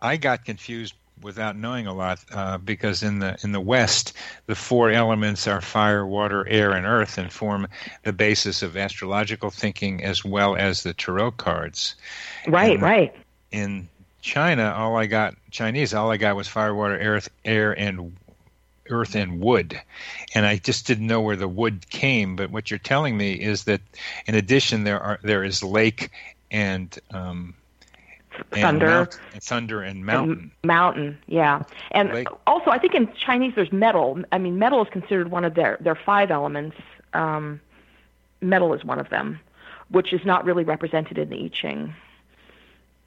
I 0.00 0.16
got 0.16 0.44
confused 0.44 0.94
without 1.22 1.56
knowing 1.56 1.86
a 1.86 1.94
lot 1.94 2.18
uh, 2.32 2.58
because 2.58 3.02
in 3.02 3.18
the 3.18 3.38
in 3.42 3.52
the 3.52 3.60
West 3.60 4.12
the 4.46 4.54
four 4.54 4.90
elements 4.90 5.46
are 5.46 5.60
fire, 5.60 6.06
water, 6.06 6.46
air, 6.48 6.72
and 6.72 6.86
earth, 6.86 7.18
and 7.18 7.32
form 7.32 7.66
the 8.02 8.12
basis 8.12 8.62
of 8.62 8.76
astrological 8.76 9.50
thinking 9.50 10.02
as 10.02 10.24
well 10.24 10.56
as 10.56 10.82
the 10.82 10.94
tarot 10.94 11.32
cards. 11.32 11.94
Right, 12.46 12.74
and 12.74 12.82
right. 12.82 13.14
In 13.50 13.88
China, 14.20 14.74
all 14.76 14.96
I 14.96 15.06
got 15.06 15.34
Chinese, 15.50 15.94
all 15.94 16.10
I 16.10 16.16
got 16.16 16.36
was 16.36 16.48
fire, 16.48 16.74
water, 16.74 16.98
earth, 16.98 17.28
air, 17.44 17.72
and 17.78 18.16
earth 18.90 19.14
and 19.14 19.40
wood. 19.40 19.80
And 20.34 20.46
I 20.46 20.56
just 20.56 20.86
didn't 20.86 21.06
know 21.06 21.20
where 21.20 21.36
the 21.36 21.48
wood 21.48 21.88
came. 21.90 22.36
But 22.36 22.50
what 22.50 22.70
you're 22.70 22.78
telling 22.78 23.16
me 23.16 23.32
is 23.32 23.64
that 23.64 23.80
in 24.26 24.34
addition, 24.34 24.84
there 24.84 25.00
are 25.00 25.18
there 25.22 25.44
is 25.44 25.62
lake 25.62 26.10
and 26.50 26.96
um, 27.10 27.54
thunder, 28.50 28.86
and, 28.86 28.94
mount, 28.94 29.20
and 29.34 29.42
thunder 29.42 29.82
and 29.82 30.04
mountain. 30.04 30.38
And 30.38 30.50
mountain, 30.64 31.18
yeah. 31.26 31.62
And 31.92 32.12
lake. 32.12 32.28
also, 32.46 32.70
I 32.70 32.78
think 32.78 32.94
in 32.94 33.12
Chinese 33.14 33.54
there's 33.54 33.72
metal. 33.72 34.22
I 34.32 34.38
mean, 34.38 34.58
metal 34.58 34.82
is 34.82 34.88
considered 34.90 35.30
one 35.30 35.44
of 35.44 35.54
their 35.54 35.76
their 35.80 35.94
five 35.94 36.30
elements. 36.30 36.76
Um, 37.12 37.60
metal 38.40 38.74
is 38.74 38.84
one 38.84 38.98
of 38.98 39.08
them, 39.10 39.40
which 39.90 40.12
is 40.12 40.24
not 40.24 40.44
really 40.44 40.64
represented 40.64 41.18
in 41.18 41.30
the 41.30 41.44
I 41.44 41.48
Ching. 41.48 41.94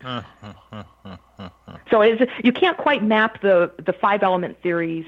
so 1.91 2.01
is, 2.01 2.21
you 2.43 2.53
can't 2.53 2.77
quite 2.77 3.03
map 3.03 3.41
the 3.41 3.71
the 3.83 3.93
five 3.93 4.23
element 4.23 4.61
theories 4.61 5.05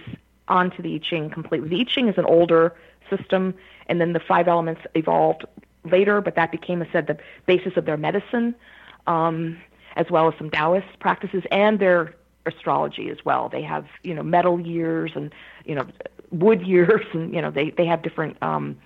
onto 0.48 0.82
the 0.82 0.96
I 0.96 0.98
Ching 0.98 1.30
completely. 1.30 1.70
The 1.70 1.82
I 1.82 1.84
Ching 1.84 2.08
is 2.08 2.18
an 2.18 2.26
older 2.26 2.76
system, 3.10 3.54
and 3.88 4.02
then 4.02 4.14
the 4.14 4.20
five 4.20 4.48
elements 4.48 4.82
evolved 4.96 5.46
later, 5.84 6.22
but 6.22 6.36
that 6.36 6.52
became, 6.52 6.82
I 6.82 6.88
said, 6.92 7.08
the 7.08 7.18
basis 7.46 7.78
of 7.78 7.86
their 7.86 7.98
medicine, 7.98 8.56
um, 9.08 9.58
as 9.96 10.10
well 10.10 10.28
as 10.28 10.34
some 10.38 10.50
Taoist 10.50 11.00
practices 11.00 11.44
and 11.52 11.80
their 11.80 12.16
astrology 12.46 13.10
as 13.10 13.24
well. 13.24 13.50
They 13.50 13.62
have, 13.62 13.86
you 14.04 14.14
know, 14.14 14.24
metal 14.24 14.60
years 14.60 15.12
and, 15.16 15.34
you 15.66 15.76
know, 15.76 15.88
wood 16.32 16.62
years, 16.66 17.06
and 17.14 17.34
you 17.34 17.42
know, 17.42 17.52
they 17.52 17.72
they 17.72 17.86
have 17.86 18.02
different. 18.02 18.42
Um, 18.42 18.78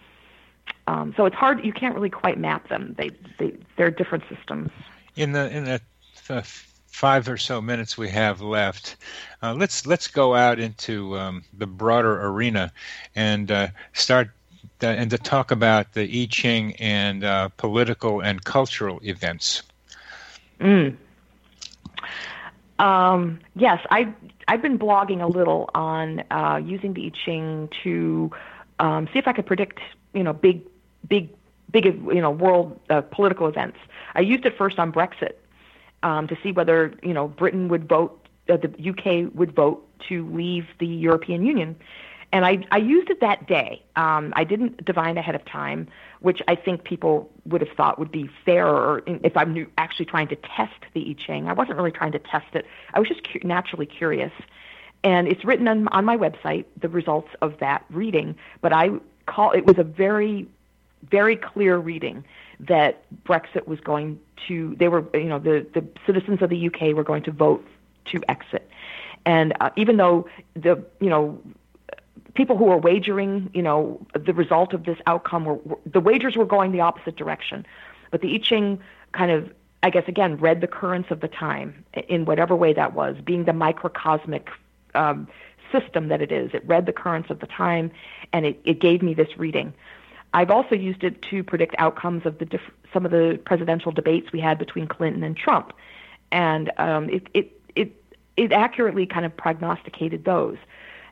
um, 0.87 1.13
so 1.17 1.25
it's 1.25 1.35
hard. 1.35 1.63
You 1.63 1.73
can't 1.73 1.95
really 1.95 2.09
quite 2.09 2.37
map 2.37 2.69
them. 2.69 2.95
They 2.97 3.11
they 3.39 3.53
they're 3.77 3.91
different 3.91 4.23
systems. 4.29 4.71
In 5.15 5.31
the 5.31 5.49
in 5.55 5.63
the 5.65 5.81
five 6.87 7.27
or 7.27 7.37
so 7.37 7.61
minutes 7.61 7.97
we 7.97 8.09
have 8.09 8.41
left, 8.41 8.95
uh, 9.41 9.53
let's 9.53 9.85
let's 9.85 10.07
go 10.07 10.35
out 10.35 10.59
into 10.59 11.17
um, 11.17 11.43
the 11.57 11.67
broader 11.67 12.25
arena 12.25 12.71
and 13.15 13.51
uh, 13.51 13.67
start 13.93 14.31
uh, 14.81 14.87
and 14.87 15.09
to 15.09 15.17
talk 15.17 15.51
about 15.51 15.93
the 15.93 16.03
I 16.03 16.27
Ching 16.29 16.75
and 16.75 17.23
uh, 17.23 17.49
political 17.57 18.21
and 18.21 18.43
cultural 18.43 18.99
events. 19.03 19.63
Mm. 20.59 20.97
Um, 22.79 23.39
yes, 23.55 23.79
I 23.89 24.13
I've 24.47 24.61
been 24.61 24.77
blogging 24.77 25.21
a 25.21 25.27
little 25.27 25.69
on 25.73 26.23
uh, 26.31 26.61
using 26.63 26.93
the 26.93 27.07
I 27.07 27.11
Ching 27.11 27.69
to 27.83 28.31
um, 28.79 29.07
see 29.13 29.19
if 29.19 29.27
I 29.27 29.33
could 29.33 29.45
predict 29.45 29.79
you 30.13 30.23
know 30.23 30.33
big 30.33 30.61
big 31.07 31.29
big 31.71 31.85
you 31.85 32.21
know 32.21 32.31
world 32.31 32.79
uh, 32.89 33.01
political 33.01 33.47
events. 33.47 33.77
I 34.13 34.21
used 34.21 34.45
it 34.45 34.57
first 34.57 34.77
on 34.79 34.91
Brexit 34.91 35.33
um, 36.03 36.27
to 36.27 36.37
see 36.43 36.51
whether 36.51 36.93
you 37.01 37.13
know 37.13 37.27
Britain 37.27 37.69
would 37.69 37.87
vote, 37.87 38.27
uh, 38.49 38.57
the 38.57 38.89
UK 38.89 39.33
would 39.33 39.55
vote 39.55 39.87
to 40.09 40.27
leave 40.29 40.67
the 40.79 40.87
European 40.87 41.45
Union. 41.45 41.75
And 42.31 42.45
I, 42.45 42.65
I 42.71 42.77
used 42.77 43.09
it 43.09 43.21
that 43.21 43.47
day. 43.47 43.81
Um, 43.95 44.33
I 44.35 44.43
didn't 44.43 44.83
divine 44.83 45.17
ahead 45.17 45.35
of 45.35 45.45
time, 45.45 45.87
which 46.25 46.41
I 46.47 46.55
think 46.55 46.83
people 46.83 47.29
would 47.45 47.61
have 47.61 47.69
thought 47.77 47.99
would 47.99 48.11
be 48.11 48.27
fairer 48.45 49.03
if 49.05 49.37
I'm 49.37 49.71
actually 49.77 50.05
trying 50.05 50.27
to 50.29 50.35
test 50.35 50.73
the 50.95 51.11
I 51.11 51.13
Ching. 51.13 51.47
I 51.47 51.53
wasn't 51.53 51.77
really 51.77 51.91
trying 51.91 52.13
to 52.13 52.19
test 52.19 52.47
it. 52.53 52.65
I 52.95 52.99
was 52.99 53.07
just 53.07 53.21
cu- 53.31 53.47
naturally 53.47 53.85
curious. 53.85 54.31
And 55.03 55.27
it's 55.27 55.45
written 55.45 55.67
on, 55.67 55.87
on 55.89 56.03
my 56.03 56.17
website, 56.17 56.65
the 56.81 56.89
results 56.89 57.29
of 57.43 57.59
that 57.59 57.85
reading. 57.91 58.35
But 58.61 58.73
I 58.73 58.89
call 59.27 59.51
it 59.51 59.67
was 59.67 59.77
a 59.77 59.83
very, 59.83 60.47
very 61.11 61.35
clear 61.35 61.77
reading 61.77 62.25
that 62.61 63.03
Brexit 63.23 63.67
was 63.67 63.79
going 63.81 64.19
to, 64.47 64.75
they 64.79 64.87
were, 64.87 65.05
you 65.13 65.25
know, 65.25 65.37
the, 65.37 65.67
the 65.75 65.85
citizens 66.07 66.41
of 66.41 66.49
the 66.49 66.67
UK 66.69 66.95
were 66.95 67.03
going 67.03 67.21
to 67.21 67.31
vote 67.31 67.63
to 68.05 68.19
exit. 68.27 68.67
And 69.27 69.53
uh, 69.59 69.69
even 69.75 69.97
though 69.97 70.27
the, 70.55 70.83
you 70.99 71.11
know, 71.11 71.39
people 72.35 72.57
who 72.57 72.65
were 72.65 72.77
wagering, 72.77 73.49
you 73.53 73.61
know, 73.61 74.05
the 74.13 74.33
result 74.33 74.73
of 74.73 74.83
this 74.83 74.99
outcome 75.07 75.45
were, 75.45 75.55
were 75.55 75.79
the 75.85 75.99
wagers 75.99 76.35
were 76.35 76.45
going 76.45 76.71
the 76.71 76.81
opposite 76.81 77.15
direction. 77.15 77.65
But 78.11 78.21
the 78.21 78.35
I 78.35 78.37
Ching 78.37 78.79
kind 79.13 79.31
of, 79.31 79.51
I 79.81 79.89
guess, 79.89 80.07
again, 80.07 80.37
read 80.37 80.61
the 80.61 80.67
currents 80.67 81.09
of 81.11 81.21
the 81.21 81.27
time 81.27 81.83
in 82.07 82.25
whatever 82.25 82.55
way 82.55 82.73
that 82.73 82.93
was, 82.93 83.17
being 83.23 83.45
the 83.45 83.53
microcosmic 83.53 84.49
um, 84.93 85.27
system 85.71 86.09
that 86.09 86.21
it 86.21 86.31
is. 86.31 86.53
It 86.53 86.65
read 86.67 86.85
the 86.85 86.93
currents 86.93 87.29
of 87.29 87.39
the 87.39 87.47
time, 87.47 87.91
and 88.31 88.45
it, 88.45 88.59
it 88.63 88.79
gave 88.79 89.01
me 89.01 89.13
this 89.13 89.37
reading. 89.37 89.73
I've 90.33 90.51
also 90.51 90.75
used 90.75 91.03
it 91.03 91.21
to 91.23 91.43
predict 91.43 91.75
outcomes 91.77 92.25
of 92.25 92.39
the 92.39 92.45
diff- 92.45 92.71
some 92.91 93.05
of 93.05 93.11
the 93.11 93.39
presidential 93.45 93.91
debates 93.91 94.31
we 94.31 94.41
had 94.41 94.57
between 94.59 94.87
Clinton 94.87 95.23
and 95.23 95.35
Trump, 95.35 95.73
and 96.31 96.71
um, 96.77 97.09
it, 97.09 97.27
it 97.33 97.61
it 97.75 98.03
it 98.35 98.51
accurately 98.51 99.05
kind 99.05 99.25
of 99.25 99.35
prognosticated 99.35 100.25
those. 100.25 100.57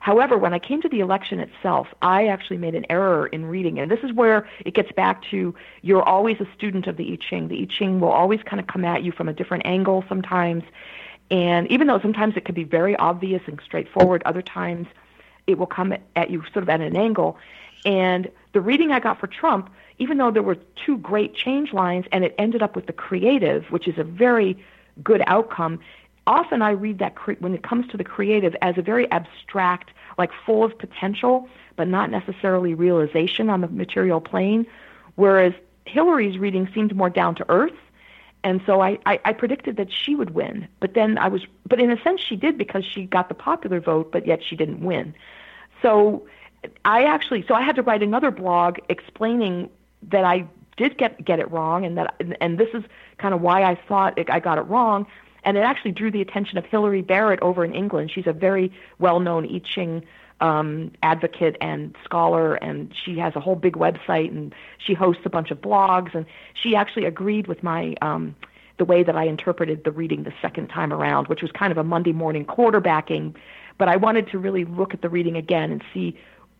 However, 0.04 0.38
when 0.38 0.54
I 0.54 0.60
came 0.60 0.82
to 0.82 0.90
the 0.90 1.00
election 1.00 1.40
itself, 1.40 1.88
I 2.02 2.28
actually 2.28 2.58
made 2.58 2.76
an 2.76 2.86
error 2.90 3.28
in 3.28 3.46
reading, 3.46 3.80
and 3.80 3.90
this 3.90 4.02
is 4.04 4.12
where 4.12 4.46
it 4.66 4.74
gets 4.74 4.92
back 4.92 5.24
to 5.32 5.56
you're 5.82 6.04
always 6.04 6.42
a 6.42 6.48
student 6.54 6.88
of 6.88 6.98
the 6.98 7.14
I 7.14 7.16
Ching. 7.16 7.48
The 7.48 7.62
I 7.62 7.66
Ching 7.74 8.02
will 8.02 8.12
always 8.12 8.42
kind 8.44 8.60
of 8.60 8.68
come 8.68 8.84
at 8.84 9.04
you 9.04 9.14
from 9.14 9.30
a 9.30 9.34
different 9.34 9.66
angle 9.66 10.04
sometimes, 10.10 10.66
and 11.32 11.72
even 11.72 11.88
though 11.88 12.02
sometimes 12.02 12.36
it 12.36 12.44
can 12.44 12.54
be 12.54 12.66
very 12.66 12.98
obvious 12.98 13.44
and 13.48 13.58
straightforward, 13.64 14.22
other 14.26 14.42
times 14.42 14.88
it 15.48 15.58
will 15.58 15.68
come 15.68 15.94
at 16.18 16.30
you 16.30 16.44
sort 16.52 16.64
of 16.64 16.70
at 16.70 16.82
an 16.82 16.98
angle. 16.98 17.38
And 17.86 18.30
the 18.52 18.60
reading 18.60 18.92
I 18.92 19.00
got 19.00 19.22
for 19.22 19.28
Trump, 19.28 19.70
even 20.00 20.18
though 20.18 20.32
there 20.32 20.44
were 20.44 20.58
two 20.86 20.98
great 20.98 21.34
change 21.34 21.72
lines 21.72 22.08
and 22.12 22.26
it 22.26 22.36
ended 22.38 22.62
up 22.62 22.76
with 22.76 22.88
the 22.88 22.94
creative, 22.94 23.72
which 23.72 23.88
is 23.88 23.98
a 23.98 24.04
very 24.04 24.62
good 25.02 25.24
outcome, 25.28 25.80
often 26.28 26.62
I 26.62 26.72
read 26.72 27.00
that 27.00 27.16
cre- 27.16 27.34
when 27.40 27.54
it 27.54 27.64
comes 27.64 27.88
to 27.88 27.98
the 27.98 28.04
creative 28.04 28.56
as 28.62 28.78
a 28.78 28.82
very 28.82 29.10
abstract, 29.12 29.92
like 30.18 30.32
full 30.46 30.64
of 30.64 30.78
potential, 30.78 31.48
but 31.76 31.88
not 31.88 32.10
necessarily 32.10 32.74
realization 32.74 33.50
on 33.50 33.62
the 33.62 33.68
material 33.68 34.22
plane. 34.22 34.66
Whereas 35.16 35.54
Hillary's 35.86 36.38
reading 36.38 36.70
seemed 36.74 36.96
more 36.96 37.10
down 37.10 37.36
to 37.36 37.46
earth. 37.50 37.74
And 38.44 38.62
so 38.66 38.82
I, 38.82 39.00
I, 39.06 39.20
I 39.24 39.34
predicted 39.34 39.78
that 39.78 39.88
she 39.92 40.16
would 40.16 40.32
win. 40.32 40.68
But 40.80 40.94
then 40.94 41.18
I 41.18 41.30
was, 41.30 41.46
but 41.68 41.80
in 41.80 41.92
a 41.92 42.02
sense 42.02 42.22
she 42.22 42.36
did 42.36 42.58
because 42.58 42.84
she 42.86 43.06
got 43.06 43.30
the 43.30 43.36
popular 43.36 43.80
vote, 43.80 44.12
but 44.12 44.28
yet 44.28 44.42
she 44.44 44.56
didn't 44.56 44.82
win. 44.82 45.16
So 45.82 46.28
I 46.86 47.04
actually, 47.04 47.46
so 47.48 47.54
I 47.54 47.62
had 47.62 47.76
to 47.78 47.82
write 47.82 48.04
another 48.04 48.32
blog 48.32 48.80
explaining 48.90 49.70
that 50.10 50.26
I 50.26 50.48
did 50.76 50.98
get 50.98 51.24
get 51.24 51.40
it 51.40 51.50
wrong, 51.52 51.86
and 51.86 51.98
that 51.98 52.16
and 52.20 52.38
and 52.42 52.58
this 52.58 52.70
is 52.74 52.84
kind 53.18 53.34
of 53.34 53.42
why 53.42 53.64
I 53.64 53.76
thought 53.76 54.18
it, 54.18 54.30
I 54.30 54.40
got 54.40 54.58
it 54.58 54.64
wrong, 54.64 55.06
and 55.46 55.58
it 55.58 55.62
actually 55.62 55.92
drew 55.92 56.12
the 56.12 56.22
attention 56.22 56.58
of 56.58 56.66
Hilary 56.66 57.02
Barrett 57.02 57.42
over 57.42 57.64
in 57.64 57.74
England. 57.74 58.12
She's 58.12 58.28
a 58.28 58.34
very 58.34 58.72
well-known 59.00 59.46
I 59.46 59.60
Ching 59.60 60.04
um, 60.42 60.92
advocate 61.02 61.56
and 61.62 61.96
scholar, 62.04 62.56
and 62.56 62.94
she 63.06 63.18
has 63.20 63.36
a 63.36 63.40
whole 63.40 63.56
big 63.56 63.76
website, 63.76 64.30
and 64.30 64.54
she 64.78 64.94
hosts 64.94 65.22
a 65.26 65.30
bunch 65.30 65.52
of 65.52 65.62
blogs, 65.62 66.14
and 66.14 66.26
she 66.54 66.76
actually 66.76 67.06
agreed 67.06 67.48
with 67.48 67.64
my. 67.64 67.96
Um, 68.02 68.36
the 68.78 68.86
way 68.86 69.04
that 69.04 69.16
I 69.16 69.26
interpreted 69.26 69.84
the 69.84 69.92
reading 69.92 70.24
the 70.24 70.34
second 70.42 70.68
time 70.70 70.92
around, 70.92 71.28
which 71.28 71.44
was 71.44 71.52
kind 71.52 71.72
of 71.72 71.78
a 71.78 71.84
Monday 71.84 72.12
morning 72.12 72.44
quarterbacking, 72.44 73.36
but 73.78 73.88
I 73.88 73.98
wanted 73.98 74.28
to 74.32 74.40
really 74.40 74.66
look 74.66 74.96
at 74.96 75.04
the 75.04 75.10
reading 75.10 75.38
again 75.38 75.72
and 75.72 75.84
see 75.94 76.18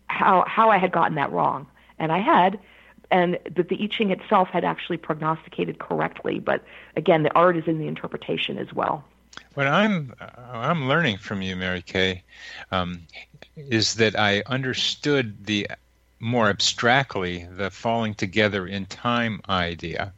how 0.08 0.46
how 0.48 0.70
I 0.70 0.78
had 0.78 0.92
gotten 0.92 1.16
that 1.16 1.32
wrong, 1.32 1.66
and 1.98 2.12
I 2.12 2.20
had, 2.20 2.60
and 3.14 3.38
that 3.56 3.70
the 3.70 3.82
I 3.82 3.88
Ching 3.88 4.10
itself 4.10 4.50
had 4.50 4.66
actually 4.66 4.98
prognosticated 4.98 5.78
correctly. 5.78 6.40
But 6.40 6.64
again, 6.98 7.22
the 7.22 7.34
art 7.36 7.56
is 7.56 7.68
in 7.68 7.78
the 7.78 7.88
interpretation 7.88 8.58
as 8.58 8.74
well. 8.74 9.06
What 9.54 9.68
I'm 9.68 10.14
I'm 10.52 10.88
learning 10.90 11.18
from 11.18 11.42
you, 11.42 11.56
Mary 11.56 11.84
Kay, 11.84 12.24
um, 12.72 13.04
is 13.56 13.96
that 13.96 14.20
I 14.20 14.42
understood 14.48 15.46
the 15.46 15.68
more 16.20 16.50
abstractly 16.50 17.48
the 17.52 17.70
falling 17.70 18.16
together 18.16 18.66
in 18.66 18.88
time 18.88 19.42
idea, 19.48 20.12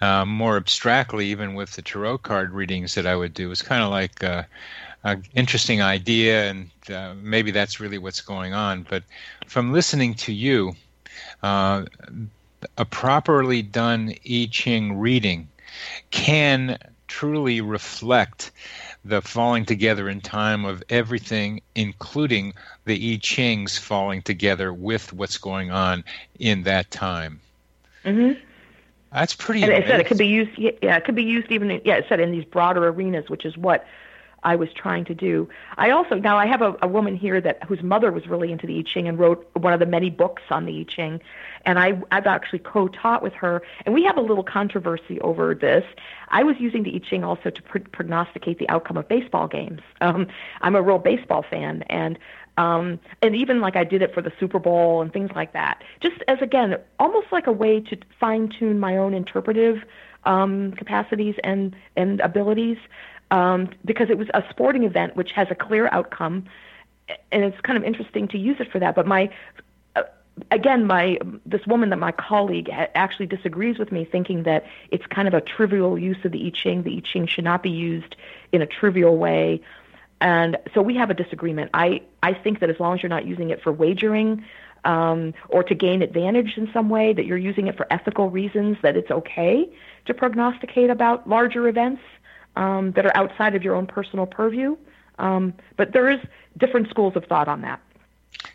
uh, 0.00 0.24
more 0.24 0.56
abstractly, 0.56 1.26
even 1.26 1.54
with 1.54 1.72
the 1.72 1.82
tarot 1.82 2.18
card 2.18 2.52
readings 2.52 2.94
that 2.94 3.06
I 3.06 3.14
would 3.14 3.34
do. 3.34 3.50
It's 3.50 3.62
kind 3.62 3.82
of 3.82 3.90
like 3.90 4.24
uh, 4.24 4.44
an 5.04 5.22
interesting 5.34 5.82
idea, 5.82 6.50
and 6.50 6.70
uh, 6.90 7.14
maybe 7.20 7.50
that's 7.50 7.78
really 7.78 7.98
what's 7.98 8.22
going 8.22 8.54
on. 8.54 8.86
But 8.88 9.02
from 9.46 9.72
listening 9.72 10.14
to 10.14 10.32
you, 10.32 10.76
uh, 11.42 11.84
a 12.76 12.84
properly 12.84 13.62
done 13.62 14.14
I 14.28 14.48
Ching 14.50 14.98
reading 14.98 15.48
can 16.10 16.78
truly 17.08 17.60
reflect 17.60 18.50
the 19.04 19.22
falling 19.22 19.64
together 19.64 20.08
in 20.08 20.20
time 20.20 20.64
of 20.64 20.82
everything, 20.90 21.60
including 21.74 22.52
the 22.84 23.14
I 23.14 23.18
Ching's 23.22 23.78
falling 23.78 24.22
together 24.22 24.72
with 24.72 25.12
what's 25.12 25.38
going 25.38 25.70
on 25.70 26.04
in 26.38 26.64
that 26.64 26.90
time. 26.90 27.40
Mm-hmm. 28.04 28.40
That's 29.12 29.34
pretty. 29.34 29.62
And 29.62 29.72
amazing. 29.72 29.86
it 29.86 29.90
said 29.90 30.00
it 30.00 30.06
could 30.06 30.18
be 30.18 30.26
used. 30.26 30.58
Yeah, 30.58 30.96
it 30.96 31.04
could 31.04 31.14
be 31.14 31.22
used 31.22 31.50
even. 31.50 31.80
Yeah, 31.84 31.94
it 31.94 32.06
said 32.08 32.20
in 32.20 32.32
these 32.32 32.44
broader 32.44 32.86
arenas, 32.88 33.30
which 33.30 33.44
is 33.44 33.56
what 33.56 33.86
I 34.42 34.56
was 34.56 34.68
trying 34.72 35.04
to 35.06 35.14
do. 35.14 35.48
I 35.76 35.90
also 35.90 36.16
now 36.16 36.36
I 36.36 36.46
have 36.46 36.62
a, 36.62 36.76
a 36.82 36.88
woman 36.88 37.16
here 37.16 37.40
that 37.40 37.62
whose 37.64 37.82
mother 37.82 38.12
was 38.12 38.26
really 38.26 38.52
into 38.52 38.66
the 38.66 38.78
I 38.78 38.82
Ching 38.82 39.08
and 39.08 39.18
wrote 39.18 39.48
one 39.54 39.72
of 39.72 39.80
the 39.80 39.86
many 39.86 40.10
books 40.10 40.42
on 40.50 40.66
the 40.66 40.80
I 40.80 40.84
Ching, 40.84 41.20
and 41.64 41.78
I 41.78 42.00
I've 42.12 42.26
actually 42.26 42.60
co-taught 42.60 43.22
with 43.22 43.32
her, 43.34 43.62
and 43.84 43.94
we 43.94 44.04
have 44.04 44.16
a 44.16 44.20
little 44.20 44.44
controversy 44.44 45.20
over 45.20 45.54
this. 45.54 45.84
I 46.28 46.42
was 46.42 46.56
using 46.58 46.82
the 46.82 46.94
I 46.94 46.98
Ching 46.98 47.24
also 47.24 47.50
to 47.50 47.62
pr- 47.62 47.78
prognosticate 47.78 48.58
the 48.58 48.68
outcome 48.68 48.96
of 48.96 49.08
baseball 49.08 49.48
games. 49.48 49.80
Um, 50.02 50.28
I'm 50.60 50.76
a 50.76 50.82
real 50.82 50.98
baseball 50.98 51.42
fan, 51.42 51.82
and 51.88 52.18
um, 52.58 53.00
and 53.22 53.34
even 53.34 53.60
like 53.60 53.76
I 53.76 53.84
did 53.84 54.02
it 54.02 54.14
for 54.14 54.22
the 54.22 54.32
Super 54.38 54.58
Bowl 54.58 55.02
and 55.02 55.12
things 55.12 55.30
like 55.34 55.52
that. 55.52 55.82
Just 56.00 56.22
as 56.28 56.40
again, 56.40 56.76
almost 56.98 57.28
like 57.32 57.46
a 57.46 57.52
way 57.52 57.80
to 57.80 57.98
fine 58.20 58.48
tune 58.48 58.78
my 58.78 58.96
own 58.96 59.14
interpretive 59.14 59.82
um, 60.24 60.72
capacities 60.72 61.36
and 61.44 61.74
and 61.96 62.20
abilities, 62.20 62.78
um, 63.30 63.70
because 63.84 64.10
it 64.10 64.18
was 64.18 64.28
a 64.34 64.44
sporting 64.50 64.84
event 64.84 65.16
which 65.16 65.32
has 65.32 65.48
a 65.50 65.54
clear 65.54 65.88
outcome, 65.92 66.44
and 67.30 67.44
it's 67.44 67.60
kind 67.60 67.76
of 67.76 67.84
interesting 67.84 68.28
to 68.28 68.38
use 68.38 68.56
it 68.60 68.70
for 68.70 68.78
that. 68.78 68.94
But 68.94 69.06
my 69.06 69.30
uh, 69.94 70.02
again, 70.50 70.86
my 70.86 71.18
this 71.44 71.66
woman 71.66 71.90
that 71.90 71.98
my 71.98 72.12
colleague 72.12 72.70
actually 72.70 73.26
disagrees 73.26 73.78
with 73.78 73.92
me, 73.92 74.04
thinking 74.04 74.44
that 74.44 74.66
it's 74.90 75.06
kind 75.06 75.28
of 75.28 75.34
a 75.34 75.40
trivial 75.40 75.98
use 75.98 76.18
of 76.24 76.32
the 76.32 76.46
I 76.46 76.50
Ching. 76.50 76.82
The 76.82 76.96
I 76.96 77.00
Ching 77.00 77.26
should 77.26 77.44
not 77.44 77.62
be 77.62 77.70
used 77.70 78.16
in 78.52 78.62
a 78.62 78.66
trivial 78.66 79.16
way 79.16 79.62
and 80.20 80.56
so 80.72 80.82
we 80.82 80.96
have 80.96 81.10
a 81.10 81.14
disagreement. 81.14 81.70
I, 81.74 82.02
I 82.22 82.32
think 82.32 82.60
that 82.60 82.70
as 82.70 82.80
long 82.80 82.94
as 82.94 83.02
you're 83.02 83.10
not 83.10 83.26
using 83.26 83.50
it 83.50 83.62
for 83.62 83.72
wagering 83.72 84.44
um, 84.84 85.34
or 85.48 85.62
to 85.64 85.74
gain 85.74 86.02
advantage 86.02 86.56
in 86.56 86.70
some 86.72 86.88
way, 86.88 87.12
that 87.12 87.26
you're 87.26 87.36
using 87.36 87.66
it 87.66 87.76
for 87.76 87.86
ethical 87.90 88.30
reasons, 88.30 88.78
that 88.82 88.96
it's 88.96 89.10
okay 89.10 89.68
to 90.06 90.14
prognosticate 90.14 90.90
about 90.90 91.28
larger 91.28 91.68
events 91.68 92.00
um, 92.56 92.92
that 92.92 93.06
are 93.06 93.16
outside 93.16 93.54
of 93.54 93.62
your 93.62 93.74
own 93.74 93.86
personal 93.86 94.26
purview. 94.26 94.76
Um, 95.18 95.54
but 95.76 95.92
there 95.92 96.10
is 96.10 96.20
different 96.58 96.90
schools 96.90 97.16
of 97.16 97.24
thought 97.24 97.48
on 97.48 97.62
that. 97.62 97.80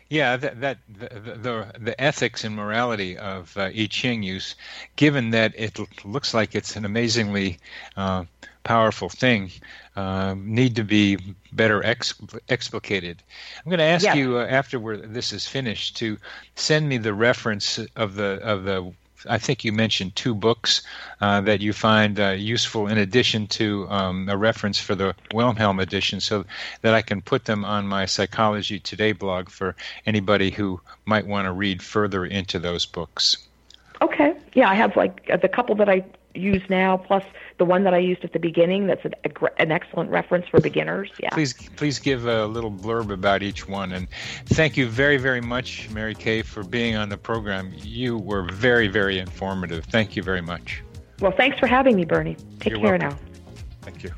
Yeah, 0.08 0.36
that, 0.36 0.60
that 0.60 0.78
the, 0.88 1.08
the, 1.08 1.72
the 1.78 2.00
ethics 2.00 2.44
and 2.44 2.54
morality 2.54 3.16
of 3.18 3.56
uh, 3.56 3.62
I 3.62 3.88
Ching 3.90 4.22
use, 4.22 4.54
given 4.96 5.30
that 5.30 5.54
it 5.56 5.78
looks 6.04 6.34
like 6.34 6.54
it's 6.54 6.76
an 6.76 6.84
amazingly 6.84 7.58
uh, 7.96 8.24
powerful 8.62 9.08
thing, 9.08 9.50
uh, 9.96 10.34
need 10.38 10.76
to 10.76 10.84
be 10.84 11.18
better 11.52 11.82
ex- 11.84 12.14
explicated. 12.48 13.18
I'm 13.58 13.70
going 13.70 13.78
to 13.78 13.84
ask 13.84 14.14
you 14.14 14.38
uh, 14.38 14.46
after 14.46 14.78
we're, 14.78 14.98
this 14.98 15.32
is 15.32 15.48
finished 15.48 15.96
to 15.96 16.18
send 16.54 16.88
me 16.88 16.98
the 16.98 17.14
reference 17.14 17.78
of 17.96 18.14
the 18.14 18.38
of 18.42 18.64
the. 18.64 18.92
I 19.28 19.38
think 19.38 19.64
you 19.64 19.72
mentioned 19.72 20.16
two 20.16 20.34
books 20.34 20.82
uh, 21.20 21.40
that 21.42 21.60
you 21.60 21.72
find 21.72 22.18
uh, 22.18 22.30
useful 22.30 22.88
in 22.88 22.98
addition 22.98 23.46
to 23.48 23.86
um, 23.88 24.28
a 24.28 24.36
reference 24.36 24.78
for 24.78 24.94
the 24.94 25.14
Wilhelm 25.32 25.78
edition, 25.80 26.20
so 26.20 26.44
that 26.82 26.94
I 26.94 27.02
can 27.02 27.22
put 27.22 27.44
them 27.44 27.64
on 27.64 27.86
my 27.86 28.06
Psychology 28.06 28.78
Today 28.78 29.12
blog 29.12 29.48
for 29.48 29.76
anybody 30.06 30.50
who 30.50 30.80
might 31.04 31.26
want 31.26 31.46
to 31.46 31.52
read 31.52 31.82
further 31.82 32.24
into 32.24 32.58
those 32.58 32.86
books. 32.86 33.36
Okay. 34.00 34.34
Yeah, 34.54 34.68
I 34.68 34.74
have 34.74 34.96
like 34.96 35.26
the 35.40 35.48
couple 35.48 35.74
that 35.76 35.88
I 35.88 36.04
use 36.34 36.62
now, 36.68 36.96
plus 36.96 37.24
the 37.58 37.64
one 37.64 37.84
that 37.84 37.94
I 37.94 37.98
used 37.98 38.24
at 38.24 38.32
the 38.32 38.38
beginning. 38.38 38.86
That's 38.86 39.04
an, 39.04 39.14
an 39.58 39.72
excellent 39.72 40.10
reference 40.10 40.46
for 40.48 40.60
beginners. 40.60 41.10
Yeah. 41.20 41.30
Please, 41.30 41.54
please 41.76 41.98
give 41.98 42.26
a 42.26 42.46
little 42.46 42.70
blurb 42.70 43.10
about 43.10 43.42
each 43.42 43.68
one. 43.68 43.92
And 43.92 44.08
thank 44.46 44.76
you 44.76 44.88
very, 44.88 45.16
very 45.16 45.40
much, 45.40 45.88
Mary 45.90 46.14
Kay, 46.14 46.42
for 46.42 46.62
being 46.62 46.96
on 46.96 47.08
the 47.08 47.18
program. 47.18 47.72
You 47.76 48.18
were 48.18 48.44
very, 48.44 48.88
very 48.88 49.18
informative. 49.18 49.84
Thank 49.86 50.16
you 50.16 50.22
very 50.22 50.42
much. 50.42 50.82
Well, 51.20 51.32
thanks 51.32 51.58
for 51.58 51.66
having 51.66 51.96
me, 51.96 52.04
Bernie. 52.04 52.36
Take 52.60 52.70
You're 52.70 52.80
care 52.80 52.98
welcome. 52.98 53.08
now. 53.10 53.18
Thank 53.82 54.02
you. 54.02 54.12